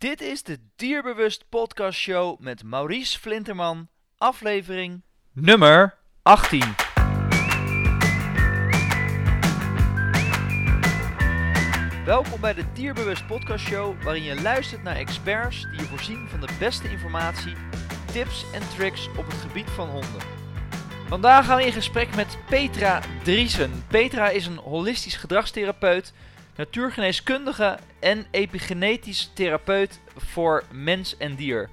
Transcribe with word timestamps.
Dit 0.00 0.20
is 0.20 0.42
de 0.42 0.58
Dierbewust 0.76 1.44
Podcast 1.48 1.98
Show 1.98 2.38
met 2.38 2.62
Maurice 2.62 3.18
Flinterman, 3.18 3.88
aflevering 4.16 5.02
nummer 5.32 5.96
18. 6.22 6.62
Welkom 12.04 12.40
bij 12.40 12.54
de 12.54 12.64
Dierbewust 12.72 13.26
Podcast 13.26 13.66
Show, 13.66 14.02
waarin 14.02 14.22
je 14.22 14.42
luistert 14.42 14.82
naar 14.82 14.96
experts 14.96 15.62
die 15.62 15.80
je 15.80 15.86
voorzien 15.86 16.28
van 16.28 16.40
de 16.40 16.48
beste 16.58 16.90
informatie, 16.90 17.54
tips 18.12 18.44
en 18.52 18.62
tricks 18.76 19.08
op 19.08 19.26
het 19.26 19.40
gebied 19.40 19.70
van 19.70 19.88
honden. 19.88 20.22
Vandaag 21.08 21.46
gaan 21.46 21.56
we 21.56 21.66
in 21.66 21.72
gesprek 21.72 22.16
met 22.16 22.38
Petra 22.48 23.00
Driesen. 23.22 23.84
Petra 23.88 24.28
is 24.28 24.46
een 24.46 24.58
holistisch 24.58 25.16
gedragstherapeut, 25.16 26.12
natuurgeneeskundige 26.60 27.78
en 28.00 28.26
epigenetisch 28.30 29.30
therapeut 29.34 30.00
voor 30.16 30.64
mens 30.72 31.16
en 31.16 31.34
dier. 31.34 31.68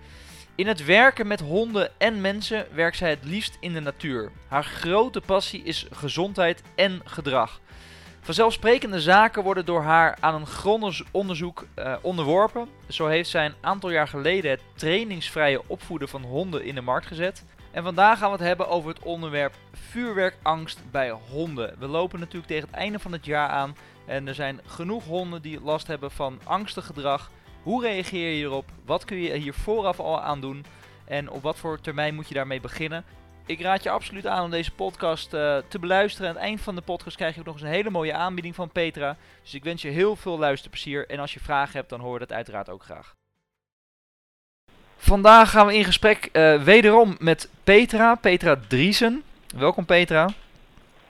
In 0.56 0.68
het 0.68 0.86
werken 0.86 1.28
met 1.28 1.40
honden 1.40 1.92
en 1.98 2.22
mensen 2.22 2.68
werkt 2.74 2.98
zij 2.98 3.10
het 3.10 3.24
liefst 3.24 3.58
in 3.60 3.74
de 3.74 3.80
natuur. 3.80 4.32
Haar 4.48 4.64
grote 4.64 5.22
passie 5.22 5.64
is 5.64 5.88
gezondheid 5.92 6.62
en 6.76 7.02
gedrag. 7.06 7.60
Vanzelfsprekende 8.22 9.02
zaken 9.02 9.44
worden 9.44 9.66
door 9.66 9.82
haar 9.82 10.18
aan 10.20 10.36
een 10.36 10.48
grondig 10.48 11.02
onderzoek 11.12 11.68
eh, 11.74 11.96
onderworpen. 12.02 12.68
Zo 12.90 13.08
heeft 13.08 13.30
zij 13.30 13.46
een 13.46 13.56
aantal 13.62 13.90
jaar 13.90 14.08
geleden 14.08 14.52
het 14.52 14.62
trainingsvrije 14.76 15.62
opvoeden 15.68 16.10
van 16.10 16.24
honden 16.24 16.64
in 16.64 16.76
de 16.76 16.82
markt 16.82 17.06
gezet. 17.06 17.46
En 17.72 17.84
vandaag 17.84 18.18
gaan 18.18 18.32
we 18.32 18.38
het 18.38 18.48
hebben 18.48 18.68
over 18.68 18.90
het 18.90 19.04
onderwerp 19.04 19.54
vuurwerkangst 19.74 20.80
bij 20.92 21.10
honden. 21.10 21.76
We 21.80 21.88
lopen 21.88 22.20
natuurlijk 22.20 22.48
tegen 22.48 22.68
het 22.68 22.78
einde 22.78 23.00
van 23.00 23.12
het 23.12 23.26
jaar 23.26 23.50
aan 23.50 23.76
en 24.08 24.28
er 24.28 24.36
zijn 24.36 24.60
genoeg 24.66 25.06
honden 25.06 25.42
die 25.42 25.62
last 25.62 25.88
hebben 25.88 26.12
van 26.12 26.40
angstig 26.44 26.86
gedrag. 26.86 27.32
Hoe 27.64 27.82
reageer 27.82 28.30
je 28.30 28.36
hierop? 28.36 28.66
Wat 28.86 29.06
kun 29.06 29.18
je 29.18 29.34
hier 29.34 29.54
vooraf 29.54 30.00
al 30.00 30.22
aan 30.22 30.42
doen? 30.42 30.66
En 31.06 31.30
op 31.30 31.42
wat 31.42 31.58
voor 31.58 31.82
termijn 31.82 32.16
moet 32.16 32.28
je 32.28 32.34
daarmee 32.34 32.62
beginnen? 32.62 33.04
Ik 33.46 33.62
raad 33.62 33.84
je 33.84 33.90
absoluut 33.90 34.28
aan 34.28 34.44
om 34.44 34.52
deze 34.52 34.72
podcast 34.72 35.34
uh, 35.34 35.58
te 35.68 35.80
beluisteren. 35.80 36.30
Aan 36.30 36.36
het 36.36 36.44
eind 36.44 36.62
van 36.62 36.76
de 36.76 36.82
podcast 36.82 37.16
krijg 37.16 37.34
je 37.34 37.40
ook 37.40 37.46
nog 37.46 37.56
eens 37.56 37.64
een 37.64 37.70
hele 37.70 37.90
mooie 37.90 38.14
aanbieding 38.14 38.56
van 38.56 38.70
Petra. 38.70 39.18
Dus 39.44 39.54
ik 39.54 39.64
wens 39.64 39.82
je 39.82 39.90
heel 39.90 40.16
veel 40.16 40.38
luisterplezier. 40.38 41.10
En 41.10 41.20
als 41.20 41.34
je 41.34 41.40
vragen 41.40 41.78
hebt, 41.78 41.90
dan 41.90 42.00
hoor 42.00 42.14
je 42.14 42.20
dat 42.20 42.34
uiteraard 42.34 42.70
ook 42.70 42.84
graag. 42.84 43.16
Vandaag 44.98 45.50
gaan 45.50 45.68
we 45.68 45.76
in 45.76 45.84
gesprek 45.84 46.30
uh, 46.34 46.64
wederom 46.64 47.16
met 47.20 47.50
Petra, 47.64 48.16
Petra 48.16 48.60
Driesen. 48.68 49.24
Welkom 49.56 49.86
Petra. 49.86 50.30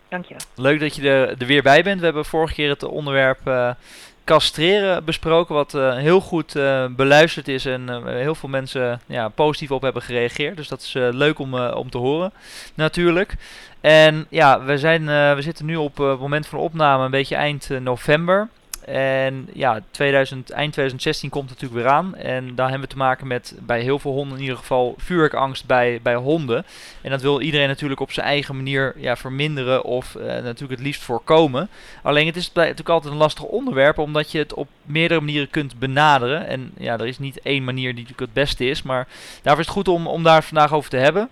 Dank 0.10 0.26
je. 0.26 0.36
Leuk 0.56 0.80
dat 0.80 0.96
je 0.96 1.10
er, 1.10 1.30
er 1.30 1.46
weer 1.46 1.62
bij 1.62 1.84
bent. 1.84 2.00
We 2.00 2.06
hebben 2.06 2.26
vorige 2.26 2.54
keer 2.54 2.70
het 2.70 2.84
onderwerp 2.84 3.76
castreren 4.24 5.06
besproken, 5.06 5.56
wat 5.56 5.74
uh, 5.74 5.96
heel 5.96 6.22
goed 6.22 6.56
uh, 6.56 6.86
beluisterd 6.90 7.48
is 7.48 7.66
en 7.66 8.08
heel 8.08 8.36
veel 8.36 8.50
mensen 8.50 9.02
ja, 9.06 9.30
positief 9.30 9.72
op 9.72 9.82
hebben 9.82 10.02
gereageerd. 10.02 10.58
Dus 10.58 10.68
dat 10.68 10.82
is 10.82 10.94
leuk 10.94 11.40
om, 11.40 11.54
om 11.60 11.90
te 11.90 11.98
horen, 11.98 12.32
natuurlijk. 12.74 13.36
En 13.82 14.26
ja, 14.30 14.64
we, 14.64 14.78
zijn, 14.78 15.06
we 15.36 15.42
zitten 15.42 15.66
nu 15.66 15.76
op 15.76 15.98
het 15.98 16.20
moment 16.20 16.48
van 16.48 16.60
opname 16.60 17.06
een 17.06 17.12
beetje 17.12 17.36
eind 17.36 17.70
november. 17.70 18.50
En 18.94 19.50
ja, 19.54 19.82
2000, 19.92 20.50
eind 20.50 20.74
2016 20.74 21.30
komt 21.30 21.50
natuurlijk 21.50 21.82
weer 21.82 21.92
aan. 21.92 22.16
En 22.16 22.56
daar 22.56 22.70
hebben 22.70 22.88
we 22.88 22.94
te 22.94 23.00
maken 23.00 23.28
met 23.28 23.56
bij 23.60 23.82
heel 23.82 24.00
veel 24.00 24.12
honden 24.12 24.38
in 24.38 24.44
ieder 24.44 24.58
geval 24.58 24.96
vuurwerkangst 24.98 25.66
bij, 25.66 26.00
bij 26.04 26.16
honden. 26.16 26.66
En 27.02 27.10
dat 27.10 27.22
wil 27.22 27.42
iedereen 27.42 27.68
natuurlijk 27.68 28.00
op 28.00 28.12
zijn 28.12 28.26
eigen 28.26 28.56
manier 28.56 28.94
ja, 28.98 29.16
verminderen 29.16 29.84
of 29.84 30.16
uh, 30.16 30.24
natuurlijk 30.26 30.72
het 30.72 30.80
liefst 30.80 31.02
voorkomen. 31.02 31.70
Alleen 32.04 32.26
het 32.26 32.36
is 32.36 32.52
natuurlijk 32.54 32.90
altijd 32.90 33.14
een 33.14 33.20
lastig 33.20 33.44
onderwerp 33.44 33.98
omdat 33.98 34.32
je 34.32 34.38
het 34.38 34.54
op 34.54 34.68
meerdere 34.84 35.20
manieren 35.20 35.50
kunt 35.50 35.80
benaderen. 35.80 36.48
En 36.48 36.72
ja, 36.78 36.98
er 36.98 37.08
is 37.08 37.20
niet 37.20 37.42
één 37.42 37.64
manier 37.64 37.96
die 37.96 38.04
natuurlijk 38.04 38.20
het 38.20 38.34
beste 38.34 38.66
is. 38.66 38.82
Maar 38.82 39.08
daarvoor 39.42 39.62
is 39.62 39.68
het 39.68 39.76
goed 39.76 39.88
om, 39.88 40.08
om 40.08 40.24
daar 40.24 40.44
vandaag 40.44 40.74
over 40.74 40.90
te 40.90 40.98
hebben. 40.98 41.30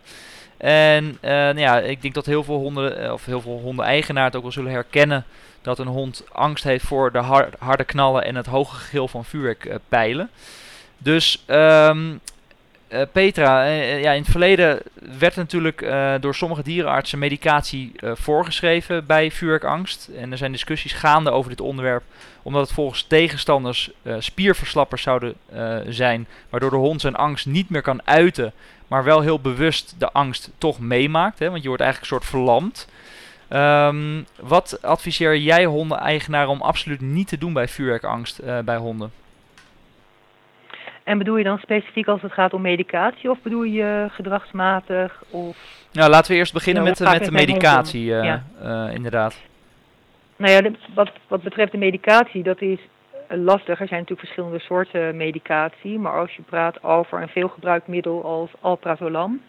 En 0.58 1.06
uh, 1.06 1.31
nou 1.31 1.59
ja, 1.59 1.80
ik 1.80 2.02
denk 2.02 2.14
dat 2.14 2.25
heel 2.25 2.44
veel 2.44 2.58
honden, 2.58 3.14
of 3.14 3.25
heel 3.25 3.42
veel 3.42 3.59
honden-eigenaar 3.64 4.36
ook 4.36 4.42
wel 4.42 4.52
zullen 4.52 4.71
herkennen 4.71 5.26
dat 5.61 5.80
een 5.80 5.88
hond 5.88 6.23
angst 6.32 6.64
heeft 6.64 6.86
voor 6.86 7.11
de 7.11 7.17
har 7.17 7.49
harde 7.60 7.83
knallen 7.83 8.26
en 8.26 8.36
het 8.36 8.45
hoge 8.45 8.76
gegil 8.76 9.08
van 9.08 9.26
vuurwerkpijlen. 9.26 10.30
Dus 10.98 11.44
um, 11.48 12.20
uh, 12.89 13.01
Petra, 13.11 13.65
uh, 13.65 14.01
ja, 14.01 14.11
in 14.11 14.21
het 14.21 14.31
verleden 14.31 14.81
werd 15.19 15.35
natuurlijk 15.35 15.87
door 16.19 16.35
sommige 16.35 16.63
dierenartsen 16.63 17.19
medicatie 17.19 17.91
voorgeschreven 18.01 19.05
bij 19.05 19.31
vuurwerkangst. 19.31 20.09
En 20.17 20.31
er 20.31 20.37
zijn 20.37 20.51
discussies 20.51 20.93
gaande 20.93 21.31
over 21.31 21.49
dit 21.49 21.61
onderwerp, 21.61 22.03
omdat 22.41 22.61
het 22.61 22.71
volgens 22.71 23.03
tegenstanders 23.03 23.91
spierverslappers 24.19 25.01
zouden 25.01 25.35
zijn, 25.87 26.27
waardoor 26.49 26.69
de 26.69 26.75
hond 26.75 27.01
zijn 27.01 27.15
angst 27.15 27.45
niet 27.45 27.69
meer 27.69 27.81
kan 27.81 28.07
uiten, 28.07 28.53
maar 28.87 29.03
wel 29.03 29.21
heel 29.21 29.39
bewust 29.39 29.95
de 29.97 30.11
angst 30.11 30.52
toch 30.57 30.79
meemaakt. 30.79 31.39
Hè, 31.39 31.49
want 31.49 31.61
je 31.61 31.67
wordt 31.67 31.83
eigenlijk 31.83 32.11
een 32.11 32.17
soort 32.17 32.31
verlamd. 32.31 32.87
Um, 33.49 34.25
wat 34.39 34.81
adviseer 34.81 35.37
jij 35.37 35.65
honden-eigenaren 35.65 36.49
om 36.49 36.61
absoluut 36.61 37.02
niet 37.02 37.27
te 37.27 37.37
doen 37.37 37.53
bij 37.53 37.67
vuurwerkangst 37.67 38.41
bij 38.65 38.77
honden? 38.77 39.11
En 41.05 41.17
bedoel 41.17 41.38
je 41.38 41.43
dan 41.43 41.58
specifiek 41.58 42.08
als 42.08 42.21
het 42.21 42.32
gaat 42.32 42.54
om 42.54 42.61
medicatie 42.61 43.30
of 43.30 43.42
bedoel 43.42 43.64
je 43.64 44.08
gedragsmatig? 44.10 45.23
Of... 45.30 45.58
Nou, 45.92 46.10
laten 46.10 46.32
we 46.32 46.38
eerst 46.38 46.54
beginnen 46.54 46.83
nou, 46.83 46.95
met, 46.99 47.20
met 47.20 47.26
de 47.26 47.32
medicatie, 47.32 48.05
uh, 48.05 48.23
ja. 48.23 48.43
uh, 48.64 48.93
inderdaad. 48.93 49.42
Nou 50.36 50.52
ja, 50.52 50.71
wat, 50.94 51.11
wat 51.27 51.42
betreft 51.42 51.71
de 51.71 51.77
medicatie, 51.77 52.44
dat 52.44 52.61
is 52.61 52.80
lastig. 53.30 53.80
Er 53.80 53.88
zijn 53.88 53.99
natuurlijk 53.99 54.20
verschillende 54.20 54.60
soorten 54.60 55.17
medicatie, 55.17 55.99
maar 55.99 56.20
als 56.20 56.36
je 56.36 56.42
praat 56.42 56.83
over 56.83 57.21
een 57.21 57.27
veelgebruikt 57.27 57.88
middel 57.88 58.23
als 58.23 58.49
alprazolam, 58.61 59.42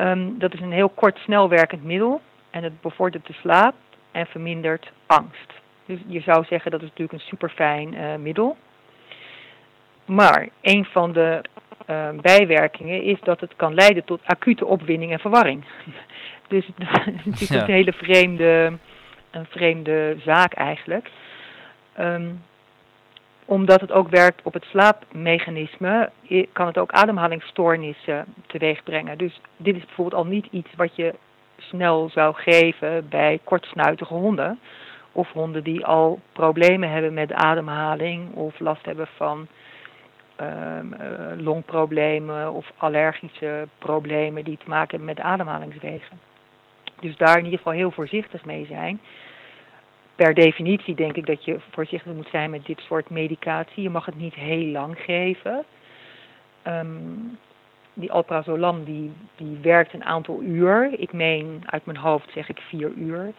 um, 0.00 0.38
dat 0.38 0.54
is 0.54 0.60
een 0.60 0.72
heel 0.72 0.88
kort 0.88 1.18
snel 1.18 1.48
werkend 1.48 1.84
middel. 1.84 2.20
En 2.50 2.62
het 2.62 2.80
bevordert 2.80 3.26
de 3.26 3.32
slaap 3.32 3.74
en 4.12 4.26
vermindert 4.26 4.90
angst. 5.06 5.52
Dus 5.86 5.98
je 6.06 6.20
zou 6.20 6.44
zeggen 6.44 6.70
dat 6.70 6.82
is 6.82 6.88
natuurlijk 6.88 7.18
een 7.18 7.28
superfijn 7.28 7.94
uh, 7.94 8.14
middel. 8.14 8.56
Maar 10.06 10.48
een 10.60 10.84
van 10.84 11.12
de 11.12 11.40
uh, 11.90 12.08
bijwerkingen 12.20 13.02
is 13.02 13.20
dat 13.20 13.40
het 13.40 13.52
kan 13.56 13.74
leiden 13.74 14.04
tot 14.04 14.20
acute 14.24 14.66
opwinding 14.66 15.12
en 15.12 15.18
verwarring. 15.18 15.64
dus 16.48 16.66
het 17.24 17.40
is 17.40 17.48
ja. 17.48 17.60
een 17.60 17.70
hele 17.70 17.92
vreemde, 17.92 18.72
een 19.30 19.46
vreemde 19.46 20.16
zaak 20.24 20.52
eigenlijk. 20.52 21.10
Um, 22.00 22.42
omdat 23.44 23.80
het 23.80 23.92
ook 23.92 24.08
werkt 24.08 24.40
op 24.42 24.52
het 24.52 24.64
slaapmechanisme, 24.64 26.10
kan 26.52 26.66
het 26.66 26.78
ook 26.78 26.92
ademhalingsstoornissen 26.92 28.24
teweeg 28.46 28.82
brengen. 28.82 29.18
Dus 29.18 29.40
dit 29.56 29.76
is 29.76 29.84
bijvoorbeeld 29.84 30.22
al 30.22 30.30
niet 30.30 30.46
iets 30.50 30.68
wat 30.76 30.96
je 30.96 31.14
snel 31.56 32.08
zou 32.10 32.34
geven 32.34 33.08
bij 33.08 33.40
kortsnuitige 33.44 34.14
honden. 34.14 34.60
Of 35.12 35.32
honden 35.32 35.64
die 35.64 35.86
al 35.86 36.20
problemen 36.32 36.90
hebben 36.90 37.14
met 37.14 37.32
ademhaling 37.32 38.34
of 38.34 38.58
last 38.58 38.84
hebben 38.84 39.06
van 39.16 39.48
longproblemen 41.36 42.52
of 42.52 42.72
allergische 42.76 43.68
problemen 43.78 44.44
die 44.44 44.58
te 44.58 44.68
maken 44.68 44.88
hebben 44.88 45.14
met 45.14 45.20
ademhalingswegen. 45.20 46.20
Dus 47.00 47.16
daar 47.16 47.38
in 47.38 47.44
ieder 47.44 47.58
geval 47.58 47.72
heel 47.72 47.90
voorzichtig 47.90 48.44
mee 48.44 48.66
zijn. 48.66 49.00
Per 50.14 50.34
definitie 50.34 50.94
denk 50.94 51.16
ik 51.16 51.26
dat 51.26 51.44
je 51.44 51.60
voorzichtig 51.70 52.12
moet 52.12 52.28
zijn 52.30 52.50
met 52.50 52.66
dit 52.66 52.80
soort 52.80 53.10
medicatie. 53.10 53.82
Je 53.82 53.90
mag 53.90 54.06
het 54.06 54.16
niet 54.16 54.34
heel 54.34 54.66
lang 54.66 54.98
geven. 54.98 55.64
Um, 56.66 57.38
die 57.94 58.12
alprazolam 58.12 58.84
die, 58.84 59.12
die 59.36 59.58
werkt 59.62 59.92
een 59.92 60.04
aantal 60.04 60.42
uur. 60.42 60.90
Ik 60.98 61.12
meen 61.12 61.62
uit 61.64 61.86
mijn 61.86 61.98
hoofd 61.98 62.30
zeg 62.32 62.48
ik 62.48 62.58
vier 62.58 62.90
uur. 62.90 63.32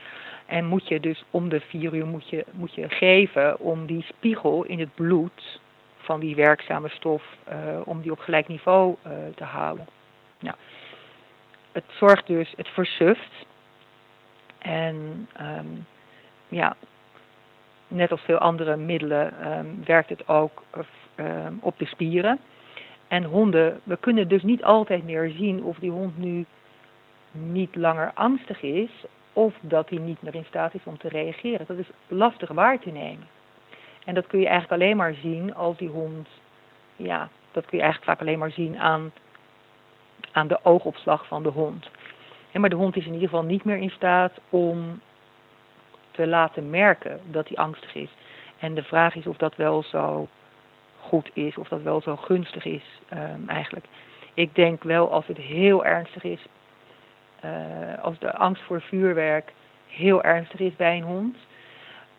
En 0.46 0.66
moet 0.66 0.88
je 0.88 1.00
dus 1.00 1.24
om 1.32 1.50
de 1.50 1.60
vier 1.60 1.94
uur 1.94 2.06
moet 2.06 2.30
je, 2.30 2.46
moet 2.52 2.74
je 2.74 2.90
geven 2.90 3.60
om 3.60 3.86
die 3.86 4.06
spiegel 4.08 4.64
in 4.64 4.80
het 4.80 4.96
bloed 4.96 5.60
van 6.08 6.20
die 6.20 6.36
werkzame 6.36 6.90
stof, 6.90 7.24
uh, 7.50 7.56
om 7.84 8.02
die 8.02 8.12
op 8.12 8.20
gelijk 8.20 8.48
niveau 8.48 8.96
uh, 9.06 9.12
te 9.36 9.44
houden. 9.44 9.88
Het 11.78 11.86
zorgt 12.00 12.28
dus, 12.28 12.54
het 12.56 12.68
versuft. 12.68 13.46
En 14.58 15.28
um, 15.42 15.86
ja, 16.48 16.76
net 17.88 18.12
als 18.12 18.22
veel 18.22 18.38
andere 18.38 18.76
middelen 18.76 19.52
um, 19.58 19.86
werkt 19.86 20.10
het 20.10 20.28
ook 20.28 20.64
uh, 21.16 21.26
op 21.60 21.80
de 21.80 21.86
spieren. 21.86 22.40
En 23.08 23.24
honden, 23.24 23.80
we 23.84 23.98
kunnen 23.98 24.28
dus 24.28 24.44
niet 24.44 24.64
altijd 24.64 25.04
meer 25.04 25.30
zien 25.30 25.64
of 25.64 25.78
die 25.78 25.92
hond 25.92 26.18
nu 26.18 26.46
niet 27.32 27.76
langer 27.76 28.12
angstig 28.14 28.62
is 28.62 29.06
of 29.34 29.54
dat 29.62 29.90
hij 29.90 30.00
niet 30.00 30.22
meer 30.22 30.36
in 30.36 30.46
staat 30.46 30.74
is 30.74 30.84
om 30.84 30.98
te 30.98 31.08
reageren. 31.10 31.66
Dat 31.68 31.78
is 31.78 31.90
lastig 32.08 32.50
waar 32.52 32.80
te 32.80 32.90
nemen. 32.90 33.28
En 34.08 34.14
dat 34.14 34.28
kun 34.28 34.40
je 34.40 34.48
eigenlijk 34.48 34.82
alleen 34.82 34.98
maar 34.98 35.14
zien 35.14 35.56
als 35.56 35.78
die 35.78 35.90
hond, 35.90 36.28
ja, 36.96 37.30
dat 37.52 37.66
kun 37.66 37.78
je 37.78 37.84
eigenlijk 37.84 38.12
vaak 38.12 38.28
alleen 38.28 38.40
maar 38.40 38.52
zien 38.52 38.80
aan, 38.80 39.12
aan 40.32 40.48
de 40.48 40.60
oogopslag 40.64 41.28
van 41.28 41.44
de 41.44 41.50
hond. 41.50 41.90
En 42.52 42.62
maar 42.62 42.70
de 42.70 42.76
hond 42.76 42.96
is 42.96 43.06
in 43.06 43.14
ieder 43.14 43.30
geval 43.30 43.44
niet 43.44 43.64
meer 43.64 43.78
in 43.78 43.90
staat 43.90 44.32
om 44.50 45.02
te 46.12 46.28
laten 46.28 46.70
merken 46.70 47.20
dat 47.32 47.48
hij 47.48 47.58
angstig 47.58 47.96
is. 47.96 48.10
En 48.60 48.74
de 48.74 48.84
vraag 48.84 49.16
is 49.16 49.28
of 49.28 49.38
dat 49.38 49.56
wel 49.56 49.84
zo 49.84 50.28
goed 51.00 51.30
is, 51.34 51.58
of 51.58 51.68
dat 51.68 51.82
wel 51.82 52.02
zo 52.02 52.16
gunstig 52.16 52.66
is 52.66 52.84
ehm, 53.10 53.48
eigenlijk. 53.50 53.86
Ik 54.34 54.56
denk 54.56 54.84
wel 54.84 55.12
als 55.12 55.28
het 55.28 55.38
heel 55.38 55.86
ernstig 55.86 56.24
is, 56.24 56.46
uh, 57.46 58.04
als 58.04 58.20
de 58.20 58.34
angst 58.34 58.64
voor 58.64 58.82
vuurwerk 58.82 59.54
heel 59.88 60.24
ernstig 60.24 60.60
is 60.60 60.76
bij 60.76 60.98
een 60.98 61.04
hond. 61.04 61.38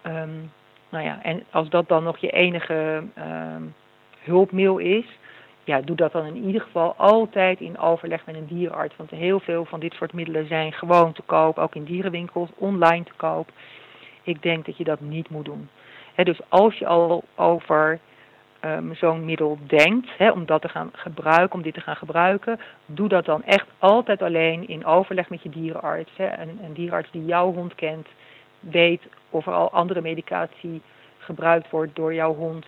Um, 0.06 0.50
nou 0.88 1.05
ja, 1.05 1.23
en 1.23 1.44
als 1.50 1.69
dat 1.69 1.88
dan 1.88 2.05
nog 2.05 2.19
je 2.19 2.31
enige 2.31 3.02
um, 3.19 3.75
hulpmiddel 4.19 4.79
is, 4.79 5.05
ja, 5.64 5.81
doe 5.81 5.96
dat 5.96 6.12
dan 6.12 6.26
in 6.26 6.44
ieder 6.44 6.61
geval 6.61 6.94
altijd 6.96 7.61
in 7.61 7.79
overleg 7.79 8.26
met 8.26 8.35
een 8.35 8.46
dierenarts. 8.46 8.96
Want 8.96 9.11
heel 9.11 9.40
veel 9.40 9.64
van 9.64 9.81
dit 9.81 9.93
soort 9.93 10.12
middelen 10.12 10.46
zijn 10.46 10.73
gewoon 10.73 11.12
te 11.12 11.23
koop, 11.23 11.58
ook 11.58 11.75
in 11.75 11.85
dierenwinkels, 11.85 12.50
online 12.55 13.05
te 13.05 13.12
koop. 13.17 13.49
Ik 14.23 14.43
denk 14.43 14.67
dat 14.67 14.76
je 14.76 14.85
dat 14.85 15.00
niet 15.00 15.31
moet 15.31 15.44
doen. 15.44 15.69
dus 16.14 16.40
als 16.49 16.79
je 16.79 16.87
al 16.87 17.25
over 17.34 17.99
um, 18.64 18.94
zo'n 18.94 19.25
middel 19.25 19.58
denkt, 19.67 20.08
om 20.32 20.46
dat 20.46 20.62
te 20.62 20.69
gaan 20.69 20.91
gebruiken, 20.93 21.55
om 21.55 21.62
dit 21.62 21.75
te 21.75 21.81
gaan 21.81 21.96
gebruiken, 21.96 22.61
doe 22.87 23.08
dat 23.08 23.25
dan 23.25 23.44
echt 23.44 23.67
altijd 23.79 24.23
alleen 24.23 24.69
in 24.69 24.87
overleg 24.87 25.29
met 25.29 25.43
je 25.43 25.49
dierenarts. 25.49 26.12
Een, 26.19 26.58
een 26.62 26.75
dierenarts 26.75 27.11
die 27.11 27.25
jouw 27.25 27.52
hond 27.52 27.75
kent, 27.75 28.06
weet 28.60 29.02
of 29.31 29.46
er 29.46 29.52
al 29.52 29.70
andere 29.70 30.00
medicatie 30.00 30.82
gebruikt 31.19 31.70
wordt 31.70 31.96
door 31.96 32.14
jouw 32.14 32.34
hond. 32.34 32.66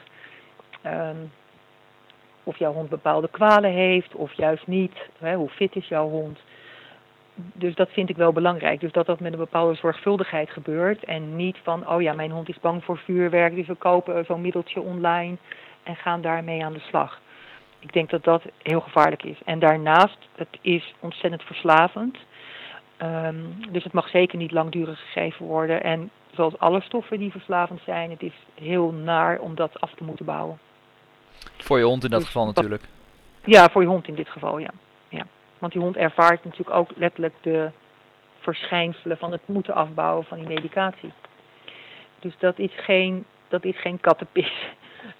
Um, 0.87 1.31
of 2.45 2.59
jouw 2.59 2.73
hond 2.73 2.89
bepaalde 2.89 3.29
kwalen 3.29 3.71
heeft 3.71 4.15
of 4.15 4.33
juist 4.33 4.67
niet. 4.67 5.09
Hè, 5.19 5.35
hoe 5.35 5.49
fit 5.49 5.77
is 5.77 5.89
jouw 5.89 6.09
hond? 6.09 6.39
Dus 7.35 7.75
dat 7.75 7.91
vind 7.91 8.09
ik 8.09 8.17
wel 8.17 8.33
belangrijk. 8.33 8.81
Dus 8.81 8.93
dat 8.93 9.07
dat 9.07 9.21
met 9.21 9.33
een 9.33 9.39
bepaalde 9.39 9.75
zorgvuldigheid 9.75 10.51
gebeurt. 10.51 11.05
En 11.05 11.37
niet 11.37 11.57
van, 11.63 11.89
oh 11.89 12.03
ja, 12.03 12.13
mijn 12.13 12.31
hond 12.31 12.49
is 12.49 12.61
bang 12.61 12.85
voor 12.85 12.99
vuurwerk, 12.99 13.55
dus 13.55 13.67
we 13.67 13.75
kopen 13.75 14.25
zo'n 14.25 14.41
middeltje 14.41 14.81
online 14.81 15.37
en 15.83 15.97
gaan 15.97 16.21
daarmee 16.21 16.65
aan 16.65 16.73
de 16.73 16.81
slag. 16.89 17.21
Ik 17.79 17.93
denk 17.93 18.11
dat 18.11 18.25
dat 18.25 18.43
heel 18.63 18.81
gevaarlijk 18.81 19.23
is. 19.23 19.39
En 19.45 19.59
daarnaast, 19.59 20.19
het 20.35 20.59
is 20.61 20.95
ontzettend 21.01 21.43
verslavend. 21.43 22.19
Um, 23.03 23.55
dus 23.71 23.85
het 23.85 23.93
mag 23.93 24.09
zeker 24.09 24.39
niet 24.39 24.53
langdurig 24.53 25.01
gegeven 25.01 25.47
worden. 25.47 25.83
En 25.83 26.11
zoals 26.35 26.59
alle 26.59 26.81
stoffen 26.81 27.19
die 27.19 27.31
verslavend 27.31 27.81
zijn, 27.85 28.11
het 28.11 28.23
is 28.23 28.33
heel 28.55 28.93
naar 28.93 29.39
om 29.39 29.55
dat 29.55 29.81
af 29.81 29.95
te 29.95 30.05
moeten 30.05 30.25
bouwen. 30.25 30.59
Voor 31.57 31.79
je 31.79 31.85
hond 31.85 32.05
in 32.05 32.11
dat 32.11 32.19
dus 32.19 32.29
geval 32.29 32.47
natuurlijk. 32.47 32.85
Ja, 33.45 33.69
voor 33.69 33.83
je 33.83 33.89
hond 33.89 34.09
in 34.09 34.15
dit 34.15 34.29
geval, 34.29 34.59
ja. 34.59 34.71
ja. 35.09 35.27
Want 35.59 35.73
die 35.73 35.83
hond 35.83 35.97
ervaart 35.97 36.45
natuurlijk 36.45 36.77
ook 36.77 36.91
letterlijk 36.97 37.35
de 37.41 37.71
verschijnselen 38.39 39.19
van 39.19 39.33
het 39.33 39.41
moeten 39.47 39.75
afbouwen 39.75 40.25
van 40.25 40.39
die 40.39 40.49
medicatie. 40.49 41.13
Dus 42.19 42.35
dat 42.39 42.59
is 42.59 42.73
geen, 42.75 43.25
dat 43.49 43.65
is 43.65 43.81
geen 43.81 44.01
kattenpis. 44.01 44.53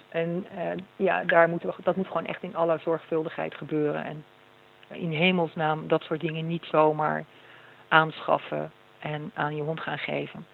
En 0.09 0.45
uh, 0.55 0.83
ja, 0.95 1.23
daar 1.23 1.49
moeten 1.49 1.69
we, 1.69 1.75
dat 1.83 1.95
moet 1.95 2.07
gewoon 2.07 2.25
echt 2.25 2.43
in 2.43 2.55
alle 2.55 2.79
zorgvuldigheid 2.83 3.55
gebeuren. 3.55 4.05
En 4.05 4.23
in 4.87 5.11
hemelsnaam 5.11 5.87
dat 5.87 6.03
soort 6.03 6.19
dingen 6.19 6.47
niet 6.47 6.63
zomaar 6.71 7.25
aanschaffen 7.91 8.71
en 8.99 9.31
aan 9.33 9.55
je 9.55 9.61
hond 9.61 9.79
gaan 9.79 9.97
geven. 9.97 10.45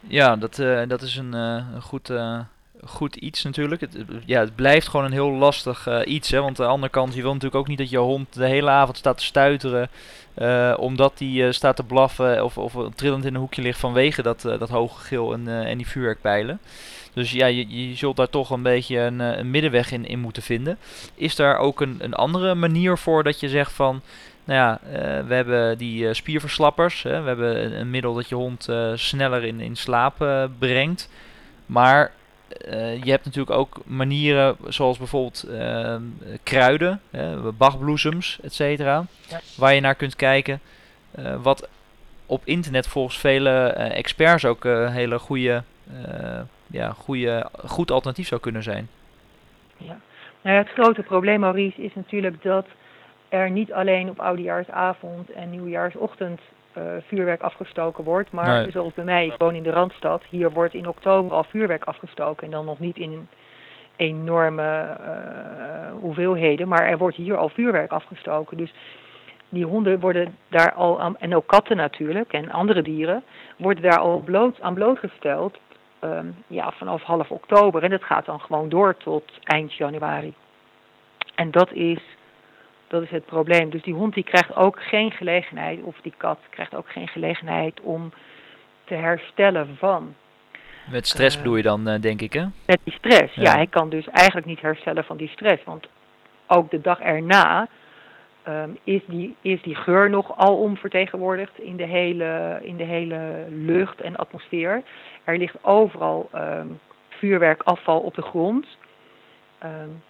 Ja, 0.00 0.36
dat, 0.36 0.58
uh, 0.58 0.82
dat 0.88 1.02
is 1.02 1.16
een, 1.16 1.32
een 1.32 1.82
goed, 1.82 2.12
goed 2.84 3.16
iets 3.16 3.42
natuurlijk. 3.44 3.80
Het, 3.80 3.96
ja, 4.24 4.40
het 4.40 4.54
blijft 4.54 4.88
gewoon 4.88 5.06
een 5.06 5.12
heel 5.12 5.30
lastig 5.30 6.04
iets. 6.04 6.30
Hè? 6.30 6.40
Want 6.40 6.60
aan 6.60 6.66
de 6.66 6.72
andere 6.72 6.92
kant, 6.92 7.14
je 7.14 7.22
wil 7.22 7.32
natuurlijk 7.32 7.60
ook 7.60 7.68
niet 7.68 7.78
dat 7.78 7.90
je 7.90 7.98
hond 7.98 8.34
de 8.34 8.46
hele 8.46 8.70
avond 8.70 8.96
staat 8.96 9.18
te 9.18 9.24
stuiteren. 9.24 9.90
Omdat 10.78 11.20
uh, 11.20 11.50
staat 11.50 11.76
te 11.76 11.84
blaffen 11.84 12.44
of, 12.44 12.58
of 12.58 12.74
trillend 12.94 13.24
in 13.24 13.34
een 13.34 13.40
hoekje 13.40 13.62
ligt 13.62 13.78
vanwege 13.78 14.22
dat, 14.22 14.40
dat 14.42 14.68
hoge 14.68 15.04
gil 15.04 15.32
en, 15.32 15.48
en 15.48 15.76
die 15.76 15.88
vuurwerkpijlen. 15.88 16.60
Dus 17.12 17.32
ja, 17.32 17.46
je, 17.46 17.88
je 17.88 17.96
zult 17.96 18.16
daar 18.16 18.30
toch 18.30 18.50
een 18.50 18.62
beetje 18.62 18.98
een, 18.98 19.18
een 19.18 19.50
middenweg 19.50 19.90
in, 19.90 20.06
in 20.06 20.20
moeten 20.20 20.42
vinden. 20.42 20.78
Is 21.14 21.36
daar 21.36 21.58
ook 21.58 21.80
een, 21.80 21.96
een 21.98 22.14
andere 22.14 22.54
manier 22.54 22.98
voor 22.98 23.24
dat 23.24 23.40
je 23.40 23.48
zegt 23.48 23.72
van... 23.72 24.02
Nou 24.46 24.58
ja, 24.60 24.80
we 25.26 25.34
hebben 25.34 25.78
die 25.78 26.14
spierverslappers. 26.14 27.02
Hè? 27.02 27.20
We 27.20 27.28
hebben 27.28 27.64
een, 27.64 27.80
een, 27.80 27.90
middel 27.90 28.14
dat 28.14 28.28
je 28.28 28.34
hond 28.34 28.68
sneller 28.94 29.44
in, 29.44 29.60
in 29.60 29.76
slaap 29.76 30.48
brengt. 30.58 31.10
Maar 31.66 32.12
uh, 32.68 33.02
je 33.02 33.10
hebt 33.10 33.24
natuurlijk 33.24 33.58
ook 33.58 33.78
manieren 33.84 34.56
zoals 34.68 34.98
bijvoorbeeld 34.98 35.44
uh, 35.48 35.96
kruiden, 36.42 37.00
uh, 37.10 37.48
bachbloesems, 37.56 38.38
et 38.42 38.54
cetera, 38.54 39.04
ja. 39.28 39.40
waar 39.56 39.74
je 39.74 39.80
naar 39.80 39.94
kunt 39.94 40.16
kijken. 40.16 40.60
Eh, 41.10 41.42
wat 41.42 41.68
op 42.26 42.42
internet 42.44 42.86
volgens 42.86 43.18
vele 43.18 43.68
experts 43.70 44.44
ook 44.44 44.64
een 44.64 44.92
hele 44.92 45.18
goede, 45.18 45.62
ja, 46.66 46.90
goede, 46.90 47.50
goed 47.66 47.90
alternatief 47.90 48.26
zou 48.26 48.40
kunnen 48.40 48.62
zijn. 48.62 48.88
Ja. 49.76 49.98
Nou 50.42 50.56
ja, 50.56 50.62
het 50.62 50.72
grote 50.72 51.02
probleem, 51.02 51.40
Maurice, 51.40 51.82
is 51.82 51.94
natuurlijk 51.94 52.42
dat 52.42 52.66
er 53.28 53.50
niet 53.50 53.72
alleen 53.72 54.08
op 54.08 54.20
oudejaarsavond 54.20 55.32
en 55.32 55.50
nieuwjaarsochtend 55.50 56.40
uh, 56.78 56.82
vuurwerk 57.06 57.40
afgestoken 57.40 58.04
wordt. 58.04 58.32
Maar 58.32 58.62
nee. 58.62 58.70
zoals 58.70 58.94
bij 58.94 59.04
mij, 59.04 59.26
ik 59.26 59.34
woon 59.38 59.54
in 59.54 59.62
de 59.62 59.70
Randstad, 59.70 60.22
hier 60.30 60.50
wordt 60.50 60.74
in 60.74 60.88
oktober 60.88 61.32
al 61.32 61.44
vuurwerk 61.44 61.84
afgestoken. 61.84 62.44
En 62.44 62.50
dan 62.50 62.64
nog 62.64 62.78
niet 62.78 62.96
in 62.96 63.28
enorme 63.96 64.96
uh, 65.00 66.00
hoeveelheden, 66.00 66.68
maar 66.68 66.86
er 66.86 66.98
wordt 66.98 67.16
hier 67.16 67.36
al 67.36 67.48
vuurwerk 67.48 67.90
afgestoken. 67.90 68.56
Dus 68.56 68.72
die 69.48 69.64
honden 69.64 70.00
worden 70.00 70.36
daar 70.48 70.72
al, 70.72 71.00
aan, 71.00 71.18
en 71.18 71.36
ook 71.36 71.46
katten 71.46 71.76
natuurlijk, 71.76 72.32
en 72.32 72.50
andere 72.50 72.82
dieren, 72.82 73.24
worden 73.56 73.82
daar 73.82 73.98
al 73.98 74.18
bloot, 74.18 74.60
aan 74.60 74.74
blootgesteld 74.74 75.58
um, 76.00 76.34
ja, 76.46 76.72
vanaf 76.72 77.02
half 77.02 77.30
oktober. 77.30 77.82
En 77.82 77.90
dat 77.90 78.04
gaat 78.04 78.24
dan 78.26 78.40
gewoon 78.40 78.68
door 78.68 78.96
tot 78.96 79.32
eind 79.42 79.74
januari. 79.74 80.34
En 81.34 81.50
dat 81.50 81.72
is 81.72 82.00
dat 82.88 83.02
is 83.02 83.10
het 83.10 83.26
probleem. 83.26 83.70
Dus 83.70 83.82
die 83.82 83.94
hond 83.94 84.14
die 84.14 84.24
krijgt 84.24 84.56
ook 84.56 84.82
geen 84.82 85.10
gelegenheid, 85.10 85.82
of 85.82 85.96
die 86.02 86.14
kat 86.16 86.38
krijgt 86.50 86.74
ook 86.74 86.88
geen 86.88 87.08
gelegenheid 87.08 87.80
om 87.80 88.12
te 88.84 88.94
herstellen 88.94 89.76
van. 89.78 90.14
Met 90.90 91.06
stress 91.06 91.36
uh, 91.36 91.42
bedoel 91.42 91.56
je 91.56 91.62
dan, 91.62 91.88
uh, 91.88 92.00
denk 92.00 92.20
ik, 92.20 92.32
hè? 92.32 92.44
Met 92.66 92.80
die 92.84 92.92
stress, 92.92 93.34
ja. 93.34 93.42
ja. 93.42 93.54
Hij 93.54 93.66
kan 93.66 93.88
dus 93.88 94.08
eigenlijk 94.08 94.46
niet 94.46 94.60
herstellen 94.60 95.04
van 95.04 95.16
die 95.16 95.28
stress. 95.28 95.64
Want 95.64 95.86
ook 96.46 96.70
de 96.70 96.80
dag 96.80 97.00
erna 97.00 97.68
um, 98.48 98.78
is, 98.84 99.00
die, 99.06 99.36
is 99.40 99.62
die 99.62 99.74
geur 99.74 100.10
nog 100.10 100.36
alom 100.36 100.76
vertegenwoordigd 100.76 101.58
in 101.58 101.76
de, 101.76 101.86
hele, 101.86 102.60
in 102.62 102.76
de 102.76 102.84
hele 102.84 103.46
lucht 103.48 104.00
en 104.00 104.16
atmosfeer. 104.16 104.82
Er 105.24 105.38
ligt 105.38 105.64
overal 105.64 106.30
um, 106.34 106.80
vuurwerkafval 107.08 108.00
op 108.00 108.14
de 108.14 108.22
grond. 108.22 108.66
Um, 109.64 110.02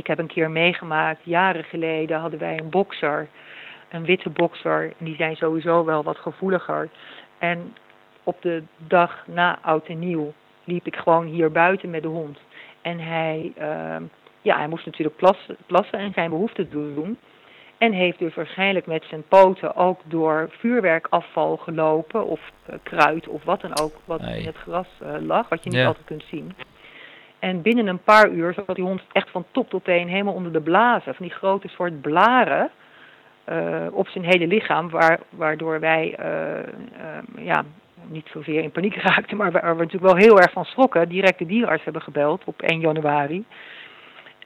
ik 0.00 0.06
heb 0.06 0.18
een 0.18 0.26
keer 0.26 0.50
meegemaakt, 0.50 1.20
jaren 1.24 1.64
geleden 1.64 2.20
hadden 2.20 2.38
wij 2.38 2.58
een 2.58 2.70
bokser, 2.70 3.28
een 3.88 4.04
witte 4.04 4.30
bokser. 4.30 4.92
Die 4.98 5.16
zijn 5.16 5.36
sowieso 5.36 5.84
wel 5.84 6.02
wat 6.02 6.16
gevoeliger. 6.16 6.88
En 7.38 7.74
op 8.22 8.42
de 8.42 8.62
dag 8.76 9.24
na 9.26 9.58
oud 9.62 9.86
en 9.86 9.98
nieuw 9.98 10.32
liep 10.64 10.86
ik 10.86 10.96
gewoon 10.96 11.26
hier 11.26 11.50
buiten 11.52 11.90
met 11.90 12.02
de 12.02 12.08
hond. 12.08 12.38
En 12.82 12.98
hij, 12.98 13.52
uh, 13.58 13.96
ja, 14.42 14.56
hij 14.56 14.68
moest 14.68 14.86
natuurlijk 14.86 15.16
plassen, 15.16 15.56
plassen 15.66 15.98
en 15.98 16.12
zijn 16.12 16.30
behoeften 16.30 16.70
doen. 16.70 17.18
En 17.78 17.92
heeft 17.92 18.18
dus 18.18 18.34
waarschijnlijk 18.34 18.86
met 18.86 19.04
zijn 19.08 19.22
poten 19.28 19.76
ook 19.76 20.00
door 20.04 20.48
vuurwerkafval 20.50 21.56
gelopen. 21.56 22.26
Of 22.26 22.40
uh, 22.70 22.76
kruid 22.82 23.28
of 23.28 23.44
wat 23.44 23.60
dan 23.60 23.78
ook, 23.80 23.92
wat 24.04 24.20
nee. 24.20 24.40
in 24.40 24.46
het 24.46 24.56
gras 24.56 24.88
uh, 25.02 25.14
lag, 25.20 25.48
wat 25.48 25.64
je 25.64 25.70
niet 25.70 25.78
ja. 25.78 25.86
altijd 25.86 26.06
kunt 26.06 26.24
zien. 26.30 26.54
En 27.40 27.62
binnen 27.62 27.86
een 27.86 28.02
paar 28.02 28.30
uur 28.30 28.54
zat 28.54 28.76
die 28.76 28.84
hond 28.84 29.02
echt 29.12 29.30
van 29.30 29.44
top 29.50 29.70
tot 29.70 29.84
teen 29.84 30.08
helemaal 30.08 30.34
onder 30.34 30.52
de 30.52 30.60
blazen. 30.60 31.14
Van 31.14 31.26
die 31.26 31.34
grote 31.34 31.68
soort 31.68 32.00
blaren 32.00 32.70
uh, 33.48 33.86
op 33.92 34.08
zijn 34.08 34.24
hele 34.24 34.46
lichaam. 34.46 34.90
Waar, 34.90 35.20
waardoor 35.30 35.80
wij 35.80 36.16
uh, 36.20 36.58
uh, 37.36 37.44
ja, 37.46 37.64
niet 38.06 38.28
zozeer 38.32 38.62
in 38.62 38.70
paniek 38.70 38.94
raakten. 39.02 39.36
Maar 39.36 39.52
waar 39.52 39.76
we 39.76 39.82
natuurlijk 39.82 40.12
wel 40.12 40.22
heel 40.22 40.40
erg 40.40 40.52
van 40.52 40.64
schrokken. 40.64 41.08
Direct 41.08 41.38
de 41.38 41.46
dierenarts 41.46 41.84
hebben 41.84 42.02
gebeld 42.02 42.42
op 42.44 42.62
1 42.62 42.80
januari. 42.80 43.44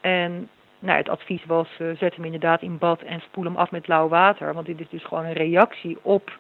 En 0.01 0.49
nou, 0.79 0.99
het 0.99 1.09
advies 1.09 1.45
was, 1.47 1.69
zet 1.77 2.15
hem 2.15 2.25
inderdaad 2.25 2.63
in 2.63 2.79
bad 2.79 3.03
en 3.03 3.21
spoel 3.21 3.45
hem 3.45 3.57
af 3.57 3.71
met 3.71 3.89
lauw 3.89 4.09
water. 4.09 4.55
Want 4.55 4.67
dit 4.67 4.81
is 4.81 4.89
dus 4.89 5.05
gewoon 5.05 5.25
een 5.25 5.33
reactie 5.33 5.99
op 6.03 6.39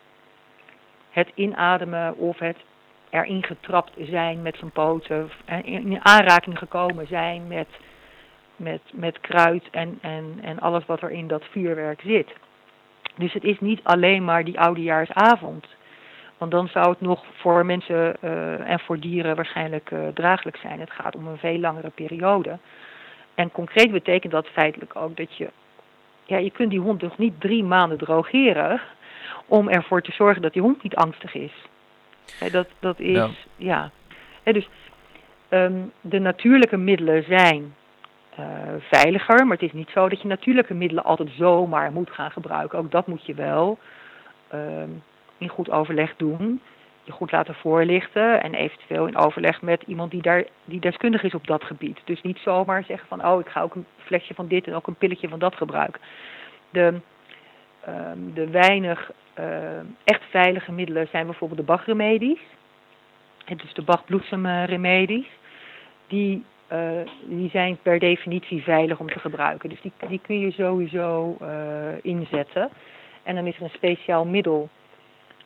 het 1.11 1.31
inademen 1.35 2.17
of 2.17 2.39
het 2.39 2.57
erin 3.15 3.45
getrapt 3.45 3.93
zijn 3.99 4.43
met 4.43 4.57
zijn 4.57 4.71
poten, 4.71 5.31
in 5.65 6.05
aanraking 6.05 6.59
gekomen 6.59 7.07
zijn 7.07 7.47
met, 7.47 7.69
met, 8.57 8.81
met 8.93 9.21
kruid 9.21 9.65
en, 9.71 9.99
en, 10.01 10.39
en 10.43 10.59
alles 10.61 10.87
wat 10.87 11.03
er 11.03 11.11
in 11.11 11.29
dat 11.29 11.45
vuurwerk 11.51 12.01
zit. 12.01 12.29
Dus 13.17 13.33
het 13.33 13.45
is 13.45 13.61
niet 13.61 13.81
alleen 13.83 14.25
maar 14.25 14.45
die 14.45 14.61
oudejaarsavond. 14.61 15.67
Want 16.39 16.51
dan 16.51 16.69
zou 16.69 16.89
het 16.89 17.01
nog 17.01 17.25
voor 17.35 17.67
mensen 17.67 18.17
uh, 18.21 18.71
en 18.71 18.81
voor 18.81 19.01
dieren 19.01 19.37
waarschijnlijk 19.37 19.91
uh, 19.91 20.09
draaglijk 20.15 20.57
zijn. 20.57 20.81
Het 20.81 20.91
gaat 20.91 21.17
om 21.17 21.27
een 21.27 21.39
veel 21.39 21.59
langere 21.59 21.91
periode. 21.91 22.59
En 23.35 23.53
concreet 23.53 23.91
betekent 23.91 24.33
dat 24.33 24.47
feitelijk 24.47 24.97
ook 24.97 25.17
dat 25.17 25.37
je... 25.37 25.51
Ja, 26.25 26.37
je 26.39 26.51
kunt 26.51 26.71
die 26.71 26.81
hond 26.81 27.01
toch 27.01 27.19
niet 27.19 27.41
drie 27.41 27.65
maanden 27.65 27.99
drogeren... 27.99 28.81
om 29.47 29.69
ervoor 29.69 30.03
te 30.03 30.13
zorgen 30.13 30.43
dat 30.43 30.53
die 30.53 30.63
hond 30.63 30.83
niet 30.83 30.97
angstig 30.97 31.35
is. 31.35 31.53
He, 32.39 32.51
dat, 32.51 32.69
dat 32.79 33.01
is, 33.01 33.15
ja. 33.17 33.31
ja. 33.57 33.91
He, 34.43 34.53
dus 34.53 34.69
ehm, 35.49 35.83
de 36.01 36.19
natuurlijke 36.19 36.77
middelen 36.77 37.25
zijn 37.25 37.75
uh, 38.39 38.47
veiliger, 38.79 39.47
maar 39.47 39.57
het 39.57 39.67
is 39.67 39.73
niet 39.73 39.91
zo 39.91 40.09
dat 40.09 40.21
je 40.21 40.29
natuurlijke 40.29 40.75
middelen 40.75 41.05
altijd 41.05 41.31
zomaar 41.37 41.93
moet 41.93 42.11
gaan 42.11 42.31
gebruiken. 42.31 42.79
Ook 42.79 42.91
dat 42.91 43.07
moet 43.07 43.27
je 43.27 43.35
wel 43.35 43.79
ehm, 44.49 44.89
in 45.39 45.49
goed 45.49 45.71
overleg 45.71 46.17
doen. 46.17 46.61
Je 47.03 47.13
goed 47.13 47.33
laten 47.33 47.55
voorlichten 47.55 48.43
en 48.43 48.55
eventueel 48.55 49.07
in 49.07 49.17
overleg 49.17 49.63
met 49.63 49.83
iemand 49.87 50.11
die, 50.11 50.23
daar, 50.23 50.45
die 50.65 50.81
deskundig 50.81 51.23
is 51.23 51.35
op 51.35 51.47
dat 51.47 51.65
gebied. 51.65 52.01
Dus 52.05 52.23
niet 52.23 52.39
zomaar 52.39 52.85
zeggen 52.85 53.09
van, 53.09 53.27
oh, 53.27 53.41
ik 53.41 53.49
ga 53.49 53.63
ook 53.63 53.75
een 53.75 53.87
flesje 53.97 54.35
van 54.35 54.49
dit 54.49 54.67
en 54.67 54.75
ook 54.75 54.87
een 54.87 54.95
pilletje 54.95 55.29
van 55.29 55.39
dat 55.39 55.55
gebruiken. 55.55 56.01
De, 56.71 57.01
ehm, 57.85 58.19
de 58.35 58.51
weinig 58.51 59.11
echt 60.05 60.23
veilige 60.31 60.73
middelen 60.73 61.09
zijn 61.11 61.27
bijvoorbeeld 61.27 61.61
de 61.61 61.67
Bachremedies. 61.67 62.41
Dus 63.57 63.75
de 63.75 63.83
Bach-bloesemremedies. 63.83 65.29
Die 66.07 66.45
uh, 66.73 67.01
die 67.25 67.51
zijn 67.51 67.79
per 67.83 67.99
definitie 67.99 68.63
veilig 68.63 68.99
om 68.99 69.11
te 69.11 69.19
gebruiken. 69.19 69.69
Dus 69.69 69.81
die, 69.81 69.93
die 70.09 70.21
kun 70.23 70.39
je 70.39 70.51
sowieso 70.51 71.37
uh, 71.43 71.49
inzetten. 72.03 72.71
En 73.23 73.35
dan 73.35 73.47
is 73.47 73.57
er 73.57 73.63
een 73.63 73.71
speciaal 73.71 74.25
middel. 74.25 74.69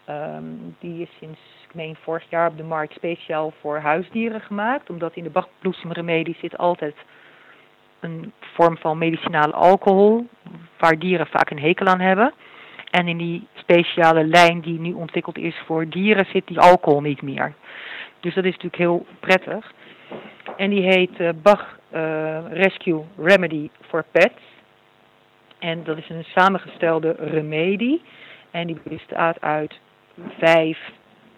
Um, 0.09 0.77
die 0.79 1.03
is 1.03 1.09
sinds, 1.19 1.41
ik 1.69 1.75
meen, 1.75 1.97
vorig 2.03 2.25
jaar 2.31 2.49
op 2.49 2.57
de 2.57 2.63
markt 2.63 2.95
speciaal 2.95 3.53
voor 3.61 3.79
huisdieren 3.79 4.41
gemaakt. 4.41 4.91
Omdat 4.91 5.17
in 5.17 5.23
de 5.23 5.31
bachbloesemremedie 5.31 6.37
zit 6.41 6.59
altijd 6.59 6.95
een 8.01 8.33
vorm 8.41 8.79
van 8.79 8.99
medicinale 8.99 9.53
alcohol. 9.53 10.27
Waar 10.79 10.99
dieren 10.99 11.27
vaak 11.27 11.51
een 11.51 11.61
hekel 11.61 11.87
aan 11.87 12.01
hebben. 12.01 12.33
En 12.99 13.09
in 13.09 13.17
die 13.17 13.47
speciale 13.55 14.25
lijn 14.25 14.61
die 14.61 14.81
nu 14.81 14.93
ontwikkeld 14.93 15.39
is 15.39 15.55
voor 15.67 15.89
dieren 15.89 16.27
zit 16.33 16.47
die 16.47 16.61
alcohol 16.61 17.01
niet 17.01 17.23
meer. 17.23 17.55
Dus 18.21 18.35
dat 18.35 18.45
is 18.45 18.51
natuurlijk 18.51 18.83
heel 18.83 19.07
prettig. 19.21 19.73
En 20.57 20.71
die 20.71 20.83
heet 20.83 21.21
uh, 21.21 21.29
Bach 21.43 21.79
uh, 21.95 22.39
Rescue 22.51 23.03
Remedy 23.17 23.69
for 23.81 24.05
Pets. 24.11 24.43
En 25.59 25.85
dat 25.85 25.99
is 25.99 26.09
een 26.09 26.25
samengestelde 26.25 27.17
remedie. 27.19 28.03
En 28.51 28.67
die 28.67 28.81
bestaat 28.83 29.41
uit 29.41 29.81
vijf 30.39 30.79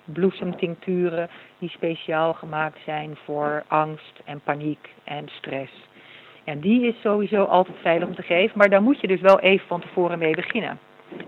bloesemtincturen 0.05 1.29
die 1.59 1.71
speciaal 1.71 2.35
gemaakt 2.35 2.79
zijn 2.85 3.17
voor 3.25 3.64
angst 3.67 4.21
en 4.25 4.40
paniek 4.45 4.88
en 5.05 5.29
stress. 5.29 5.73
En 6.45 6.61
die 6.61 6.87
is 6.87 7.00
sowieso 7.00 7.45
altijd 7.45 7.76
veilig 7.83 8.09
om 8.09 8.14
te 8.14 8.23
geven, 8.23 8.59
maar 8.59 8.71
daar 8.71 8.83
moet 8.83 9.00
je 9.00 9.07
dus 9.07 9.21
wel 9.21 9.40
even 9.40 9.67
van 9.67 9.81
tevoren 9.81 10.19
mee 10.19 10.35
beginnen. 10.35 10.79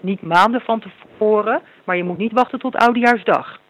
Niet 0.00 0.22
maanden 0.22 0.60
van 0.60 0.80
tevoren, 0.80 1.62
maar 1.84 1.96
je 1.96 2.04
moet 2.04 2.18
niet 2.18 2.32
wachten 2.32 2.58
tot 2.58 2.76
oudejaarsdag 2.76 3.60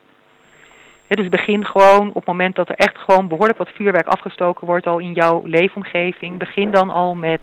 dus 1.16 1.28
begin 1.28 1.64
gewoon 1.64 2.08
op 2.08 2.14
het 2.14 2.26
moment 2.26 2.56
dat 2.56 2.68
er 2.68 2.74
echt 2.74 2.98
gewoon 2.98 3.28
behoorlijk 3.28 3.58
wat 3.58 3.68
vuurwerk 3.68 4.06
afgestoken 4.06 4.66
wordt 4.66 4.86
al 4.86 4.98
in 4.98 5.12
jouw 5.12 5.42
leefomgeving. 5.44 6.38
Begin 6.38 6.70
dan 6.70 6.90
al 6.90 7.14
met 7.14 7.42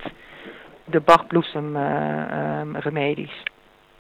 de 0.86 1.00
bachbloesem 1.00 1.76
uh, 1.76 2.62
remedies. 2.74 3.44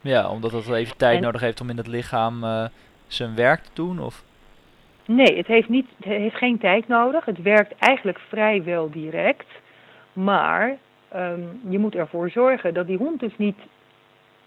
Ja, 0.01 0.29
omdat 0.29 0.51
het 0.51 0.69
even 0.69 0.97
tijd 0.97 1.19
nodig 1.19 1.41
heeft 1.41 1.61
om 1.61 1.69
in 1.69 1.77
het 1.77 1.87
lichaam 1.87 2.43
uh, 2.43 2.65
zijn 3.07 3.35
werk 3.35 3.63
te 3.63 3.69
doen? 3.73 3.99
Of? 3.99 4.23
Nee, 5.05 5.37
het 5.37 5.47
heeft, 5.47 5.69
niet, 5.69 5.87
het 5.95 6.05
heeft 6.05 6.35
geen 6.35 6.57
tijd 6.57 6.87
nodig. 6.87 7.25
Het 7.25 7.41
werkt 7.41 7.73
eigenlijk 7.79 8.19
vrijwel 8.27 8.89
direct. 8.89 9.47
Maar 10.13 10.77
um, 11.15 11.61
je 11.69 11.79
moet 11.79 11.95
ervoor 11.95 12.29
zorgen 12.29 12.73
dat 12.73 12.87
die 12.87 12.97
hond 12.97 13.19
dus 13.19 13.37
niet 13.37 13.57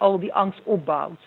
al 0.02 0.18
die 0.18 0.34
angst 0.34 0.60
opbouwt 0.64 1.20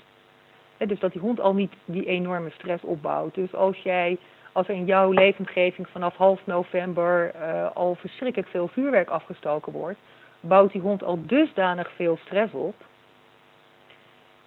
dus 0.78 1.00
dat 1.00 1.12
die 1.12 1.22
hond 1.22 1.40
al 1.40 1.54
niet 1.54 1.74
die 1.86 2.06
enorme 2.06 2.50
stress 2.50 2.84
opbouwt. 2.84 3.36
Dus 3.36 3.54
als 3.54 3.78
jij, 3.78 4.18
als 4.52 4.68
er 4.68 4.76
in 4.76 4.86
jouw 4.86 5.12
leefomgeving 5.12 5.88
vanaf 5.88 6.16
half 6.16 6.42
november 6.46 7.32
uh, 7.36 7.70
al 7.74 7.96
verschrikkelijk 7.96 8.52
veel 8.52 8.68
vuurwerk 8.68 9.10
afgestoken 9.10 9.72
wordt, 9.72 10.00
bouwt 10.40 10.72
die 10.72 10.82
hond 10.82 11.04
al 11.04 11.20
dusdanig 11.26 11.92
veel 11.96 12.18
stress 12.18 12.54
op. 12.54 12.76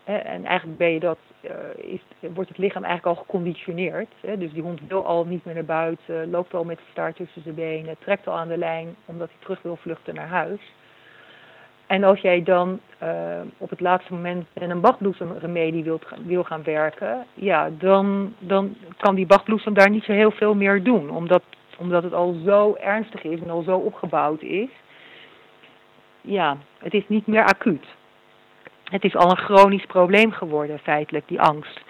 En 0.05 0.45
eigenlijk 0.45 0.79
ben 0.79 0.91
je 0.93 1.01
dat, 1.01 1.19
uh, 1.41 1.51
is, 1.77 2.01
wordt 2.21 2.49
het 2.49 2.59
lichaam 2.59 2.85
eigenlijk 2.85 3.17
al 3.17 3.25
geconditioneerd. 3.25 4.09
Dus 4.39 4.53
die 4.53 4.63
hond 4.63 4.81
wil 4.89 5.05
al 5.05 5.25
niet 5.25 5.45
meer 5.45 5.55
naar 5.55 5.65
buiten, 5.65 6.31
loopt 6.31 6.55
al 6.55 6.65
met 6.65 6.77
de 6.77 6.85
staart 6.91 7.17
tussen 7.17 7.43
zijn 7.43 7.55
benen, 7.55 7.97
trekt 7.99 8.27
al 8.27 8.35
aan 8.35 8.49
de 8.49 8.57
lijn 8.57 8.97
omdat 9.05 9.29
hij 9.29 9.39
terug 9.41 9.63
wil 9.63 9.77
vluchten 9.77 10.15
naar 10.15 10.29
huis. 10.29 10.61
En 11.89 12.05
als 12.05 12.21
jij 12.21 12.43
dan 12.43 12.81
uh, 13.03 13.41
op 13.59 13.71
het 13.71 13.81
laatste 13.81 14.13
moment 14.13 14.47
met 14.53 14.71
een 14.71 14.81
bachbloesemremedie 14.81 15.85
wilt, 15.85 16.07
wil 16.25 16.45
gaan 16.45 16.63
werken, 16.63 17.27
ja, 17.35 17.71
dan, 17.79 18.35
dan 18.39 18.77
kan 18.97 19.15
die 19.15 19.27
bachbloesem 19.27 19.75
daar 19.75 19.91
niet 19.91 20.05
zo 20.05 20.13
heel 20.13 20.31
veel 20.31 20.55
meer 20.55 20.83
doen. 20.83 21.11
Omdat, 21.11 21.43
omdat 21.79 22.03
het 22.03 22.13
al 22.13 22.37
zo 22.45 22.75
ernstig 22.75 23.23
is 23.23 23.41
en 23.41 23.51
al 23.51 23.63
zo 23.63 23.77
opgebouwd 23.77 24.43
is. 24.43 24.69
Ja, 26.21 26.57
het 26.79 26.95
is 26.95 27.09
niet 27.09 27.27
meer 27.27 27.45
acuut. 27.45 27.87
Het 28.85 29.05
is 29.05 29.17
al 29.17 29.31
een 29.31 29.45
chronisch 29.45 29.87
probleem 29.87 30.33
geworden, 30.33 30.79
feitelijk, 30.79 31.29
die 31.29 31.41
angst. 31.41 31.81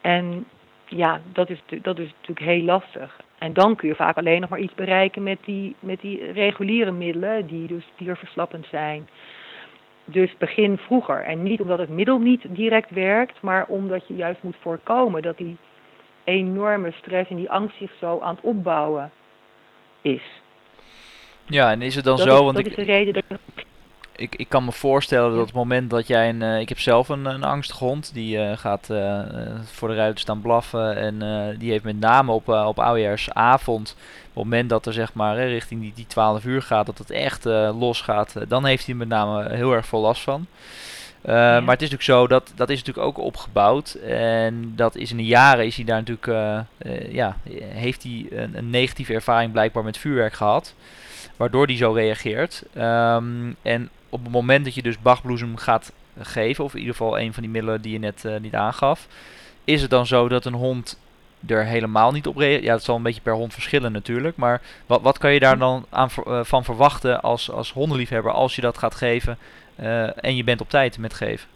En 0.00 0.46
ja, 0.86 1.20
dat 1.32 1.50
is, 1.50 1.62
dat 1.82 1.98
is 1.98 2.10
natuurlijk 2.20 2.46
heel 2.46 2.62
lastig. 2.62 3.20
En 3.38 3.52
dan 3.52 3.76
kun 3.76 3.88
je 3.88 3.94
vaak 3.94 4.16
alleen 4.16 4.40
nog 4.40 4.50
maar 4.50 4.58
iets 4.58 4.74
bereiken 4.74 5.22
met 5.22 5.38
die, 5.44 5.76
met 5.80 6.00
die 6.00 6.32
reguliere 6.32 6.90
middelen, 6.90 7.46
die 7.46 7.66
dus 7.66 7.84
dierverslappend 7.96 8.66
zijn. 8.70 9.08
Dus 10.04 10.36
begin 10.38 10.78
vroeger. 10.78 11.22
En 11.22 11.42
niet 11.42 11.60
omdat 11.60 11.78
het 11.78 11.88
middel 11.88 12.18
niet 12.18 12.44
direct 12.48 12.90
werkt, 12.90 13.40
maar 13.40 13.66
omdat 13.66 14.06
je 14.06 14.14
juist 14.14 14.42
moet 14.42 14.56
voorkomen 14.60 15.22
dat 15.22 15.36
die 15.36 15.56
enorme 16.24 16.92
stress 16.92 17.30
en 17.30 17.36
die 17.36 17.50
angst 17.50 17.76
zich 17.76 17.92
zo 18.00 18.20
aan 18.20 18.34
het 18.34 18.44
opbouwen 18.44 19.10
is. 20.02 20.22
Ja, 21.46 21.70
en 21.70 21.82
is 21.82 21.94
het 21.94 22.04
dan 22.04 22.16
dat 22.16 22.26
zo? 22.26 22.34
Is, 22.34 22.40
want 22.40 22.56
dat 22.56 22.66
ik, 22.66 22.70
is 22.70 22.76
de 22.76 22.92
reden 22.92 23.14
dat 23.14 23.24
ik, 23.54 23.66
ik 24.18 24.48
kan 24.48 24.64
me 24.64 24.72
voorstellen 24.72 25.30
dat 25.30 25.40
op 25.40 25.46
het 25.46 25.54
moment 25.54 25.90
dat 25.90 26.06
jij 26.06 26.28
een. 26.28 26.40
Uh, 26.40 26.60
ik 26.60 26.68
heb 26.68 26.78
zelf 26.78 27.08
een, 27.08 27.24
een 27.24 27.44
angstige 27.44 27.84
hond. 27.84 28.10
Die 28.14 28.36
uh, 28.36 28.56
gaat 28.56 28.88
uh, 28.90 29.20
voor 29.64 29.88
de 29.88 29.94
ruiten 29.94 30.20
staan 30.20 30.40
blaffen. 30.40 30.96
En 30.96 31.56
die 31.58 31.70
heeft 31.70 31.84
met 31.84 32.00
name 32.00 32.32
op, 32.32 32.48
op 32.48 32.78
oudejaarsavond. 32.78 33.96
Op 33.98 34.34
het 34.34 34.44
moment 34.44 34.68
dat 34.68 34.86
er 34.86 34.92
zeg 34.92 35.14
maar 35.14 35.48
richting 35.48 35.80
die, 35.80 35.92
die 35.94 36.06
12 36.06 36.44
uur 36.44 36.62
gaat. 36.62 36.86
Dat 36.86 36.98
het 36.98 37.10
echt 37.10 37.44
los 37.74 38.00
gaat. 38.00 38.34
dan 38.48 38.64
heeft 38.64 38.86
hij 38.86 38.94
met 38.94 39.08
name 39.08 39.54
heel 39.54 39.72
erg 39.72 39.86
veel 39.86 40.00
last 40.00 40.22
van. 40.22 40.46
Ja. 41.24 41.60
Maar 41.60 41.74
het 41.74 41.82
is 41.82 41.90
natuurlijk 41.90 42.02
zo, 42.02 42.26
dat, 42.26 42.52
dat 42.54 42.70
is 42.70 42.78
natuurlijk 42.78 43.06
ook 43.06 43.24
opgebouwd. 43.24 43.94
En 43.94 44.72
dat 44.76 44.96
is 44.96 45.10
in 45.10 45.16
de 45.16 45.24
jaren 45.24 45.66
is 45.66 45.76
hij 45.76 45.84
daar 45.84 46.02
natuurlijk. 46.04 46.64
ja, 47.10 47.36
heeft 47.58 48.02
hij 48.02 48.26
een, 48.30 48.56
een 48.56 48.70
negatieve 48.70 49.14
ervaring 49.14 49.52
blijkbaar 49.52 49.84
met 49.84 49.98
vuurwerk 49.98 50.32
gehad 50.32 50.74
waardoor 51.38 51.66
die 51.66 51.76
zo 51.76 51.92
reageert. 51.92 52.64
Um, 52.76 53.56
en 53.62 53.90
op 54.08 54.22
het 54.22 54.32
moment 54.32 54.64
dat 54.64 54.74
je 54.74 54.82
dus 54.82 55.02
Bachbloesem 55.02 55.56
gaat 55.56 55.92
geven, 56.18 56.64
of 56.64 56.72
in 56.72 56.78
ieder 56.78 56.94
geval 56.94 57.18
een 57.18 57.32
van 57.32 57.42
die 57.42 57.52
middelen 57.52 57.80
die 57.80 57.92
je 57.92 57.98
net 57.98 58.24
uh, 58.26 58.36
niet 58.36 58.54
aangaf, 58.54 59.06
is 59.64 59.82
het 59.82 59.90
dan 59.90 60.06
zo 60.06 60.28
dat 60.28 60.44
een 60.44 60.54
hond 60.54 61.00
er 61.46 61.64
helemaal 61.64 62.12
niet 62.12 62.26
op 62.26 62.36
reageert? 62.36 62.64
Ja, 62.64 62.72
dat 62.72 62.84
zal 62.84 62.96
een 62.96 63.02
beetje 63.02 63.20
per 63.20 63.34
hond 63.34 63.52
verschillen 63.52 63.92
natuurlijk, 63.92 64.36
maar 64.36 64.60
wat, 64.86 65.02
wat 65.02 65.18
kan 65.18 65.32
je 65.32 65.40
daar 65.40 65.58
dan 65.58 65.86
aan, 65.90 66.08
uh, 66.26 66.40
van 66.44 66.64
verwachten 66.64 67.22
als, 67.22 67.50
als 67.50 67.72
hondenliefhebber 67.72 68.32
als 68.32 68.54
je 68.54 68.60
dat 68.60 68.78
gaat 68.78 68.94
geven 68.94 69.38
uh, 69.80 70.24
en 70.24 70.36
je 70.36 70.44
bent 70.44 70.60
op 70.60 70.68
tijd 70.68 70.98
met 70.98 71.14
geven? 71.14 71.48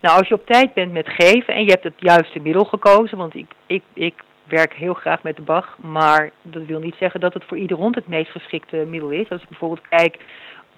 Nou, 0.00 0.18
als 0.18 0.28
je 0.28 0.34
op 0.34 0.46
tijd 0.46 0.74
bent 0.74 0.92
met 0.92 1.08
geven 1.08 1.54
en 1.54 1.64
je 1.64 1.70
hebt 1.70 1.84
het 1.84 1.94
juiste 1.96 2.38
middel 2.38 2.64
gekozen, 2.64 3.18
want 3.18 3.34
ik, 3.34 3.50
ik, 3.66 3.82
ik 3.92 4.14
werk 4.44 4.72
heel 4.74 4.94
graag 4.94 5.22
met 5.22 5.36
de 5.36 5.42
Bach, 5.42 5.78
maar 5.78 6.30
dat 6.42 6.64
wil 6.64 6.80
niet 6.80 6.96
zeggen 6.98 7.20
dat 7.20 7.34
het 7.34 7.44
voor 7.44 7.56
ieder 7.56 7.76
hond 7.76 7.94
het 7.94 8.08
meest 8.08 8.30
geschikte 8.30 8.76
middel 8.76 9.10
is. 9.10 9.30
Als 9.30 9.42
ik 9.42 9.48
bijvoorbeeld 9.48 9.88
kijk 9.88 10.18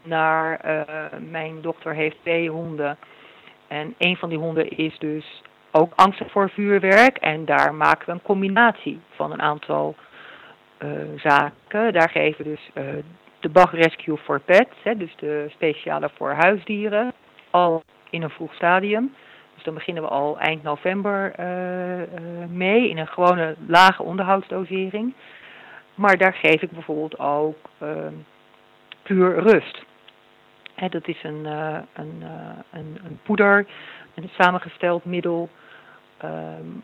naar, 0.02 0.60
uh, 0.66 0.82
mijn 1.30 1.60
dochter 1.60 1.94
heeft 1.94 2.16
twee 2.20 2.50
honden. 2.50 2.98
En 3.68 3.94
een 3.98 4.16
van 4.16 4.28
die 4.28 4.38
honden 4.38 4.68
is 4.68 4.98
dus 4.98 5.42
ook 5.70 5.92
angstig 5.94 6.30
voor 6.30 6.50
vuurwerk. 6.50 7.16
En 7.16 7.44
daar 7.44 7.74
maken 7.74 8.06
we 8.06 8.12
een 8.12 8.22
combinatie 8.22 9.00
van 9.10 9.32
een 9.32 9.42
aantal 9.42 9.94
uh, 10.78 10.90
zaken. 11.16 11.92
Daar 11.92 12.10
geven 12.10 12.44
we 12.44 12.50
dus 12.50 12.70
uh, 12.74 12.84
de 13.40 13.48
Bach 13.48 13.72
Rescue 13.72 14.16
for 14.16 14.40
Pets, 14.40 14.76
hè, 14.82 14.96
dus 14.96 15.16
de 15.16 15.46
speciale 15.48 16.10
voor 16.16 16.32
huisdieren, 16.32 17.12
al 17.50 17.82
in 18.10 18.22
een 18.22 18.30
vroeg 18.30 18.54
stadium. 18.54 19.14
Dus 19.56 19.64
dan 19.64 19.74
beginnen 19.74 20.02
we 20.02 20.08
al 20.08 20.38
eind 20.38 20.62
november 20.62 21.34
mee 22.48 22.88
in 22.88 22.98
een 22.98 23.06
gewone 23.06 23.54
lage 23.66 24.02
onderhoudsdosering. 24.02 25.14
Maar 25.94 26.16
daar 26.16 26.34
geef 26.34 26.62
ik 26.62 26.70
bijvoorbeeld 26.70 27.18
ook 27.18 27.56
puur 29.02 29.38
rust 29.38 29.84
dat 30.76 31.08
is 31.08 31.22
een, 31.22 31.42
uh, 31.44 31.78
een, 31.92 32.22
een, 32.70 33.20
poeder, 33.22 33.66
een 34.14 34.30
samengesteld 34.38 35.04
middel. 35.04 35.48
Um, 36.24 36.82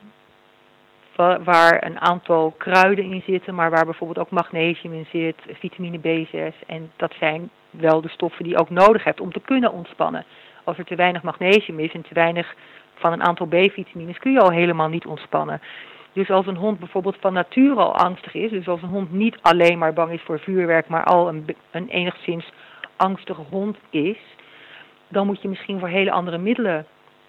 waar 1.45 1.85
een 1.85 2.01
aantal 2.01 2.55
kruiden 2.59 3.05
in 3.05 3.23
zitten, 3.27 3.55
maar 3.55 3.71
waar 3.71 3.85
bijvoorbeeld 3.85 4.19
ook 4.19 4.31
magnesium 4.31 4.93
in 4.93 5.07
zit, 5.11 5.37
vitamine 5.59 5.99
B6. 5.99 6.67
En 6.67 6.93
dat 6.97 7.15
zijn 7.19 7.51
wel 7.71 8.01
de 8.01 8.09
stoffen 8.09 8.45
die 8.45 8.53
je 8.53 8.59
ook 8.59 8.71
nodig 8.71 9.05
hebt 9.05 9.21
om 9.21 9.33
te 9.33 9.41
kunnen 9.41 9.73
ontspannen. 9.73 10.25
Als 10.65 10.79
er 10.79 10.85
te 10.85 10.95
weinig 10.95 11.23
magnesium 11.23 11.79
is 11.79 11.93
en 11.93 12.03
te 12.03 12.15
weinig 12.15 12.55
van 12.95 13.13
een 13.13 13.23
aantal 13.23 13.47
B-vitamines 13.47 14.19
kun 14.19 14.33
je 14.33 14.41
al 14.41 14.51
helemaal 14.51 14.89
niet 14.89 15.07
ontspannen. 15.07 15.61
Dus 16.13 16.31
als 16.31 16.47
een 16.47 16.57
hond 16.57 16.79
bijvoorbeeld 16.79 17.17
van 17.21 17.33
nature 17.33 17.81
al 17.81 17.95
angstig 17.95 18.35
is, 18.35 18.51
dus 18.51 18.69
als 18.69 18.83
een 18.83 18.89
hond 18.89 19.13
niet 19.13 19.39
alleen 19.43 19.79
maar 19.79 19.93
bang 19.93 20.13
is 20.13 20.23
voor 20.23 20.41
vuurwerk, 20.41 20.89
maar 20.89 21.05
al 21.05 21.29
een, 21.29 21.57
een 21.71 21.89
enigszins 21.89 22.53
angstige 22.97 23.43
hond 23.51 23.77
is, 23.91 24.19
dan 25.09 25.27
moet 25.27 25.43
je 25.43 25.49
misschien 25.49 25.79
voor 25.79 25.89
hele 25.89 26.11
andere 26.11 26.39
middelen 26.39 26.87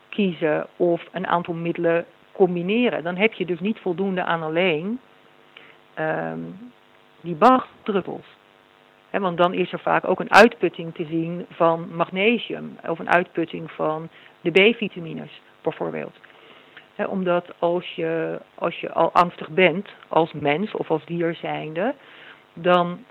kiezen 0.09 0.67
of 0.77 1.01
een 1.11 1.27
aantal 1.27 1.53
middelen 1.53 2.05
combineren. 2.31 3.03
Dan 3.03 3.15
heb 3.15 3.33
je 3.33 3.45
dus 3.45 3.59
niet 3.59 3.79
voldoende 3.79 4.23
aan 4.23 4.43
alleen 4.43 4.99
um, 5.99 6.71
die 7.21 7.35
bachdruppels. 7.35 8.25
Want 9.21 9.37
dan 9.37 9.53
is 9.53 9.71
er 9.71 9.79
vaak 9.79 10.07
ook 10.07 10.19
een 10.19 10.33
uitputting 10.33 10.95
te 10.95 11.05
zien 11.05 11.45
van 11.49 11.87
magnesium 11.95 12.77
of 12.87 12.99
een 12.99 13.09
uitputting 13.09 13.71
van 13.71 14.09
de 14.41 14.51
B-vitamines 14.51 15.41
bijvoorbeeld. 15.61 16.15
omdat 17.07 17.53
als 17.59 17.95
je, 17.95 18.39
als 18.55 18.79
je 18.79 18.91
al 18.91 19.11
angstig 19.11 19.49
bent 19.49 19.89
als 20.07 20.33
mens 20.33 20.71
of 20.71 20.91
als 20.91 21.05
dier 21.05 21.35
zijnde, 21.35 21.93
dan 22.53 23.03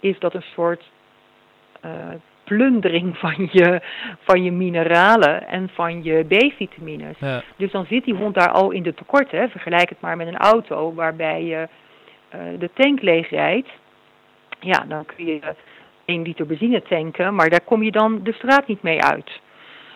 is 0.00 0.18
dat 0.18 0.34
een 0.34 0.44
soort 0.54 0.90
uh, 1.84 1.90
plundering 2.44 3.16
van 3.24 3.48
je, 3.52 3.80
van 4.18 4.42
je 4.42 4.52
mineralen 4.52 5.46
en 5.46 5.68
van 5.68 6.02
je 6.02 6.24
B-vitamines. 6.24 7.18
Ja. 7.18 7.42
Dus 7.56 7.70
dan 7.70 7.86
zit 7.86 8.04
die 8.04 8.14
hond 8.14 8.34
daar 8.34 8.50
al 8.50 8.70
in 8.70 8.82
de 8.82 8.94
tekorten. 8.94 9.50
Vergelijk 9.50 9.88
het 9.88 10.00
maar 10.00 10.16
met 10.16 10.26
een 10.26 10.36
auto 10.36 10.94
waarbij 10.94 11.44
je 11.44 11.68
uh, 12.34 12.58
de 12.58 12.70
tank 12.74 13.02
leeg 13.02 13.30
rijdt. 13.30 13.68
Ja, 14.60 14.84
dan 14.88 15.04
kun 15.04 15.26
je 15.26 15.54
1 16.04 16.22
liter 16.22 16.46
benzine 16.46 16.82
tanken, 16.82 17.34
maar 17.34 17.50
daar 17.50 17.64
kom 17.64 17.82
je 17.82 17.90
dan 17.90 18.22
de 18.22 18.32
straat 18.32 18.66
niet 18.66 18.82
mee 18.82 19.02
uit. 19.02 19.40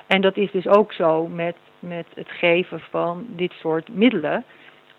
En 0.06 0.20
dat 0.20 0.36
is 0.36 0.50
dus 0.50 0.66
ook 0.66 0.92
zo 0.92 1.26
met, 1.26 1.56
met 1.78 2.06
het 2.14 2.30
geven 2.30 2.80
van 2.90 3.26
dit 3.28 3.52
soort 3.52 3.88
middelen. 3.88 4.44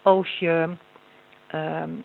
Als 0.01 0.39
je 0.39 0.69
um, 1.55 2.03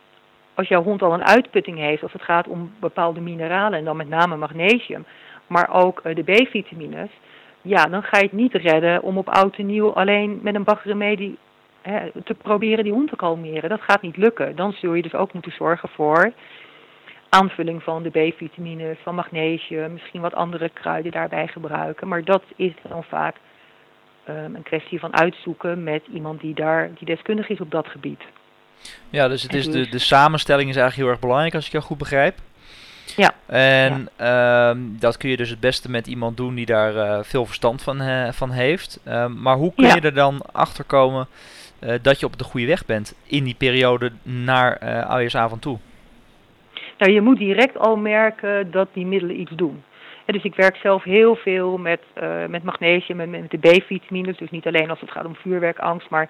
als 0.57 0.69
jouw 0.69 0.83
hond 0.83 1.03
al 1.03 1.13
een 1.13 1.25
uitputting 1.25 1.79
heeft, 1.79 2.03
als 2.03 2.13
het 2.13 2.23
gaat 2.23 2.49
om 2.49 2.73
bepaalde 2.81 3.21
mineralen 3.21 3.79
en 3.79 3.85
dan 3.85 3.97
met 3.97 4.09
name 4.09 4.37
magnesium, 4.37 5.07
maar 5.47 5.75
ook 5.75 6.01
eh, 6.01 6.15
de 6.15 6.23
B-vitamines, 6.23 7.11
ja, 7.63 7.85
dan 7.85 8.03
ga 8.03 8.17
je 8.17 8.25
het 8.25 8.33
niet 8.33 8.55
redden 8.55 9.03
om 9.03 9.19
op 9.19 9.29
oud 9.29 9.57
en 9.57 9.67
nieuw 9.67 9.93
alleen 9.93 10.39
met 10.43 10.55
een 10.55 10.65
bagremedie 10.65 11.39
hè, 11.83 12.23
te 12.25 12.35
proberen 12.35 12.85
die 12.85 12.93
hond 12.93 13.09
te 13.09 13.17
kalmeren. 13.17 13.71
Dat 13.71 13.81
gaat 13.81 14.03
niet 14.03 14.17
lukken. 14.17 14.57
Dan 14.57 14.73
zul 14.73 14.95
je 14.95 15.03
dus 15.03 15.15
ook 15.15 15.33
moeten 15.33 15.53
zorgen 15.53 15.89
voor 15.89 16.33
aanvulling 17.41 17.83
van 17.83 18.03
de 18.03 18.11
B-vitamines, 18.11 18.99
van 19.03 19.15
magnesium, 19.15 19.93
misschien 19.93 20.21
wat 20.21 20.35
andere 20.35 20.69
kruiden 20.69 21.13
daarbij 21.13 21.47
gebruiken. 21.47 22.09
Maar 22.09 22.25
dat 22.25 22.43
is 22.57 22.73
dan 22.89 23.05
vaak 23.05 23.37
um, 24.29 24.55
een 24.55 24.63
kwestie 24.63 24.99
van 24.99 25.17
uitzoeken 25.17 25.83
met 25.83 26.03
iemand 26.13 26.41
die 26.41 26.55
daar 26.55 26.91
die 26.99 27.07
deskundig 27.07 27.49
is 27.49 27.61
op 27.61 27.71
dat 27.71 27.87
gebied. 27.87 28.23
Ja, 29.11 29.29
dus 29.29 29.43
het 29.43 29.55
is 29.55 29.71
de, 29.71 29.89
de 29.89 29.99
samenstelling 29.99 30.69
is 30.69 30.77
eigenlijk 30.77 31.03
heel 31.03 31.13
erg 31.13 31.21
belangrijk 31.21 31.55
als 31.55 31.67
ik 31.67 31.73
jou 31.73 31.85
goed 31.85 31.99
begrijp. 31.99 32.39
Ja. 33.17 33.35
En 33.47 34.09
ehm, 34.17 34.79
dat 34.99 35.17
kun 35.17 35.31
je 35.31 35.37
dus 35.37 35.51
het 35.51 35.61
beste 35.61 35.91
met 35.91 36.07
iemand 36.07 36.37
doen 36.37 36.55
die 36.55 36.67
daar 36.67 36.95
uh, 36.95 37.19
veel 37.23 37.47
verstand 37.47 37.83
van, 37.83 38.03
uh, 38.03 38.33
van 38.33 38.51
heeft. 38.51 39.01
Um, 39.09 39.41
maar 39.41 39.57
hoe 39.57 39.73
kun 39.77 39.87
je 39.87 40.01
er 40.01 40.15
dan 40.15 40.43
achter 40.53 40.85
komen 40.85 41.27
uh, 41.81 41.95
dat 42.03 42.21
je 42.21 42.27
op 42.27 42.39
de 42.39 42.45
goede 42.45 42.67
weg 42.67 42.85
bent 42.85 43.15
in 43.27 43.45
die 43.45 43.55
periode 43.55 44.13
naar 44.23 44.79
uh, 44.83 44.89
oudejaarsavond 44.89 45.63
toe? 45.63 45.79
Nou, 46.99 47.13
je 47.13 47.21
moet 47.21 47.39
direct 47.39 47.79
al 47.79 47.97
merken 47.97 48.71
dat 48.71 48.89
die 48.93 49.07
middelen 49.07 49.41
iets 49.41 49.53
doen. 49.55 49.83
dus 50.27 50.43
ik 50.43 50.55
werk 50.55 50.77
zelf 50.77 51.03
heel 51.03 51.37
veel 51.37 51.79
met, 51.79 52.01
met 52.49 52.63
magnesium 52.63 53.21
en 53.21 53.31
met 53.31 53.51
de 53.51 53.59
B-vitamines. 53.59 54.37
Dus 54.37 54.51
niet 54.51 54.67
alleen 54.67 54.91
als 54.91 55.01
het 55.01 55.11
gaat 55.11 55.25
om 55.25 55.35
vuurwerkangst, 55.35 56.11
maar 56.11 56.29